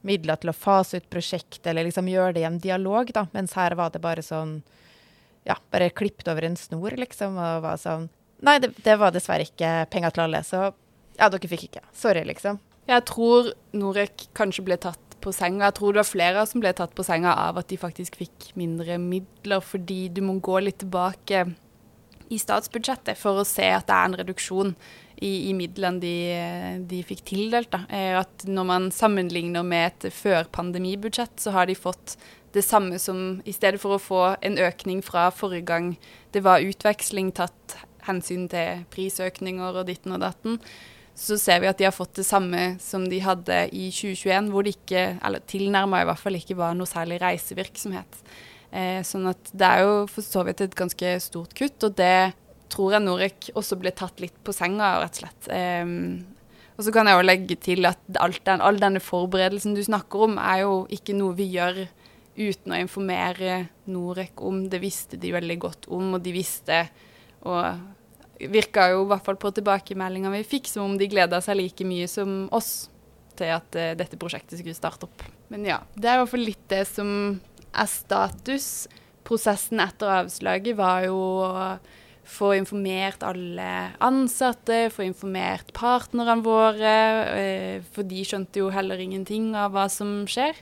midler 0.04 0.36
til 0.40 0.52
å 0.52 0.56
fase 0.56 1.00
ut 1.00 1.08
prosjekt, 1.10 1.62
eller 1.66 1.86
liksom 1.86 2.10
gjøre 2.12 2.36
det 2.36 2.44
i 2.44 2.48
en 2.48 2.60
dialog, 2.60 3.10
da. 3.16 3.26
Mens 3.32 3.56
her 3.56 3.76
var 3.78 3.94
det 3.94 4.04
bare 4.04 4.24
sånn 4.24 4.60
Ja, 5.44 5.58
bare 5.72 5.90
klippet 5.92 6.28
over 6.28 6.44
en 6.46 6.56
snor, 6.56 6.96
liksom, 6.96 7.36
og 7.40 7.64
var 7.64 7.80
sånn 7.80 8.08
Nei, 8.44 8.58
det, 8.60 8.74
det 8.84 8.98
var 9.00 9.12
dessverre 9.14 9.46
ikke 9.46 9.86
penger 9.92 10.12
til 10.12 10.24
alle, 10.26 10.42
så 10.44 10.66
ja, 11.14 11.28
dere 11.30 11.48
fikk 11.48 11.68
ikke. 11.68 11.80
Sorry, 11.96 12.24
liksom. 12.26 12.58
Jeg 12.90 13.04
tror 13.08 13.52
Norek 13.72 14.26
kanskje 14.36 14.64
ble 14.66 14.76
tatt 14.82 15.13
på 15.24 15.32
senga. 15.34 15.68
Jeg 15.68 15.78
tror 15.78 15.94
det 15.94 16.02
var 16.02 16.10
flere 16.10 16.46
som 16.48 16.62
ble 16.62 16.72
tatt 16.76 16.94
på 16.96 17.06
senga 17.06 17.34
av 17.48 17.60
at 17.60 17.70
de 17.72 17.80
faktisk 17.80 18.18
fikk 18.20 18.50
mindre 18.60 18.98
midler, 19.00 19.64
fordi 19.64 20.06
du 20.12 20.22
må 20.26 20.38
gå 20.44 20.60
litt 20.62 20.82
tilbake 20.84 21.46
i 22.32 22.38
statsbudsjettet 22.40 23.18
for 23.20 23.40
å 23.40 23.48
se 23.48 23.66
at 23.72 23.88
det 23.88 23.96
er 23.96 24.08
en 24.08 24.18
reduksjon 24.20 24.72
i, 25.24 25.50
i 25.50 25.52
midlene 25.56 26.00
de, 26.02 26.14
de, 26.90 27.02
fikk 27.06 27.24
tildelt. 27.30 27.72
Da. 27.74 27.84
Eh, 27.88 28.14
at 28.20 28.46
når 28.48 28.68
man 28.70 28.88
sammenligner 28.94 29.66
med 29.66 29.90
et 29.90 30.14
før-pandemibudsjett, 30.14 31.36
så 31.40 31.54
har 31.54 31.70
de 31.70 31.78
fått 31.78 32.16
det 32.54 32.62
samme 32.62 33.00
som 33.02 33.40
I 33.44 33.52
stedet 33.54 33.80
for 33.82 33.96
å 33.96 34.02
få 34.02 34.22
en 34.46 34.60
økning 34.62 35.02
fra 35.02 35.26
forrige 35.34 35.66
gang 35.72 35.88
det 36.34 36.44
var 36.46 36.62
utveksling 36.62 37.32
tatt 37.34 37.78
hensyn 38.06 38.46
til 38.52 38.84
prisøkninger 38.94 39.80
og 39.80 39.88
ditten 39.88 40.14
og 40.14 40.22
datten, 40.22 40.60
så 41.14 41.38
ser 41.38 41.60
vi 41.62 41.68
at 41.70 41.78
de 41.78 41.86
har 41.86 41.94
fått 41.94 42.16
det 42.18 42.26
samme 42.26 42.74
som 42.82 43.04
de 43.06 43.20
hadde 43.22 43.58
i 43.70 43.86
2021, 43.94 44.50
hvor 44.50 44.66
det 44.66 44.74
ikke, 44.74 45.04
eller 45.22 45.44
tilnærma 45.50 46.02
i 46.02 46.08
hvert 46.08 46.20
fall 46.20 46.38
ikke 46.38 46.58
var 46.58 46.74
noe 46.74 46.90
særlig 46.90 47.20
reisevirksomhet. 47.22 48.22
Eh, 48.74 49.00
sånn 49.06 49.28
at 49.30 49.52
det 49.54 49.68
er 49.68 49.84
jo 49.86 49.92
for 50.10 50.26
så 50.26 50.42
vidt 50.46 50.64
et 50.64 50.74
ganske 50.74 51.14
stort 51.22 51.54
kutt, 51.54 51.78
og 51.86 51.94
det 52.00 52.34
tror 52.74 52.96
jeg 52.96 53.06
Norek 53.06 53.50
også 53.54 53.78
ble 53.78 53.94
tatt 53.94 54.18
litt 54.24 54.34
på 54.42 54.54
senga, 54.56 54.96
rett 55.04 55.14
og 55.14 55.22
slett. 55.22 55.50
Eh, 55.54 55.94
og 56.74 56.82
så 56.82 56.94
kan 56.94 57.06
jeg 57.06 57.18
jo 57.18 57.26
legge 57.28 57.56
til 57.62 57.86
at 57.86 58.00
den, 58.10 58.58
all 58.58 58.80
denne 58.82 59.02
forberedelsen 59.02 59.76
du 59.76 59.84
snakker 59.86 60.26
om, 60.26 60.40
er 60.42 60.64
jo 60.64 60.78
ikke 60.90 61.14
noe 61.14 61.36
vi 61.38 61.46
gjør 61.54 61.84
uten 62.34 62.74
å 62.74 62.80
informere 62.82 63.60
Norek 63.86 64.42
om. 64.42 64.64
Det 64.66 64.80
visste 64.82 65.20
de 65.20 65.30
veldig 65.36 65.58
godt 65.62 65.86
om, 65.94 66.16
og 66.16 66.24
de 66.24 66.34
visste 66.34 66.80
og 67.46 67.78
virka 68.40 68.88
jo 68.92 69.04
i 69.04 69.08
hvert 69.12 69.26
fall 69.26 69.38
på 69.40 69.52
tilbakemeldinga 69.54 70.32
vi 70.34 70.42
fikk, 70.56 70.68
som 70.70 70.88
om 70.88 70.98
de 70.98 71.08
gleda 71.10 71.40
seg 71.44 71.58
like 71.60 71.86
mye 71.86 72.08
som 72.10 72.44
oss 72.54 72.88
til 73.38 73.50
at 73.54 73.78
uh, 73.78 73.94
dette 73.98 74.18
prosjektet 74.20 74.60
skulle 74.60 74.76
starte 74.76 75.08
opp. 75.08 75.24
Men 75.52 75.66
ja, 75.68 75.80
det 75.94 76.08
er 76.08 76.18
i 76.18 76.22
hvert 76.22 76.32
fall 76.34 76.46
litt 76.46 76.64
det 76.70 76.84
som 76.88 77.10
er 77.74 77.90
status. 77.90 78.68
Prosessen 79.26 79.82
etter 79.82 80.10
avslaget 80.20 80.78
var 80.78 81.06
jo 81.08 81.18
å 81.44 81.68
få 82.24 82.54
informert 82.56 83.24
alle 83.26 83.68
ansatte, 84.02 84.88
få 84.92 85.04
informert 85.04 85.74
partnerne 85.76 86.38
våre. 86.44 86.96
Uh, 87.30 87.78
for 87.94 88.06
de 88.08 88.24
skjønte 88.26 88.62
jo 88.62 88.72
heller 88.74 89.02
ingenting 89.02 89.52
av 89.58 89.74
hva 89.74 89.88
som 89.92 90.22
skjer. 90.30 90.58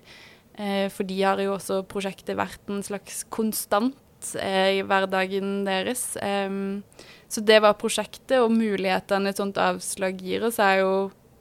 Uh, 0.59 0.89
for 0.93 1.09
de 1.09 1.21
har 1.23 1.41
jo 1.41 1.57
også 1.57 1.83
prosjektet 1.89 2.39
vært 2.41 2.73
en 2.73 2.85
slags 2.85 3.25
konstant 3.33 3.99
i 4.23 4.85
hverdagen 4.87 5.65
deres. 5.67 6.13
Um, 6.23 6.85
så 7.33 7.41
det 7.41 7.63
var 7.65 7.79
prosjektet, 7.81 8.37
og 8.43 8.53
mulighetene 8.53 9.33
et 9.33 9.41
sånt 9.41 9.57
avslag 9.57 10.21
gir 10.21 10.45
oss, 10.45 10.59
er 10.61 10.83
jo 10.83 10.93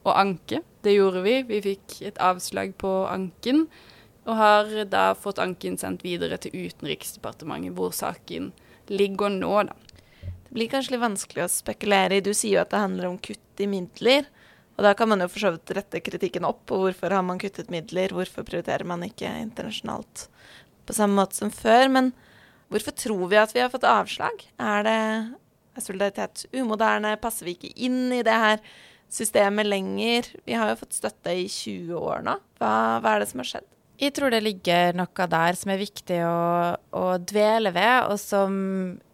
å 0.08 0.14
anke. 0.16 0.62
Det 0.82 0.94
gjorde 0.96 1.24
vi. 1.26 1.34
Vi 1.50 1.60
fikk 1.66 1.98
et 2.08 2.22
avslag 2.24 2.72
på 2.80 2.92
anken, 3.12 3.66
og 4.24 4.38
har 4.39 4.72
da 4.88 5.10
fått 5.18 5.42
anken 5.44 5.76
sendt 5.82 6.06
videre 6.06 6.39
til 6.39 6.56
Utenriksdepartementet, 6.56 7.76
hvor 7.76 7.92
saken 7.96 8.54
ligger 8.92 9.34
nå, 9.36 9.52
da. 9.68 9.76
Det 10.22 10.56
blir 10.56 10.72
kanskje 10.72 10.96
litt 10.96 11.04
vanskelig 11.04 11.44
å 11.46 11.52
spekulere 11.52 12.20
i. 12.20 12.24
Du 12.24 12.32
sier 12.32 12.58
jo 12.58 12.64
at 12.64 12.72
det 12.72 12.84
handler 12.84 13.10
om 13.10 13.20
kutt 13.24 13.64
i 13.64 13.68
midler. 13.72 14.26
Og 14.78 14.84
da 14.88 14.96
kan 14.98 15.12
man 15.12 15.24
jo 15.24 15.30
for 15.32 15.44
så 15.44 15.54
vidt 15.54 15.76
rette 15.76 16.02
kritikken 16.04 16.48
opp 16.48 16.72
og 16.72 16.86
hvorfor 16.86 17.14
har 17.14 17.24
man 17.28 17.39
kuttet 17.39 17.72
midler, 17.72 18.16
hvorfor 18.16 18.48
prioriterer 18.48 18.88
man 18.88 19.04
ikke 19.06 19.30
internasjonalt 19.44 20.26
på 20.88 20.96
samme 20.96 21.20
måte 21.20 21.38
som 21.39 21.52
før. 21.54 21.92
Men 21.92 22.12
hvorfor 22.72 22.96
tror 22.96 23.28
vi 23.32 23.39
at 23.39 23.56
vi 23.56 23.64
har 23.64 23.72
fått 23.72 23.88
avslag? 23.88 24.44
Er 24.60 24.88
det 24.88 25.00
er 25.76 25.86
solidaritet 25.86 26.46
umoderne? 26.56 27.18
Passer 27.22 27.48
vi 27.48 27.58
ikke 27.58 27.74
inn 27.88 28.14
i 28.16 28.24
det 28.26 28.38
her 28.46 28.64
systemet 29.12 29.68
lenger? 29.68 30.32
Vi 30.48 30.56
har 30.58 30.72
jo 30.72 30.80
fått 30.82 30.98
støtte 30.98 31.36
i 31.36 31.48
20 31.52 32.00
år 32.00 32.26
nå. 32.28 32.40
Hva, 32.62 32.74
hva 33.04 33.16
er 33.16 33.24
det 33.24 33.32
som 33.32 33.44
har 33.44 33.52
skjedd? 33.54 33.70
Jeg 34.02 34.16
tror 34.18 34.34
det 34.34 34.40
ligger 34.42 34.96
noe 34.98 35.26
der 35.30 35.58
som 35.60 35.70
er 35.70 35.78
viktig 35.78 36.24
å, 36.26 36.38
å 36.98 37.06
dvele 37.22 37.70
ved, 37.76 38.08
og 38.10 38.18
som 38.18 38.56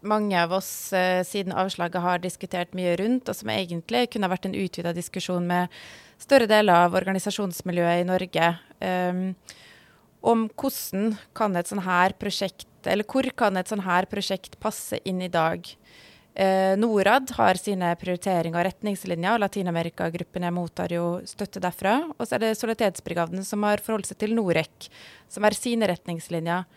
mange 0.07 0.37
av 0.39 0.53
oss 0.55 0.93
eh, 0.95 1.25
siden 1.27 1.51
avslaget 1.51 1.99
har 2.05 2.21
diskutert 2.23 2.71
mye 2.77 2.93
rundt, 3.01 3.27
og 3.27 3.35
som 3.35 3.51
egentlig 3.51 4.05
kunne 4.13 4.29
vært 4.31 4.47
en 4.47 4.55
utvida 4.55 4.93
diskusjon 4.95 5.43
med 5.49 5.73
større 6.23 6.47
deler 6.47 6.87
av 6.87 6.95
organisasjonsmiljøet 6.95 8.05
i 8.05 8.07
Norge. 8.07 8.53
Um, 8.79 9.21
om 10.23 10.47
hvordan 10.55 11.17
kan 11.35 11.59
et 11.59 11.67
sånn 11.67 11.83
her 11.83 12.15
prosjekt, 12.19 12.69
eller 12.87 13.03
hvor 13.11 13.27
kan 13.37 13.59
et 13.59 13.67
sånn 13.67 13.83
her 13.83 14.07
prosjekt 14.07 14.55
passe 14.63 15.01
inn 15.03 15.19
i 15.19 15.31
dag? 15.31 15.67
Eh, 16.37 16.77
Norad 16.77 17.31
har 17.33 17.57
sine 17.57 17.95
prioriteringer 17.97 18.59
og 18.59 18.67
retningslinjer. 18.67 19.39
Latin-Amerika-gruppene 19.41 20.51
mottar 20.53 20.91
jo 20.93 21.05
støtte 21.25 21.61
derfra. 21.63 21.95
Og 22.13 22.27
så 22.27 22.37
er 22.37 22.43
det 22.43 22.51
Solidaritetsbrigaden 22.59 23.41
som 23.47 23.65
har 23.65 23.81
forholdt 23.81 24.11
seg 24.11 24.19
til 24.21 24.35
Norec, 24.37 24.91
som 25.33 25.47
er 25.49 25.57
sine 25.57 25.89
retningslinjer. 25.89 26.67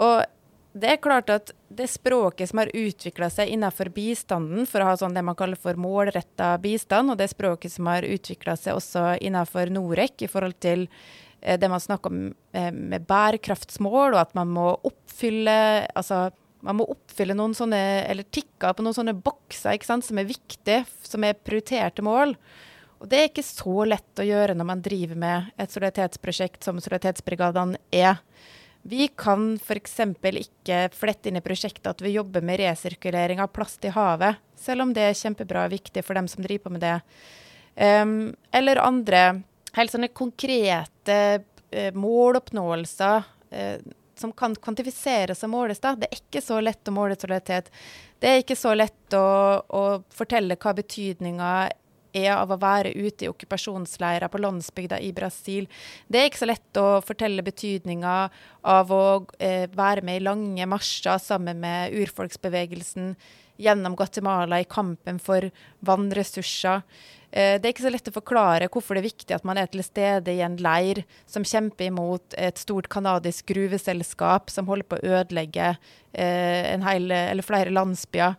Og 0.00 0.24
det 0.72 0.94
er 0.94 1.02
klart 1.02 1.28
at 1.34 1.52
det 1.68 1.90
språket 1.92 2.48
som 2.48 2.62
har 2.62 2.72
utvikla 2.72 3.28
seg 3.28 3.52
innenfor 3.52 3.92
bistanden, 3.92 4.64
for 4.64 4.80
å 4.80 4.88
ha 4.88 4.96
sånn 4.96 5.12
det 5.12 5.26
man 5.28 5.36
kaller 5.36 5.60
for 5.60 5.76
målretta 5.76 6.54
bistand, 6.62 7.12
og 7.12 7.20
det 7.20 7.28
språket 7.34 7.76
som 7.76 7.90
har 7.90 8.08
utvikla 8.08 8.56
seg 8.56 8.80
også 8.80 9.18
innenfor 9.20 9.68
Norec 9.76 10.24
i 10.24 10.30
forhold 10.30 10.56
til 10.62 10.88
eh, 11.42 11.60
det 11.60 11.68
man 11.68 11.84
snakker 11.84 12.14
om 12.14 12.28
eh, 12.56 12.72
med 12.72 13.04
bærekraftsmål, 13.10 14.14
og 14.14 14.22
at 14.22 14.36
man 14.38 14.56
må 14.56 14.70
oppfylle 14.88 15.58
altså 15.92 16.30
man 16.66 16.76
må 16.78 16.86
oppfylle 16.92 17.36
noen 17.36 17.54
sånne, 17.56 17.80
eller 18.10 18.26
tikke 18.32 18.72
på 18.76 18.84
noen 18.84 18.96
sånne 18.96 19.16
bokser 19.16 19.76
ikke 19.76 19.88
sant, 19.88 20.06
som 20.06 20.20
er 20.20 20.28
viktige, 20.28 20.84
som 21.06 21.24
er 21.24 21.38
prioriterte 21.38 22.04
mål. 22.04 22.34
Og 23.00 23.08
det 23.08 23.18
er 23.18 23.30
ikke 23.30 23.44
så 23.46 23.86
lett 23.88 24.20
å 24.20 24.26
gjøre 24.26 24.54
når 24.56 24.68
man 24.68 24.82
driver 24.84 25.20
med 25.20 25.52
et 25.56 25.72
solidaritetsprosjekt 25.72 26.66
som 26.66 26.80
Solidaritetsbrigadene 26.82 27.80
er. 27.96 28.20
Vi 28.82 29.08
kan 29.16 29.54
f.eks. 29.60 29.96
ikke 30.00 30.80
flette 30.96 31.28
inn 31.28 31.40
i 31.40 31.44
prosjektet 31.44 31.88
at 31.88 32.00
vi 32.04 32.14
jobber 32.14 32.44
med 32.44 32.60
resirkulering 32.60 33.40
av 33.40 33.52
plast 33.52 33.84
i 33.84 33.92
havet, 33.92 34.40
selv 34.56 34.84
om 34.84 34.92
det 34.96 35.04
er 35.08 35.16
kjempebra 35.16 35.66
og 35.66 35.74
viktig 35.74 36.04
for 36.04 36.16
dem 36.16 36.28
som 36.28 36.44
driver 36.44 36.68
på 36.68 36.74
med 36.76 36.84
det. 36.84 36.98
Um, 37.80 38.32
eller 38.52 38.82
andre 38.82 39.22
helt 39.76 39.92
sånne 39.92 40.10
konkrete 40.16 41.18
uh, 41.40 41.90
måloppnåelser. 41.96 43.28
Uh, 43.52 43.76
som 44.20 44.32
kan 44.36 44.54
kvantifiseres 44.54 45.44
og 45.46 45.52
måles. 45.54 45.82
Da. 45.82 45.96
Det 45.98 46.10
er 46.10 46.20
ikke 46.20 46.44
så 46.44 46.60
lett 46.62 46.88
å 46.88 46.94
måle 46.94 47.18
solidaritet. 47.18 47.70
Det 48.20 48.30
er 48.30 48.42
ikke 48.42 48.58
så 48.58 48.74
lett 48.76 49.16
å, 49.16 49.26
å 49.64 49.84
fortelle 50.14 50.58
hva 50.60 50.74
betydninga 50.76 51.52
er 52.12 52.32
av 52.34 52.50
å 52.50 52.58
være 52.60 52.92
ute 52.98 53.24
i 53.26 53.30
okkupasjonsleirer 53.30 54.30
på 54.30 54.40
landsbygda 54.42 54.98
i 55.02 55.12
Brasil. 55.16 55.68
Det 56.08 56.20
er 56.20 56.30
ikke 56.30 56.42
så 56.42 56.50
lett 56.50 56.80
å 56.80 56.88
fortelle 57.06 57.44
betydninga 57.46 58.16
av 58.66 58.90
å 58.94 59.04
eh, 59.38 59.68
være 59.70 60.04
med 60.06 60.18
i 60.20 60.24
lange 60.24 60.66
marsjer 60.70 61.22
sammen 61.22 61.62
med 61.62 61.94
urfolksbevegelsen 62.02 63.14
gjennom 63.60 63.96
Guatemala 63.98 64.60
i 64.60 64.68
kampen 64.68 65.20
for 65.22 65.46
vannressurser. 65.86 66.82
Eh, 67.30 67.60
det 67.60 67.68
er 67.68 67.74
ikke 67.74 67.86
så 67.86 67.92
lett 67.94 68.10
å 68.10 68.16
forklare 68.16 68.70
hvorfor 68.72 68.96
det 68.96 69.04
er 69.04 69.10
viktig 69.10 69.36
at 69.36 69.46
man 69.46 69.60
er 69.60 69.70
til 69.70 69.84
stede 69.86 70.34
i 70.34 70.42
en 70.42 70.58
leir 70.58 71.04
som 71.30 71.46
kjemper 71.46 71.90
imot 71.90 72.34
et 72.40 72.58
stort 72.58 72.90
canadisk 72.90 73.52
gruveselskap 73.52 74.50
som 74.50 74.66
holder 74.70 74.88
på 74.88 74.98
å 74.98 75.14
ødelegge 75.20 75.70
eh, 76.12 76.74
hel, 76.88 77.46
flere 77.46 77.74
landsbyer. 77.74 78.34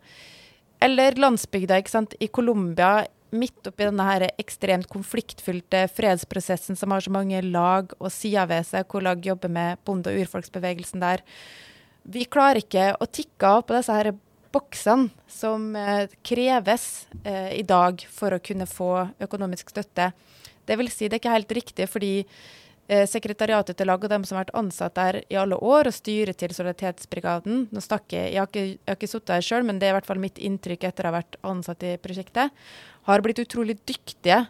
Eller 0.82 1.17
landsbygda 1.22 1.78
i 2.19 2.28
Colombia, 2.34 3.05
midt 3.32 3.67
oppi 3.69 3.86
denne 3.88 4.28
ekstremt 4.41 4.89
konfliktfylte 4.91 5.86
fredsprosessen 5.95 6.76
som 6.76 6.91
har 6.91 7.05
så 7.05 7.13
mange 7.13 7.39
lag 7.45 7.93
og 7.99 8.09
sider 8.11 8.49
ved 8.49 8.67
seg, 8.67 8.89
hvor 8.89 9.05
lag 9.05 9.22
jobber 9.24 9.51
med 9.53 9.80
bonde- 9.88 10.11
og 10.11 10.26
urfolksbevegelsen 10.26 11.03
der. 11.03 11.24
Vi 12.03 12.26
klarer 12.26 12.63
ikke 12.63 12.89
å 12.97 13.07
tikke 13.07 13.53
av 13.55 13.63
på 13.67 13.78
disse 13.78 13.95
her 13.95 14.11
boksene 14.51 15.09
som 15.31 15.75
eh, 15.75 16.07
kreves 16.23 17.07
eh, 17.23 17.53
i 17.59 17.63
dag 17.67 18.03
for 18.11 18.35
å 18.35 18.41
kunne 18.43 18.67
få 18.69 18.91
økonomisk 19.23 19.71
støtte. 19.73 20.11
Det 20.67 20.77
vil 20.79 20.91
si, 20.91 21.07
det 21.07 21.17
er 21.17 21.21
ikke 21.23 21.35
helt 21.35 21.55
riktig, 21.57 21.87
fordi 21.89 22.13
eh, 22.21 23.05
sekretariatet 23.09 23.79
til 23.79 23.89
lag 23.89 24.03
og 24.03 24.11
dem 24.11 24.25
som 24.27 24.37
har 24.37 24.45
vært 24.45 24.59
ansatt 24.61 24.97
der 24.99 25.21
i 25.31 25.39
alle 25.39 25.57
år, 25.57 25.89
og 25.89 25.95
styret 25.95 26.39
til 26.41 26.53
Solidaritetsbrigaden 26.55 27.67
Nå 27.71 27.83
snakker 27.83 28.17
jeg, 28.17 28.33
jeg 28.35 28.41
har 28.41 28.51
ikke, 28.51 28.65
jeg 28.75 28.99
ikke 28.99 29.11
sittet 29.13 29.35
her 29.37 29.47
sjøl, 29.49 29.67
men 29.67 29.81
det 29.81 29.89
er 29.89 29.95
i 29.95 29.99
hvert 29.99 30.09
fall 30.09 30.23
mitt 30.23 30.41
inntrykk 30.41 30.89
etter 30.89 31.07
å 31.07 31.11
ha 31.11 31.19
vært 31.19 31.39
ansatt 31.47 31.87
i 31.87 31.95
prosjektet, 32.01 32.65
har 33.09 33.25
blitt 33.25 33.41
utrolig 33.43 33.79
dyktige 33.87 34.43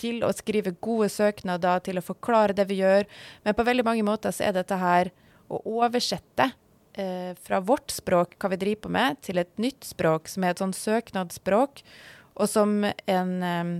til 0.00 0.24
å 0.26 0.32
skrive 0.34 0.74
gode 0.82 1.06
søknader, 1.12 1.82
til 1.86 2.00
å 2.00 2.04
forklare 2.04 2.56
det 2.56 2.66
vi 2.66 2.80
gjør. 2.80 3.06
Men 3.46 3.54
på 3.54 3.66
veldig 3.66 3.84
mange 3.86 4.06
måter 4.06 4.34
så 4.34 4.48
er 4.48 4.56
dette 4.56 4.78
her 4.80 5.12
å 5.46 5.60
oversette 5.78 6.50
eh, 7.00 7.32
fra 7.46 7.60
vårt 7.64 7.92
språk, 7.94 8.36
hva 8.38 8.50
vi 8.52 8.60
driver 8.60 8.86
på 8.86 8.92
med, 8.96 9.20
til 9.24 9.40
et 9.42 9.52
nytt 9.62 9.86
språk 9.86 10.30
som 10.30 10.44
er 10.44 10.54
et 10.54 10.62
sånn 10.62 10.74
søknadsspråk, 10.76 11.82
og 12.34 12.50
som 12.50 12.82
en 12.84 13.32
eh, 13.48 13.72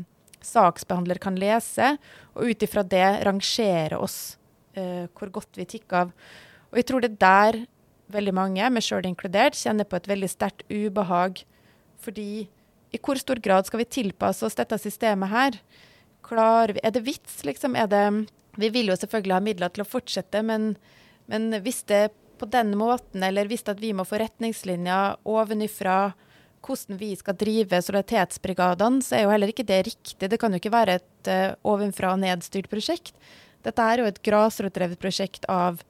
saksbehandler 0.45 1.21
kan 1.23 1.39
lese, 1.41 1.95
og 2.35 2.51
ut 2.51 2.67
ifra 2.67 2.85
det 2.87 3.07
rangere 3.27 3.99
oss 3.99 4.37
eh, 4.77 5.07
hvor 5.17 5.33
godt 5.41 5.61
vi 5.61 5.69
tikker 5.77 6.05
av. 6.05 6.13
Og 6.73 6.81
jeg 6.81 6.91
tror 6.91 7.05
det 7.05 7.15
er 7.15 7.23
der 7.25 7.61
veldig 8.15 8.35
mange, 8.37 8.69
meg 8.71 8.85
sjøl 8.85 9.07
inkludert, 9.09 9.57
kjenner 9.57 9.89
på 9.89 9.99
et 9.99 10.11
veldig 10.11 10.29
sterkt 10.31 10.67
ubehag. 10.69 11.41
Fordi 12.05 12.47
i 12.95 13.01
hvor 13.03 13.19
stor 13.19 13.41
grad 13.43 13.67
skal 13.67 13.81
vi 13.81 13.91
tilpasse 13.91 14.45
oss 14.47 14.59
dette 14.59 14.79
systemet 14.79 15.33
her? 15.33 15.59
Vi, 16.25 16.81
er 16.81 16.93
det 16.95 17.03
vits, 17.05 17.43
liksom? 17.45 17.75
Er 17.77 17.89
det 17.91 18.05
vi 18.57 18.71
vil 18.71 18.93
jo 18.93 18.97
selvfølgelig 18.99 19.35
ha 19.35 19.43
midler 19.43 19.73
til 19.75 19.85
å 19.85 19.89
fortsette, 19.89 20.43
men, 20.47 20.75
men 21.31 21.51
hvis 21.65 21.83
det 21.91 22.07
på 22.39 22.49
den 22.51 22.75
måten, 22.79 23.23
eller 23.23 23.49
hvis 23.51 23.65
vi 23.79 23.93
må 23.97 24.07
få 24.07 24.21
retningslinjer 24.23 25.19
ovenifra 25.25 26.15
hvordan 26.65 26.99
vi 26.99 27.11
skal 27.17 27.37
drive 27.37 27.81
solidaritetsbrigadene, 27.83 29.03
så 29.05 29.19
er 29.19 29.27
jo 29.27 29.33
heller 29.35 29.53
ikke 29.53 29.67
det 29.69 29.83
riktig. 29.89 30.31
Det 30.31 30.39
kan 30.41 30.53
jo 30.53 30.61
ikke 30.61 30.73
være 30.73 30.99
et 31.01 31.29
uh, 31.29 31.57
ovenfra 31.75 32.15
og 32.15 32.23
nedstyrt 32.23 32.71
prosjekt. 32.73 33.13
Dette 33.65 33.85
er 33.85 34.01
jo 34.01 34.09
et 34.09 34.21
grasrotdrevet 34.25 35.01
prosjekt 35.01 35.45
av 35.49 35.83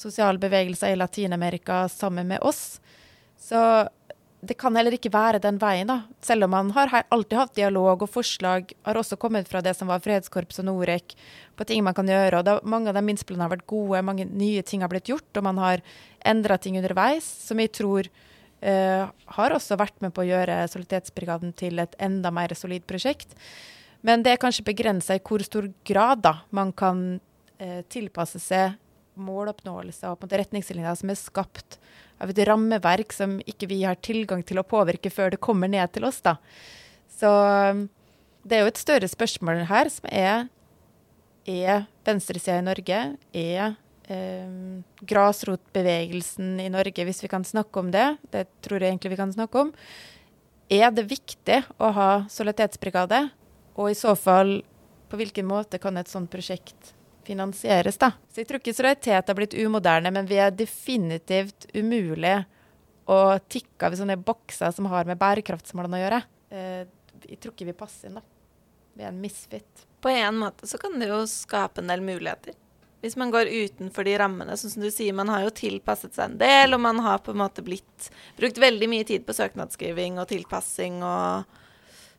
sosiale 0.00 0.40
bevegelser 0.40 0.92
i 0.92 0.98
Latin-Amerika 0.98 1.84
sammen 1.92 2.28
med 2.32 2.42
oss. 2.42 2.80
Så 3.36 3.60
det 4.48 4.56
kan 4.60 4.76
heller 4.76 4.94
ikke 4.96 5.12
være 5.12 5.40
den 5.42 5.58
veien, 5.60 5.88
da. 5.90 6.02
Selv 6.24 6.46
om 6.46 6.52
man 6.54 6.70
har 6.76 6.92
alltid 7.12 7.38
hatt 7.38 7.56
dialog, 7.56 8.02
og 8.04 8.10
forslag 8.10 8.74
har 8.86 8.98
også 9.00 9.18
kommet 9.20 9.48
fra 9.50 9.62
det 9.64 9.74
som 9.78 9.90
var 9.90 10.02
Fredskorps 10.04 10.60
og 10.62 10.68
Norek, 10.68 11.16
på 11.56 11.66
ting 11.68 11.84
man 11.86 11.96
kan 11.96 12.08
gjøre. 12.08 12.38
og 12.38 12.46
da, 12.46 12.58
Mange 12.62 12.90
av 12.90 12.98
de 12.98 13.04
innspillene 13.12 13.46
har 13.46 13.54
vært 13.54 13.66
gode, 13.70 14.02
mange 14.06 14.26
nye 14.28 14.62
ting 14.62 14.84
har 14.84 14.92
blitt 14.92 15.10
gjort, 15.10 15.30
og 15.36 15.46
man 15.46 15.60
har 15.62 15.82
endra 16.24 16.58
ting 16.58 16.78
underveis, 16.80 17.24
som 17.24 17.60
jeg 17.60 17.72
tror 17.76 18.08
uh, 18.08 19.10
har 19.38 19.56
også 19.56 19.78
vært 19.80 20.00
med 20.04 20.14
på 20.14 20.24
å 20.24 20.28
gjøre 20.28 20.62
Solidaritetsbrigaden 20.72 21.54
til 21.56 21.82
et 21.82 21.98
enda 22.02 22.32
mer 22.34 22.54
solid 22.58 22.86
prosjekt. 22.88 23.36
Men 24.04 24.22
det 24.24 24.34
er 24.34 24.40
kanskje 24.42 24.66
begrensa 24.66 25.16
i 25.16 25.22
hvor 25.24 25.42
stor 25.46 25.70
grad 25.86 26.24
da, 26.26 26.38
man 26.50 26.72
kan 26.76 27.04
uh, 27.18 27.82
tilpasse 27.88 28.42
seg 28.42 28.80
måloppnåelse 29.14 30.10
og 30.10 30.24
retningslinjer 30.26 30.96
som 30.98 31.12
er 31.12 31.18
skapt 31.18 31.78
av 32.22 32.30
et 32.30 32.40
rammeverk 32.48 33.12
som 33.12 33.36
ikke 33.48 33.68
vi 33.70 33.82
har 33.82 33.98
tilgang 34.02 34.42
til 34.46 34.60
å 34.60 34.66
påvirke 34.66 35.12
før 35.12 35.34
det 35.34 35.42
kommer 35.42 35.70
ned 35.70 35.92
til 35.94 36.06
oss. 36.08 36.20
da. 36.24 36.36
Så 37.10 37.30
um, 37.30 37.86
det 38.44 38.58
er 38.58 38.64
jo 38.64 38.72
et 38.72 38.82
større 38.82 39.08
spørsmål 39.10 39.64
her, 39.70 39.90
som 39.92 40.10
er 40.10 40.48
er 41.44 41.84
venstresida 42.06 42.56
i 42.60 42.64
Norge, 42.64 42.98
er 43.36 43.74
eh, 44.08 44.80
grasrotbevegelsen 45.04 46.58
i 46.62 46.70
Norge, 46.72 47.04
hvis 47.04 47.22
vi 47.24 47.28
kan 47.28 47.44
snakke 47.44 47.80
om 47.80 47.90
det, 47.92 48.06
det 48.32 48.46
tror 48.64 48.80
jeg 48.80 48.94
egentlig 48.94 49.14
vi 49.14 49.20
kan 49.20 49.32
snakke 49.34 49.66
om, 49.66 49.72
er 50.72 50.88
det 50.96 51.04
viktig 51.10 51.60
å 51.76 51.90
ha 51.92 52.10
solidaritetsbrigade? 52.32 53.26
Og 53.76 53.90
i 53.90 53.98
så 53.98 54.14
fall, 54.16 54.62
på 55.10 55.20
hvilken 55.20 55.46
måte 55.46 55.80
kan 55.82 56.00
et 56.00 56.08
sånt 56.08 56.32
prosjekt 56.32 56.93
finansieres, 57.26 57.98
da. 58.00 58.12
Så 58.30 58.42
jeg 58.42 58.48
tror 58.48 58.60
ikke 58.62 58.74
solidaritet 58.76 59.30
har 59.30 59.38
blitt 59.38 59.56
umoderne, 59.56 60.12
men 60.14 60.28
vi 60.30 60.40
er 60.42 60.54
definitivt 60.54 61.68
umulig 61.74 62.36
å 63.10 63.20
tikke 63.52 63.86
av 63.88 63.94
i 63.94 64.00
sånne 64.00 64.18
bokser 64.20 64.72
som 64.74 64.88
har 64.92 65.08
med 65.08 65.20
bærekraftsmålene 65.20 65.98
å 65.98 66.04
gjøre. 66.04 66.20
Eh, 66.54 66.84
jeg 67.24 67.40
tror 67.40 67.54
ikke 67.54 67.68
vi 67.70 67.76
passer 67.76 68.10
inn, 68.10 68.20
da. 68.20 68.24
Vi 68.94 69.02
er 69.02 69.10
en 69.10 69.20
misfit. 69.20 69.86
På 70.04 70.12
en 70.12 70.38
måte 70.38 70.68
så 70.70 70.78
kan 70.78 70.94
det 71.00 71.08
jo 71.10 71.24
skape 71.28 71.82
en 71.82 71.90
del 71.90 72.04
muligheter. 72.04 72.54
Hvis 73.04 73.18
man 73.20 73.32
går 73.34 73.50
utenfor 73.52 74.06
de 74.06 74.14
rammene, 74.16 74.54
sånn 74.56 74.72
som 74.72 74.84
du 74.84 74.88
sier, 74.88 75.12
man 75.12 75.28
har 75.28 75.42
jo 75.44 75.50
tilpasset 75.52 76.14
seg 76.16 76.30
en 76.30 76.38
del, 76.40 76.72
og 76.72 76.80
man 76.80 77.02
har 77.04 77.20
på 77.20 77.34
en 77.34 77.42
måte 77.42 77.64
blitt 77.64 78.08
Brukt 78.38 78.58
veldig 78.60 78.88
mye 78.90 79.04
tid 79.08 79.26
på 79.26 79.34
søknadsskriving 79.36 80.16
og 80.20 80.28
tilpassing 80.30 81.02
og 81.04 81.60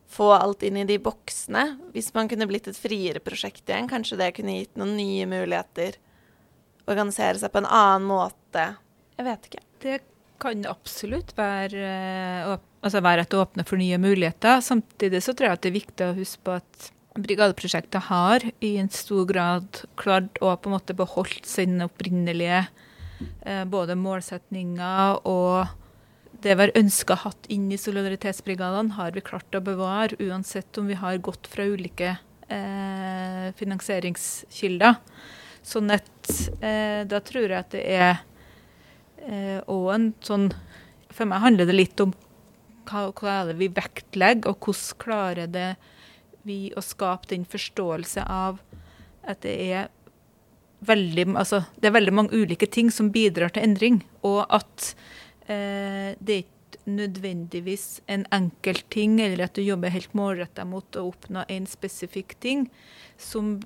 få 0.08 0.30
alt 0.36 0.64
inn 0.66 0.78
i 0.80 0.86
de 0.88 0.98
boksene. 1.02 1.64
Hvis 1.94 2.12
man 2.14 2.30
kunne 2.30 2.48
blitt 2.48 2.68
et 2.70 2.78
friere 2.78 3.22
prosjekt 3.24 3.66
igjen, 3.66 3.88
kanskje 3.90 4.18
det 4.20 4.32
kunne 4.36 4.58
gitt 4.60 4.76
noen 4.78 4.96
nye 4.98 5.26
muligheter. 5.30 5.98
Organisere 6.86 7.40
seg 7.40 7.52
på 7.52 7.62
en 7.62 7.70
annen 7.70 8.06
måte. 8.08 8.68
Jeg 9.16 9.26
vet 9.26 9.48
ikke. 9.48 9.64
Det 9.82 9.96
kan 10.42 10.66
absolutt 10.68 11.32
være, 11.36 11.80
eh, 11.80 12.56
altså 12.84 13.00
være 13.02 13.24
at 13.24 13.32
det 13.32 13.40
åpner 13.40 13.66
for 13.66 13.80
nye 13.80 13.98
muligheter. 13.98 14.60
Samtidig 14.60 15.22
så 15.24 15.34
tror 15.34 15.50
jeg 15.50 15.58
at 15.58 15.64
det 15.64 15.72
er 15.72 15.80
viktig 15.80 16.06
å 16.06 16.18
huske 16.18 16.44
på 16.44 16.58
at 16.60 16.92
Brigadeprosjektet 17.16 18.10
har 18.10 18.44
i 18.60 18.76
en 18.76 18.90
stor 18.92 19.24
grad 19.24 19.80
klart 19.96 20.36
å 20.44 20.52
på 20.52 20.68
en 20.68 20.74
måte 20.74 20.96
beholdt 20.96 21.48
sine 21.48 21.88
opprinnelige 21.88 22.66
eh, 23.40 23.64
både 23.64 23.96
målsetninger 23.96 25.24
og 25.24 25.72
det 26.46 26.54
vi 26.54 26.66
har 26.66 26.78
ønska 26.78 27.16
hatt 27.24 27.48
inn 27.52 27.66
i 27.74 27.78
solidaritetsbrigadene, 27.80 28.94
har 28.96 29.14
vi 29.16 29.24
klart 29.24 29.56
å 29.56 29.62
bevare, 29.64 30.18
uansett 30.22 30.78
om 30.78 30.86
vi 30.86 30.98
har 30.98 31.18
gått 31.18 31.48
fra 31.50 31.66
ulike 31.66 32.12
eh, 32.48 33.48
finansieringskilder. 33.58 35.00
Sånn 35.66 35.90
at 35.90 36.30
eh, 36.62 37.02
da 37.10 37.20
tror 37.26 37.50
jeg 37.50 37.58
at 37.58 37.74
det 37.74 37.82
er 37.96 38.22
òg 39.66 39.88
eh, 39.90 39.94
en 39.96 40.06
sånn 40.22 40.44
For 41.16 41.26
meg 41.26 41.42
handler 41.42 41.66
det 41.66 41.74
litt 41.74 42.00
om 42.04 42.12
hva, 42.86 43.08
hva 43.16 43.30
er 43.32 43.50
det 43.50 43.58
vi 43.58 43.70
vektlegger, 43.72 44.52
og 44.52 44.62
hvordan 44.62 45.00
klarer 45.02 45.50
det 45.50 45.70
vi 46.46 46.70
å 46.76 46.82
skape 46.84 47.32
den 47.32 47.46
forståelse 47.48 48.22
av 48.30 48.60
at 49.26 49.40
det 49.42 49.54
er 49.72 49.88
veldig, 50.86 51.32
altså, 51.40 51.64
det 51.80 51.88
er 51.88 51.96
veldig 51.96 52.14
mange 52.14 52.36
ulike 52.36 52.68
ting 52.70 52.92
som 52.94 53.10
bidrar 53.10 53.50
til 53.54 53.64
endring, 53.66 54.02
og 54.22 54.44
at 54.54 54.92
det 55.46 56.34
er 56.34 56.42
ikke 56.42 56.82
nødvendigvis 56.90 58.00
en 58.10 58.24
enkelt 58.34 58.86
ting, 58.90 59.20
eller 59.22 59.46
at 59.46 59.54
du 59.54 59.62
jobber 59.62 59.94
helt 59.94 60.12
målretta 60.18 60.64
mot 60.66 60.98
å 60.98 61.06
oppnå 61.12 61.44
en 61.52 61.66
spesifikk 61.70 62.34
ting 62.42 62.66
som 63.18 63.56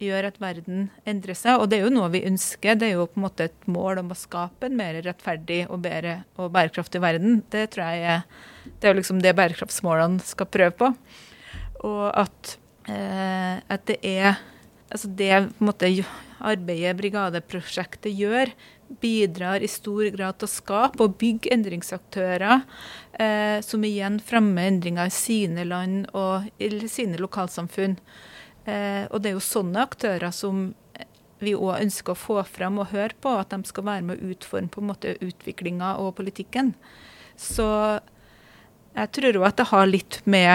gjør 0.00 0.30
at 0.30 0.38
verden 0.40 0.88
endrer 1.08 1.36
seg. 1.36 1.60
Og 1.60 1.70
det 1.70 1.78
er 1.78 1.86
jo 1.86 1.92
noe 1.92 2.10
vi 2.12 2.22
ønsker. 2.28 2.78
Det 2.78 2.88
er 2.88 2.96
jo 2.96 3.08
på 3.10 3.20
en 3.20 3.26
måte 3.26 3.48
et 3.50 3.66
mål 3.70 4.02
om 4.02 4.12
å 4.14 4.18
skape 4.18 4.68
en 4.68 4.78
mer 4.78 4.96
rettferdig 5.04 5.62
og 5.68 5.82
bedre 5.84 6.22
og 6.40 6.52
bærekraftig 6.54 7.02
verden. 7.04 7.42
Det 7.52 7.66
tror 7.74 7.92
jeg 7.92 8.06
er, 8.16 8.46
det 8.80 8.90
er 8.90 8.96
liksom 8.98 9.20
det 9.24 9.36
bærekraftsmålene 9.38 10.24
skal 10.24 10.48
prøve 10.50 10.76
på. 10.80 10.92
Og 11.88 12.06
at, 12.08 12.56
eh, 12.88 13.60
at 13.60 13.86
det 13.88 14.00
er 14.06 14.40
altså 14.90 15.10
det 15.16 15.32
måte, 15.62 15.88
arbeidet 16.40 16.96
brigadeprosjektet 16.98 18.12
gjør, 18.16 18.52
bidrar 19.00 19.62
i 19.62 19.70
stor 19.70 20.08
grad 20.10 20.40
til 20.40 20.48
å 20.48 20.50
skape 20.50 21.04
og 21.04 21.16
bygge 21.20 21.52
endringsaktører, 21.54 22.64
eh, 23.14 23.60
som 23.62 23.84
igjen 23.86 24.18
fremmer 24.24 24.70
endringer 24.70 25.06
i 25.06 25.14
sine 25.14 25.64
land 25.68 26.08
og 26.16 26.48
i 26.58 26.70
sine 26.90 27.20
lokalsamfunn. 27.20 27.96
Eh, 28.66 29.06
og 29.10 29.22
det 29.22 29.30
er 29.30 29.38
jo 29.38 29.46
sånne 29.46 29.84
aktører 29.86 30.34
som 30.34 30.72
vi 31.40 31.54
òg 31.56 31.80
ønsker 31.80 32.12
å 32.12 32.20
få 32.20 32.40
frem 32.44 32.80
og 32.82 32.90
høre 32.92 33.16
på, 33.20 33.32
at 33.40 33.52
de 33.54 33.68
skal 33.68 33.86
være 33.86 34.04
med 34.04 34.20
å 34.20 34.32
utforme 34.34 34.72
på 34.72 34.82
en 34.82 34.90
måte 34.90 35.16
utviklinga 35.24 35.94
og 36.02 36.16
politikken. 36.18 36.74
Så 37.40 37.66
jeg 38.96 39.12
tror 39.16 39.38
òg 39.40 39.46
at 39.48 39.60
det 39.60 39.70
har 39.70 39.88
litt 39.88 40.20
med 40.28 40.52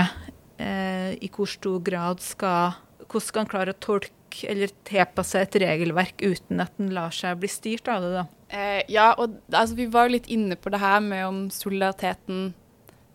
eh, 0.62 1.16
i 1.18 1.32
hvor 1.34 1.50
stor 1.50 1.80
grad 1.86 2.24
skal 2.24 2.82
Hvordan 3.06 3.22
skal 3.22 3.44
en 3.44 3.50
klare 3.52 3.74
å 3.76 3.78
tolke 3.78 4.25
eller 4.50 4.72
tilpasse 4.88 5.40
et 5.42 5.58
regelverk 5.62 6.20
uten 6.24 6.64
at 6.64 6.74
den 6.80 6.92
lar 6.96 7.14
seg 7.16 7.40
bli 7.42 7.50
styrt 7.52 7.90
av 7.92 8.04
det, 8.04 8.12
da. 8.18 8.26
Eh, 8.50 8.82
ja, 8.92 9.12
og 9.18 9.40
altså, 9.50 9.78
vi 9.78 9.88
var 9.92 10.08
jo 10.08 10.16
litt 10.18 10.30
inne 10.32 10.58
på 10.60 10.72
det 10.74 10.82
her 10.84 11.02
med 11.04 11.26
om 11.28 11.42
solidariteten 11.54 12.54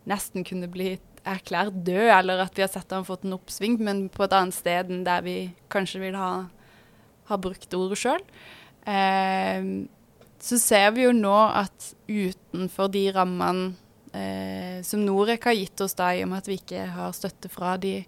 nesten 0.09 0.45
kunne 0.47 0.69
bli 0.71 0.95
erklært 1.27 1.77
død, 1.85 2.09
eller 2.17 2.41
at 2.45 2.57
vi 2.57 2.65
har 2.65 2.71
sett 2.73 2.89
den 2.89 3.05
fått 3.05 3.27
en 3.27 3.37
oppsving, 3.37 3.77
men 3.85 4.07
på 4.11 4.25
et 4.25 4.35
annet 4.35 4.57
sted 4.57 4.89
enn 4.89 5.05
der 5.05 5.21
vi 5.25 5.37
kanskje 5.71 6.01
vil 6.01 6.17
ha, 6.17 6.31
ha 7.29 7.39
brukt 7.41 7.77
ordet 7.77 7.99
sjøl. 8.01 8.23
Eh, 8.89 9.61
så 10.41 10.57
ser 10.57 10.89
vi 10.95 11.05
jo 11.05 11.13
nå 11.13 11.37
at 11.53 11.91
utenfor 12.09 12.89
de 12.91 13.05
rammene 13.13 13.75
eh, 14.17 14.81
som 14.85 15.03
Norek 15.05 15.45
har 15.45 15.57
gitt 15.57 15.83
oss, 15.85 15.95
da, 15.97 16.11
i 16.15 16.23
og 16.25 16.31
med 16.31 16.41
at 16.41 16.49
vi 16.49 16.57
ikke 16.59 16.87
har 16.95 17.13
støtte 17.15 17.51
fra 17.51 17.75
de 17.81 17.99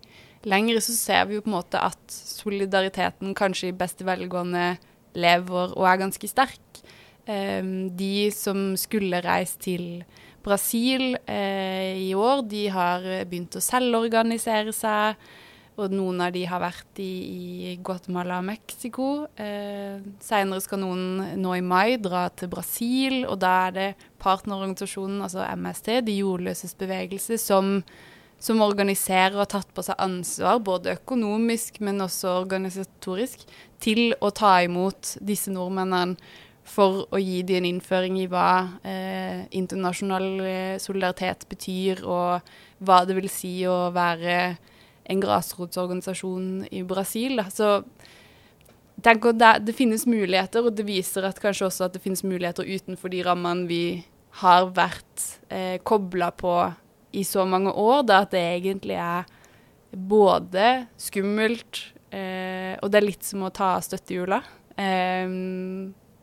lenger, 0.49 0.81
så 0.83 0.95
ser 0.95 1.27
vi 1.29 1.37
jo 1.37 1.43
på 1.45 1.51
en 1.51 1.57
måte 1.57 1.81
at 1.81 2.01
solidariteten 2.13 3.35
kanskje 3.37 3.71
i 3.71 3.77
beste 3.77 4.07
velgående 4.07 4.73
lever 5.13 5.77
og 5.77 5.87
er 5.87 6.01
ganske 6.01 6.29
sterk. 6.29 6.83
Um, 7.23 7.87
de 7.95 8.27
som 8.35 8.73
skulle 8.79 9.21
reist 9.23 9.61
til 9.63 10.03
Brasil 10.43 11.13
eh, 11.23 11.95
i 11.95 12.11
år, 12.15 12.43
de 12.51 12.65
har 12.73 13.05
begynt 13.29 13.55
å 13.55 13.63
selvorganisere 13.63 14.75
seg. 14.75 15.21
Og 15.73 15.89
noen 15.89 16.19
av 16.21 16.33
de 16.35 16.43
har 16.45 16.61
vært 16.61 16.99
i, 17.01 17.13
i 17.71 17.75
Guatemala 17.81 18.37
og 18.43 18.45
Mexico. 18.45 19.07
Eh, 19.41 20.03
Seinere 20.21 20.61
skal 20.61 20.83
noen 20.83 21.39
nå 21.41 21.55
i 21.57 21.63
mai 21.65 21.95
dra 21.97 22.27
til 22.29 22.51
Brasil, 22.51 23.23
og 23.25 23.39
da 23.41 23.53
er 23.69 23.77
det 23.77 23.87
partnerorganisasjonen, 24.21 25.23
altså 25.25 25.47
MST, 25.57 26.03
De 26.05 26.19
jordløses 26.19 26.77
bevegelse, 26.77 27.39
som 27.41 27.79
som 28.41 28.61
organiserer 28.63 29.35
og 29.35 29.45
har 29.45 29.51
tatt 29.55 29.69
på 29.75 29.83
seg 29.85 29.99
ansvar, 30.03 30.59
både 30.63 30.97
økonomisk, 30.97 31.79
men 31.83 32.03
også 32.03 32.39
organisatorisk, 32.41 33.45
til 33.83 34.15
å 34.23 34.31
ta 34.35 34.57
imot 34.63 35.17
disse 35.23 35.51
nordmennene 35.53 36.17
for 36.63 37.03
å 37.11 37.19
gi 37.19 37.41
dem 37.43 37.63
en 37.63 37.69
innføring 37.73 38.17
i 38.21 38.27
hva 38.31 38.79
eh, 38.87 39.43
internasjonal 39.51 40.27
eh, 40.47 40.75
solidaritet 40.79 41.43
betyr, 41.51 42.03
og 42.07 42.53
hva 42.83 43.01
det 43.07 43.17
vil 43.17 43.29
si 43.31 43.57
å 43.67 43.91
være 43.95 44.37
en 45.11 45.23
grasrotsorganisasjon 45.23 46.69
i 46.71 46.83
Brasil. 46.87 47.41
Så 47.51 47.81
tenker 49.03 49.35
det, 49.35 49.51
det 49.67 49.75
finnes 49.75 50.07
muligheter, 50.07 50.63
og 50.63 50.77
det 50.77 50.87
viser 50.87 51.27
at 51.27 51.41
kanskje 51.43 51.67
også 51.67 51.87
at 51.87 51.97
det 51.97 52.03
finnes 52.03 52.23
muligheter 52.23 52.67
utenfor 52.67 53.11
de 53.11 53.23
rammene 53.27 53.67
vi 53.67 53.83
har 54.39 54.71
vært 54.73 55.27
eh, 55.53 55.77
kobla 55.85 56.31
på 56.35 56.55
i 57.13 57.23
så 57.27 57.45
mange 57.45 57.71
år, 57.71 58.03
da 58.09 58.23
at 58.25 58.33
det 58.33 58.41
egentlig 58.57 58.97
er 58.99 59.29
både 59.93 60.87
skummelt, 60.97 61.85
eh, 62.11 62.53
Eh, 62.73 62.77
og 62.81 62.91
det 62.91 62.99
er 62.99 63.07
litt 63.07 63.25
som 63.25 63.45
å 63.45 63.53
ta 63.53 63.75
støttehjula. 63.81 64.41
Eh, 64.77 65.25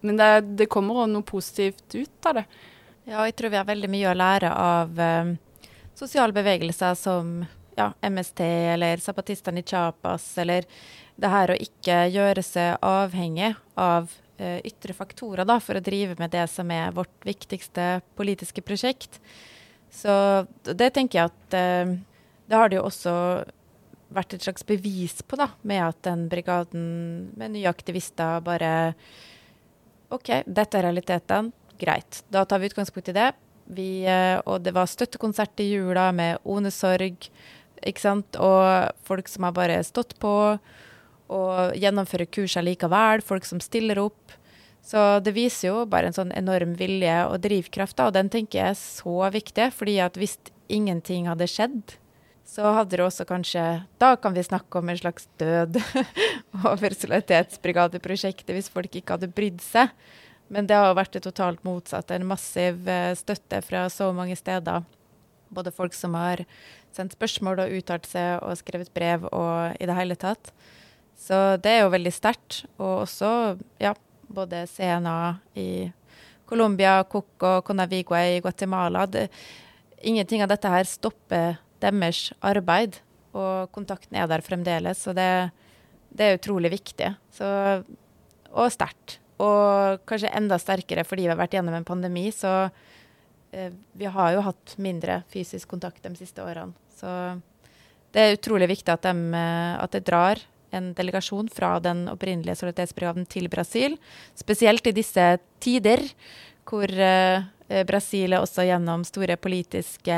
men 0.00 0.20
det, 0.20 0.30
det 0.60 0.70
kommer 0.72 1.04
òg 1.04 1.10
noe 1.12 1.26
positivt 1.26 1.96
ut 1.96 2.30
av 2.30 2.40
det. 2.40 2.46
Ja, 3.08 3.24
jeg 3.26 3.36
tror 3.38 3.52
vi 3.52 3.58
har 3.58 3.68
veldig 3.68 3.90
mye 3.90 4.12
å 4.12 4.16
lære 4.16 4.52
av 4.54 5.00
eh, 5.02 5.34
sosiale 5.98 6.36
bevegelser 6.36 6.96
som 6.98 7.40
ja, 7.78 7.90
MST 8.06 8.42
eller 8.76 9.02
Zapatistene 9.02 9.62
i 9.62 9.66
Chiapas, 9.66 10.32
eller 10.42 10.66
det 11.20 11.30
her 11.32 11.52
å 11.52 11.58
ikke 11.58 12.02
gjøre 12.12 12.42
seg 12.44 12.82
avhengig 12.84 13.52
av 13.78 14.08
uh, 14.40 14.58
ytre 14.66 14.92
faktorer 14.96 15.46
da, 15.48 15.58
for 15.62 15.78
å 15.78 15.82
drive 15.84 16.16
med 16.18 16.32
det 16.34 16.46
som 16.50 16.68
er 16.74 16.92
vårt 16.96 17.24
viktigste 17.24 18.02
politiske 18.18 18.64
prosjekt. 18.64 19.20
Så 19.90 20.12
det 20.64 20.92
tenker 20.94 21.18
jeg 21.18 21.32
at 21.32 21.56
eh, 21.58 21.96
det 22.50 22.58
har 22.58 22.70
det 22.70 22.80
jo 22.80 22.86
også 22.88 23.14
vært 24.10 24.34
et 24.34 24.46
slags 24.46 24.66
bevis 24.66 25.20
på, 25.22 25.38
da, 25.38 25.52
med 25.62 25.84
at 25.84 26.00
den 26.06 26.26
brigaden 26.30 26.84
med 27.38 27.54
nye 27.54 27.70
aktivister 27.70 28.42
bare 28.42 28.72
OK, 30.10 30.32
dette 30.46 30.78
er 30.78 30.88
realiteten. 30.88 31.52
Greit. 31.80 32.24
Da 32.28 32.42
tar 32.44 32.60
vi 32.60 32.68
utgangspunkt 32.68 33.12
i 33.12 33.16
det. 33.16 33.30
Vi, 33.70 34.02
eh, 34.02 34.36
og 34.44 34.64
det 34.66 34.74
var 34.74 34.90
støttekonsert 34.90 35.62
i 35.62 35.70
jula 35.70 36.10
med 36.12 36.42
Onesorg, 36.44 37.30
ikke 37.86 38.02
sant. 38.02 38.36
Og 38.36 38.90
folk 39.06 39.30
som 39.30 39.46
har 39.46 39.54
bare 39.56 39.78
stått 39.86 40.16
på 40.20 40.34
og 41.30 41.76
gjennomfører 41.78 42.26
kurser 42.34 42.66
likevel. 42.66 43.22
Folk 43.22 43.46
som 43.46 43.62
stiller 43.62 44.02
opp. 44.02 44.34
Så 44.82 45.20
det 45.22 45.34
viser 45.36 45.70
jo 45.70 45.86
bare 45.88 46.08
en 46.08 46.16
sånn 46.16 46.32
enorm 46.36 46.72
vilje 46.78 47.16
og 47.28 47.40
drivkraft, 47.44 47.98
da, 47.98 48.08
og 48.08 48.16
den 48.16 48.30
tenker 48.32 48.62
jeg 48.62 48.74
er 48.74 48.78
så 48.78 49.30
viktig. 49.30 49.72
fordi 49.76 49.98
at 50.00 50.16
hvis 50.16 50.38
ingenting 50.68 51.28
hadde 51.28 51.48
skjedd, 51.50 51.96
så 52.50 52.72
hadde 52.74 52.96
det 52.96 53.04
også 53.04 53.26
kanskje 53.28 53.62
Da 54.00 54.16
kan 54.18 54.34
vi 54.34 54.42
snakke 54.42 54.80
om 54.80 54.88
en 54.88 54.98
slags 54.98 55.28
død 55.38 55.78
over 56.72 56.96
solidaritetsbrigadeprosjektet 56.96 58.56
hvis 58.56 58.70
folk 58.72 58.96
ikke 58.96 59.14
hadde 59.14 59.30
brydd 59.30 59.60
seg. 59.62 59.92
Men 60.50 60.66
det 60.66 60.74
har 60.74 60.96
vært 60.98 61.14
det 61.14 61.22
totalt 61.28 61.62
motsatte. 61.62 62.16
En 62.16 62.26
massiv 62.26 62.88
eh, 62.90 63.14
støtte 63.14 63.60
fra 63.62 63.84
så 63.92 64.10
mange 64.16 64.34
steder. 64.34 64.82
Både 65.54 65.70
folk 65.70 65.94
som 65.94 66.16
har 66.18 66.42
sendt 66.94 67.14
spørsmål 67.14 67.62
og 67.62 67.76
uttalt 67.78 68.08
seg 68.10 68.42
og 68.42 68.58
skrevet 68.58 68.90
brev 68.94 69.28
og 69.30 69.78
i 69.78 69.86
det 69.86 69.94
hele 69.94 70.18
tatt. 70.18 70.50
Så 71.14 71.38
det 71.62 71.76
er 71.76 71.84
jo 71.84 71.94
veldig 71.94 72.14
sterkt. 72.16 72.64
Og 72.80 73.04
også 73.04 73.30
ja, 73.78 73.94
både 74.30 74.64
CNA 74.70 75.36
i 75.58 75.90
Colombia, 76.50 77.04
Coco, 77.04 77.60
Conavigua 77.62 78.22
i 78.26 78.40
Guatemala. 78.40 79.06
Det, 79.06 79.28
ingenting 80.02 80.42
av 80.42 80.50
dette 80.50 80.70
her 80.70 80.86
stopper 80.88 81.58
deres 81.80 82.30
arbeid, 82.42 83.00
og 83.34 83.70
kontakten 83.74 84.18
er 84.18 84.28
der 84.30 84.44
fremdeles. 84.44 85.04
Så 85.04 85.14
det, 85.16 85.50
det 86.10 86.26
er 86.26 86.38
utrolig 86.40 86.72
viktig. 86.74 87.12
Så, 87.34 87.48
og 88.50 88.72
sterkt. 88.74 89.20
Og 89.40 90.02
kanskje 90.08 90.32
enda 90.36 90.58
sterkere 90.60 91.06
fordi 91.06 91.24
vi 91.24 91.32
har 91.32 91.40
vært 91.40 91.54
gjennom 91.56 91.76
en 91.78 91.86
pandemi. 91.86 92.26
Så 92.34 92.50
eh, 93.54 93.70
vi 93.96 94.10
har 94.10 94.34
jo 94.34 94.44
hatt 94.50 94.74
mindre 94.82 95.22
fysisk 95.32 95.70
kontakt 95.70 96.02
de 96.04 96.12
siste 96.18 96.44
årene. 96.44 96.74
Så 96.98 97.08
det 98.12 98.22
er 98.22 98.36
utrolig 98.36 98.68
viktig 98.72 98.92
at, 98.92 99.06
de, 99.06 99.38
eh, 99.38 99.74
at 99.80 99.94
det 99.94 100.04
drar 100.08 100.42
en 100.76 100.92
delegasjon 100.96 101.48
fra 101.52 101.74
den 101.82 102.04
opprinnelige 102.10 102.58
solidaritetsbrigaden 102.60 103.26
til 103.30 103.48
Brasil. 103.52 103.96
Spesielt 104.38 104.86
i 104.86 104.94
disse 104.96 105.26
tider 105.62 106.04
hvor 106.68 106.90
uh, 106.90 107.42
Brasil 107.86 108.34
er 108.34 108.42
også 108.42 108.66
gjennom 108.68 109.04
store 109.06 109.36
politiske 109.40 110.16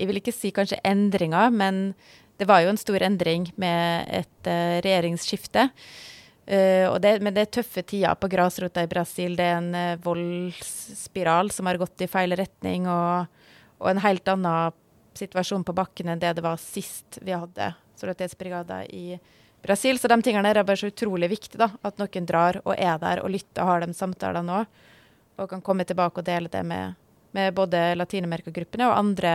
Jeg 0.00 0.08
vil 0.08 0.20
ikke 0.20 0.34
si 0.34 0.50
kanskje 0.52 0.80
endringer, 0.84 1.50
men 1.52 1.92
det 2.40 2.48
var 2.48 2.62
jo 2.64 2.70
en 2.72 2.80
stor 2.80 3.02
endring 3.04 3.50
med 3.60 4.08
et 4.08 4.48
uh, 4.48 4.78
regjeringsskifte. 4.80 5.68
Uh, 6.48 6.96
det, 7.00 7.18
men 7.20 7.34
det 7.36 7.44
er 7.44 7.52
tøffe 7.58 7.84
tider 7.84 8.16
på 8.16 8.30
grasrota 8.32 8.84
i 8.84 8.90
Brasil. 8.90 9.36
Det 9.36 9.44
er 9.44 9.58
en 9.58 9.74
uh, 9.76 10.00
voldsspiral 10.04 11.52
som 11.52 11.68
har 11.68 11.80
gått 11.80 12.00
i 12.00 12.08
feil 12.08 12.36
retning, 12.40 12.88
og, 12.88 13.28
og, 13.78 13.90
en 13.92 14.00
helt 14.04 14.32
annen 14.32 14.78
situasjon 15.20 15.66
på 15.68 15.76
bakken 15.76 16.08
enn 16.08 16.22
det 16.22 16.32
det 16.38 16.44
var 16.46 16.56
sist 16.62 17.18
vi 17.20 17.34
hadde 17.36 17.74
solidaritetsbrigader 17.98 18.88
i 18.88 19.04
Brasil 19.10 19.39
Brasil. 19.62 19.98
Så 19.98 20.08
de 20.10 20.20
tingene 20.24 20.50
er 20.50 20.62
bare 20.64 20.80
så 20.80 20.90
utrolig 20.90 21.30
viktig, 21.32 21.58
da. 21.60 21.70
At 21.86 22.00
noen 22.00 22.28
drar 22.28 22.60
og 22.64 22.74
er 22.76 23.00
der 23.02 23.24
og 23.24 23.32
lytter 23.34 23.64
og 23.64 23.72
har 23.72 23.84
de 23.84 23.96
samtalene 23.96 24.60
òg. 24.62 24.82
Og 25.40 25.48
kan 25.48 25.62
komme 25.64 25.86
tilbake 25.88 26.20
og 26.20 26.26
dele 26.26 26.50
det 26.52 26.62
med, 26.66 26.98
med 27.32 27.54
både 27.56 27.94
Latin-Amerika-gruppene 27.96 28.90
og 28.90 28.98
andre 28.98 29.34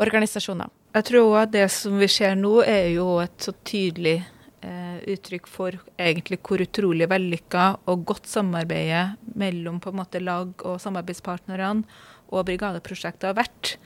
organisasjoner. 0.00 0.70
Jeg 0.96 1.04
tror 1.10 1.34
òg 1.34 1.52
det 1.52 1.66
som 1.72 1.98
vi 2.00 2.08
ser 2.10 2.36
nå, 2.38 2.58
er 2.64 2.94
jo 2.94 3.18
et 3.20 3.44
så 3.44 3.52
tydelig 3.66 4.16
eh, 4.64 4.96
uttrykk 5.12 5.50
for 5.50 5.76
egentlig 6.00 6.40
hvor 6.46 6.62
utrolig 6.64 7.08
vellykka 7.10 7.66
og 7.90 8.06
godt 8.08 8.30
samarbeidet 8.30 9.18
mellom 9.38 9.82
på 9.84 9.92
en 9.92 10.00
måte 10.00 10.22
lag 10.22 10.64
og 10.64 10.80
samarbeidspartnerne 10.82 11.84
og 12.28 12.44
brigadeprosjektet 12.48 13.30
har 13.30 13.36
vært. 13.38 13.76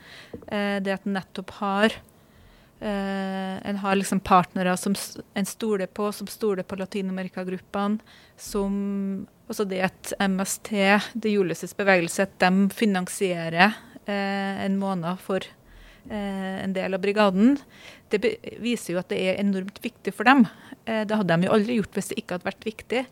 Eh, 0.47 0.79
det 0.83 0.95
at 0.95 1.07
en 1.07 1.17
nettopp 1.19 1.53
har 1.59 1.99
en 2.83 3.77
har 3.79 3.95
liksom 3.95 4.19
partnere 4.19 4.73
som 4.77 4.95
en 5.33 5.45
stoler 5.47 5.87
på, 5.87 6.09
som 6.11 6.27
stoler 6.27 6.65
på 6.67 6.75
Latin-Amerika-gruppene. 6.75 8.01
Som 8.35 8.73
også 9.47 9.65
det 9.69 9.81
at 9.85 10.13
MST, 10.19 10.71
Det 11.13 11.31
Julius' 11.31 11.75
bevegelse, 11.77 12.27
at 12.27 12.39
de 12.41 12.69
finansierer 12.73 13.75
uh, 14.07 14.65
en 14.65 14.79
måned 14.79 15.19
for 15.23 15.43
uh, 15.43 16.57
en 16.63 16.73
del 16.75 16.93
av 16.93 17.03
brigaden. 17.03 17.57
Det 18.09 18.21
viser 18.63 18.93
jo 18.93 19.01
at 19.01 19.11
det 19.11 19.21
er 19.21 19.41
enormt 19.41 19.79
viktig 19.83 20.13
for 20.13 20.27
dem. 20.27 20.45
det 20.85 21.15
hadde 21.15 21.37
de 21.37 21.47
jo 21.47 21.53
aldri 21.55 21.77
gjort 21.79 21.95
hvis 21.95 22.11
det 22.11 22.17
ikke 22.19 22.35
hadde 22.35 22.49
vært 22.49 22.65
viktig. 22.67 23.05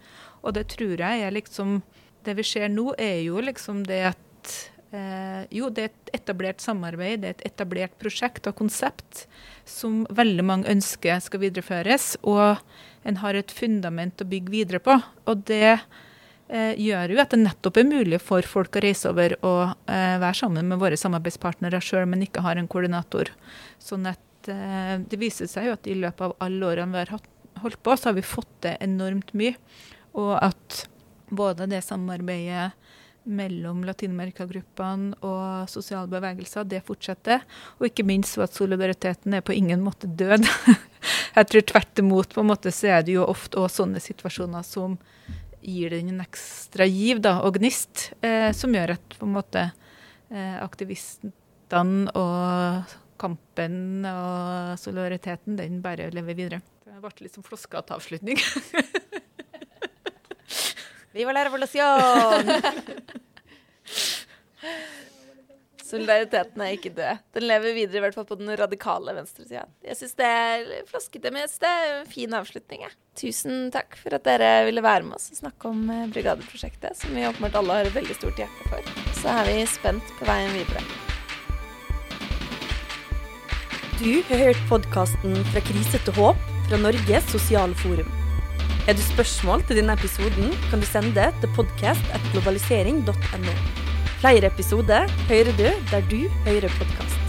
Og 0.43 0.53
det 0.53 0.67
tror 0.75 0.99
jeg 0.99 1.23
er 1.23 1.31
liksom 1.31 1.81
Det 2.21 2.35
vi 2.37 2.43
ser 2.45 2.67
nå, 2.69 2.91
er 3.01 3.23
jo 3.25 3.41
liksom 3.41 3.79
det 3.87 4.03
at 4.11 4.51
Eh, 4.91 5.43
jo, 5.55 5.69
det 5.71 5.83
er 5.83 5.91
et 5.91 6.13
etablert 6.19 6.59
samarbeid, 6.63 7.21
det 7.21 7.29
er 7.29 7.35
et 7.37 7.45
etablert 7.53 7.93
prosjekt 8.01 8.49
og 8.49 8.57
konsept 8.59 9.25
som 9.67 10.01
veldig 10.11 10.43
mange 10.43 10.71
ønsker 10.71 11.21
skal 11.23 11.43
videreføres. 11.45 12.17
Og 12.27 12.59
en 13.07 13.19
har 13.23 13.37
et 13.37 13.53
fundament 13.55 14.21
å 14.21 14.27
bygge 14.27 14.51
videre 14.51 14.81
på. 14.83 14.97
Og 15.31 15.45
det 15.47 15.77
eh, 15.77 16.73
gjør 16.75 17.15
jo 17.15 17.21
at 17.23 17.31
det 17.31 17.41
nettopp 17.45 17.79
er 17.79 17.87
mulig 17.87 18.19
for 18.23 18.45
folk 18.47 18.75
å 18.75 18.83
reise 18.83 19.13
over 19.13 19.37
og 19.39 19.63
eh, 19.87 20.17
være 20.21 20.41
sammen 20.43 20.67
med 20.73 20.81
våre 20.83 20.99
samarbeidspartnere 20.99 21.81
sjøl, 21.83 22.05
men 22.11 22.27
ikke 22.27 22.43
har 22.45 22.59
en 22.59 22.69
koordinator. 22.71 23.31
Sånn 23.81 24.09
at 24.11 24.51
eh, 24.51 24.97
det 24.99 25.21
viser 25.21 25.47
seg 25.51 25.69
jo 25.69 25.77
at 25.79 25.87
i 25.87 25.95
løpet 26.03 26.27
av 26.27 26.35
alle 26.43 26.73
årene 26.73 26.97
vi 26.97 27.05
har 27.05 27.15
holdt 27.63 27.83
på, 27.85 27.95
så 27.95 28.11
har 28.11 28.19
vi 28.19 28.27
fått 28.27 28.51
til 28.65 28.75
enormt 28.83 29.31
mye. 29.39 29.55
Og 30.19 30.35
at 30.35 30.85
både 31.31 31.69
det 31.71 31.79
samarbeidet 31.85 32.73
mellom 33.29 33.83
Latin-Amerika-gruppene 33.85 35.17
og 35.25 35.69
sosiale 35.69 36.09
bevegelser, 36.09 36.65
det 36.65 36.81
fortsetter. 36.87 37.43
Og 37.79 37.89
ikke 37.89 38.05
minst 38.07 38.39
at 38.41 38.55
solidariteten 38.57 39.35
er 39.37 39.43
på 39.45 39.55
ingen 39.55 39.83
måte 39.85 40.09
død. 40.09 40.47
Jeg 41.37 41.49
tror 41.49 41.67
tvert 41.69 42.01
imot 42.01 42.33
på 42.33 42.41
en 42.43 42.49
måte 42.49 42.73
så 42.73 42.95
er 42.97 43.05
det 43.05 43.15
jo 43.17 43.27
ofte 43.29 43.61
også 43.61 43.83
sånne 43.83 44.01
situasjoner 44.03 44.65
som 44.65 44.97
gir 45.61 45.93
den 45.93 46.09
en 46.15 46.23
ekstra 46.23 46.87
giv 46.89 47.21
da, 47.21 47.37
og 47.45 47.59
gnist, 47.59 48.09
eh, 48.25 48.49
som 48.57 48.73
gjør 48.73 48.95
at 48.95 49.17
på 49.17 49.27
en 49.27 49.35
måte 49.35 49.67
eh, 49.69 50.57
aktivistene 50.61 52.09
og 52.17 52.97
kampen 53.21 54.07
og 54.09 54.79
solidariteten, 54.81 55.59
den 55.59 55.81
bare 55.85 56.09
lever 56.13 56.37
videre. 56.37 56.61
Det 56.81 56.97
ble 57.03 57.27
litt 57.27 57.37
som 57.37 57.45
floskete 57.45 57.93
avslutning. 57.95 58.41
Viva 61.11 61.33
la 61.35 61.43
revolusjon! 61.45 62.51
Solidariteten 65.91 66.61
er 66.63 66.77
ikke 66.77 66.93
død. 66.95 67.19
Den 67.35 67.45
lever 67.49 67.73
videre, 67.75 67.99
i 67.99 68.03
hvert 68.05 68.15
fall 68.15 68.27
på 68.29 68.37
den 68.39 68.47
radikale 68.55 69.11
venstresida. 69.17 69.65
Jeg 69.83 69.97
syns 69.99 70.15
det 70.21 70.29
er 70.29 70.85
flaskete, 70.87 71.33
men 71.35 71.51
det 71.51 71.67
er 71.67 71.97
en 71.97 72.07
fin 72.07 72.37
avslutning. 72.37 72.85
Ja. 72.85 72.91
Tusen 73.19 73.67
takk 73.75 73.97
for 73.99 74.15
at 74.15 74.23
dere 74.23 74.53
ville 74.69 74.83
være 74.85 75.03
med 75.09 75.19
oss 75.19 75.27
og 75.33 75.41
snakke 75.41 75.73
om 75.73 75.83
eh, 75.91 76.07
Brigadeprosjektet, 76.13 76.95
som 77.01 77.17
vi 77.17 77.27
åpenbart 77.27 77.59
alle 77.59 77.81
har 77.81 77.91
et 77.91 77.97
veldig 77.97 78.15
stort 78.15 78.39
hjerte 78.39 78.71
for. 78.71 78.95
Så 79.19 79.35
er 79.35 79.51
vi 79.51 79.59
spent 79.67 80.15
på 80.19 80.29
veien 80.29 80.55
videre. 80.55 80.85
Du 83.99 84.23
har 84.31 84.47
hørt 84.47 84.65
podkasten 84.71 85.35
'Fra 85.51 85.67
krise 85.67 85.99
til 86.07 86.17
håp' 86.17 86.49
fra 86.69 86.79
Norges 86.79 87.27
sosiale 87.35 87.75
forum. 87.83 88.20
Er 88.87 88.93
du 88.97 89.03
spørsmål 89.05 89.63
til 89.67 89.77
denne 89.81 89.93
episoden, 89.93 90.51
kan 90.69 90.79
du 90.81 90.87
sende 90.89 91.27
til 91.41 91.49
podkast.globalisering.no. 91.55 93.53
Flere 94.21 94.45
episoder 94.51 95.09
hører 95.29 95.53
du 95.57 95.67
der 95.91 96.01
du 96.11 96.21
hører 96.45 96.69
podkast. 96.79 97.20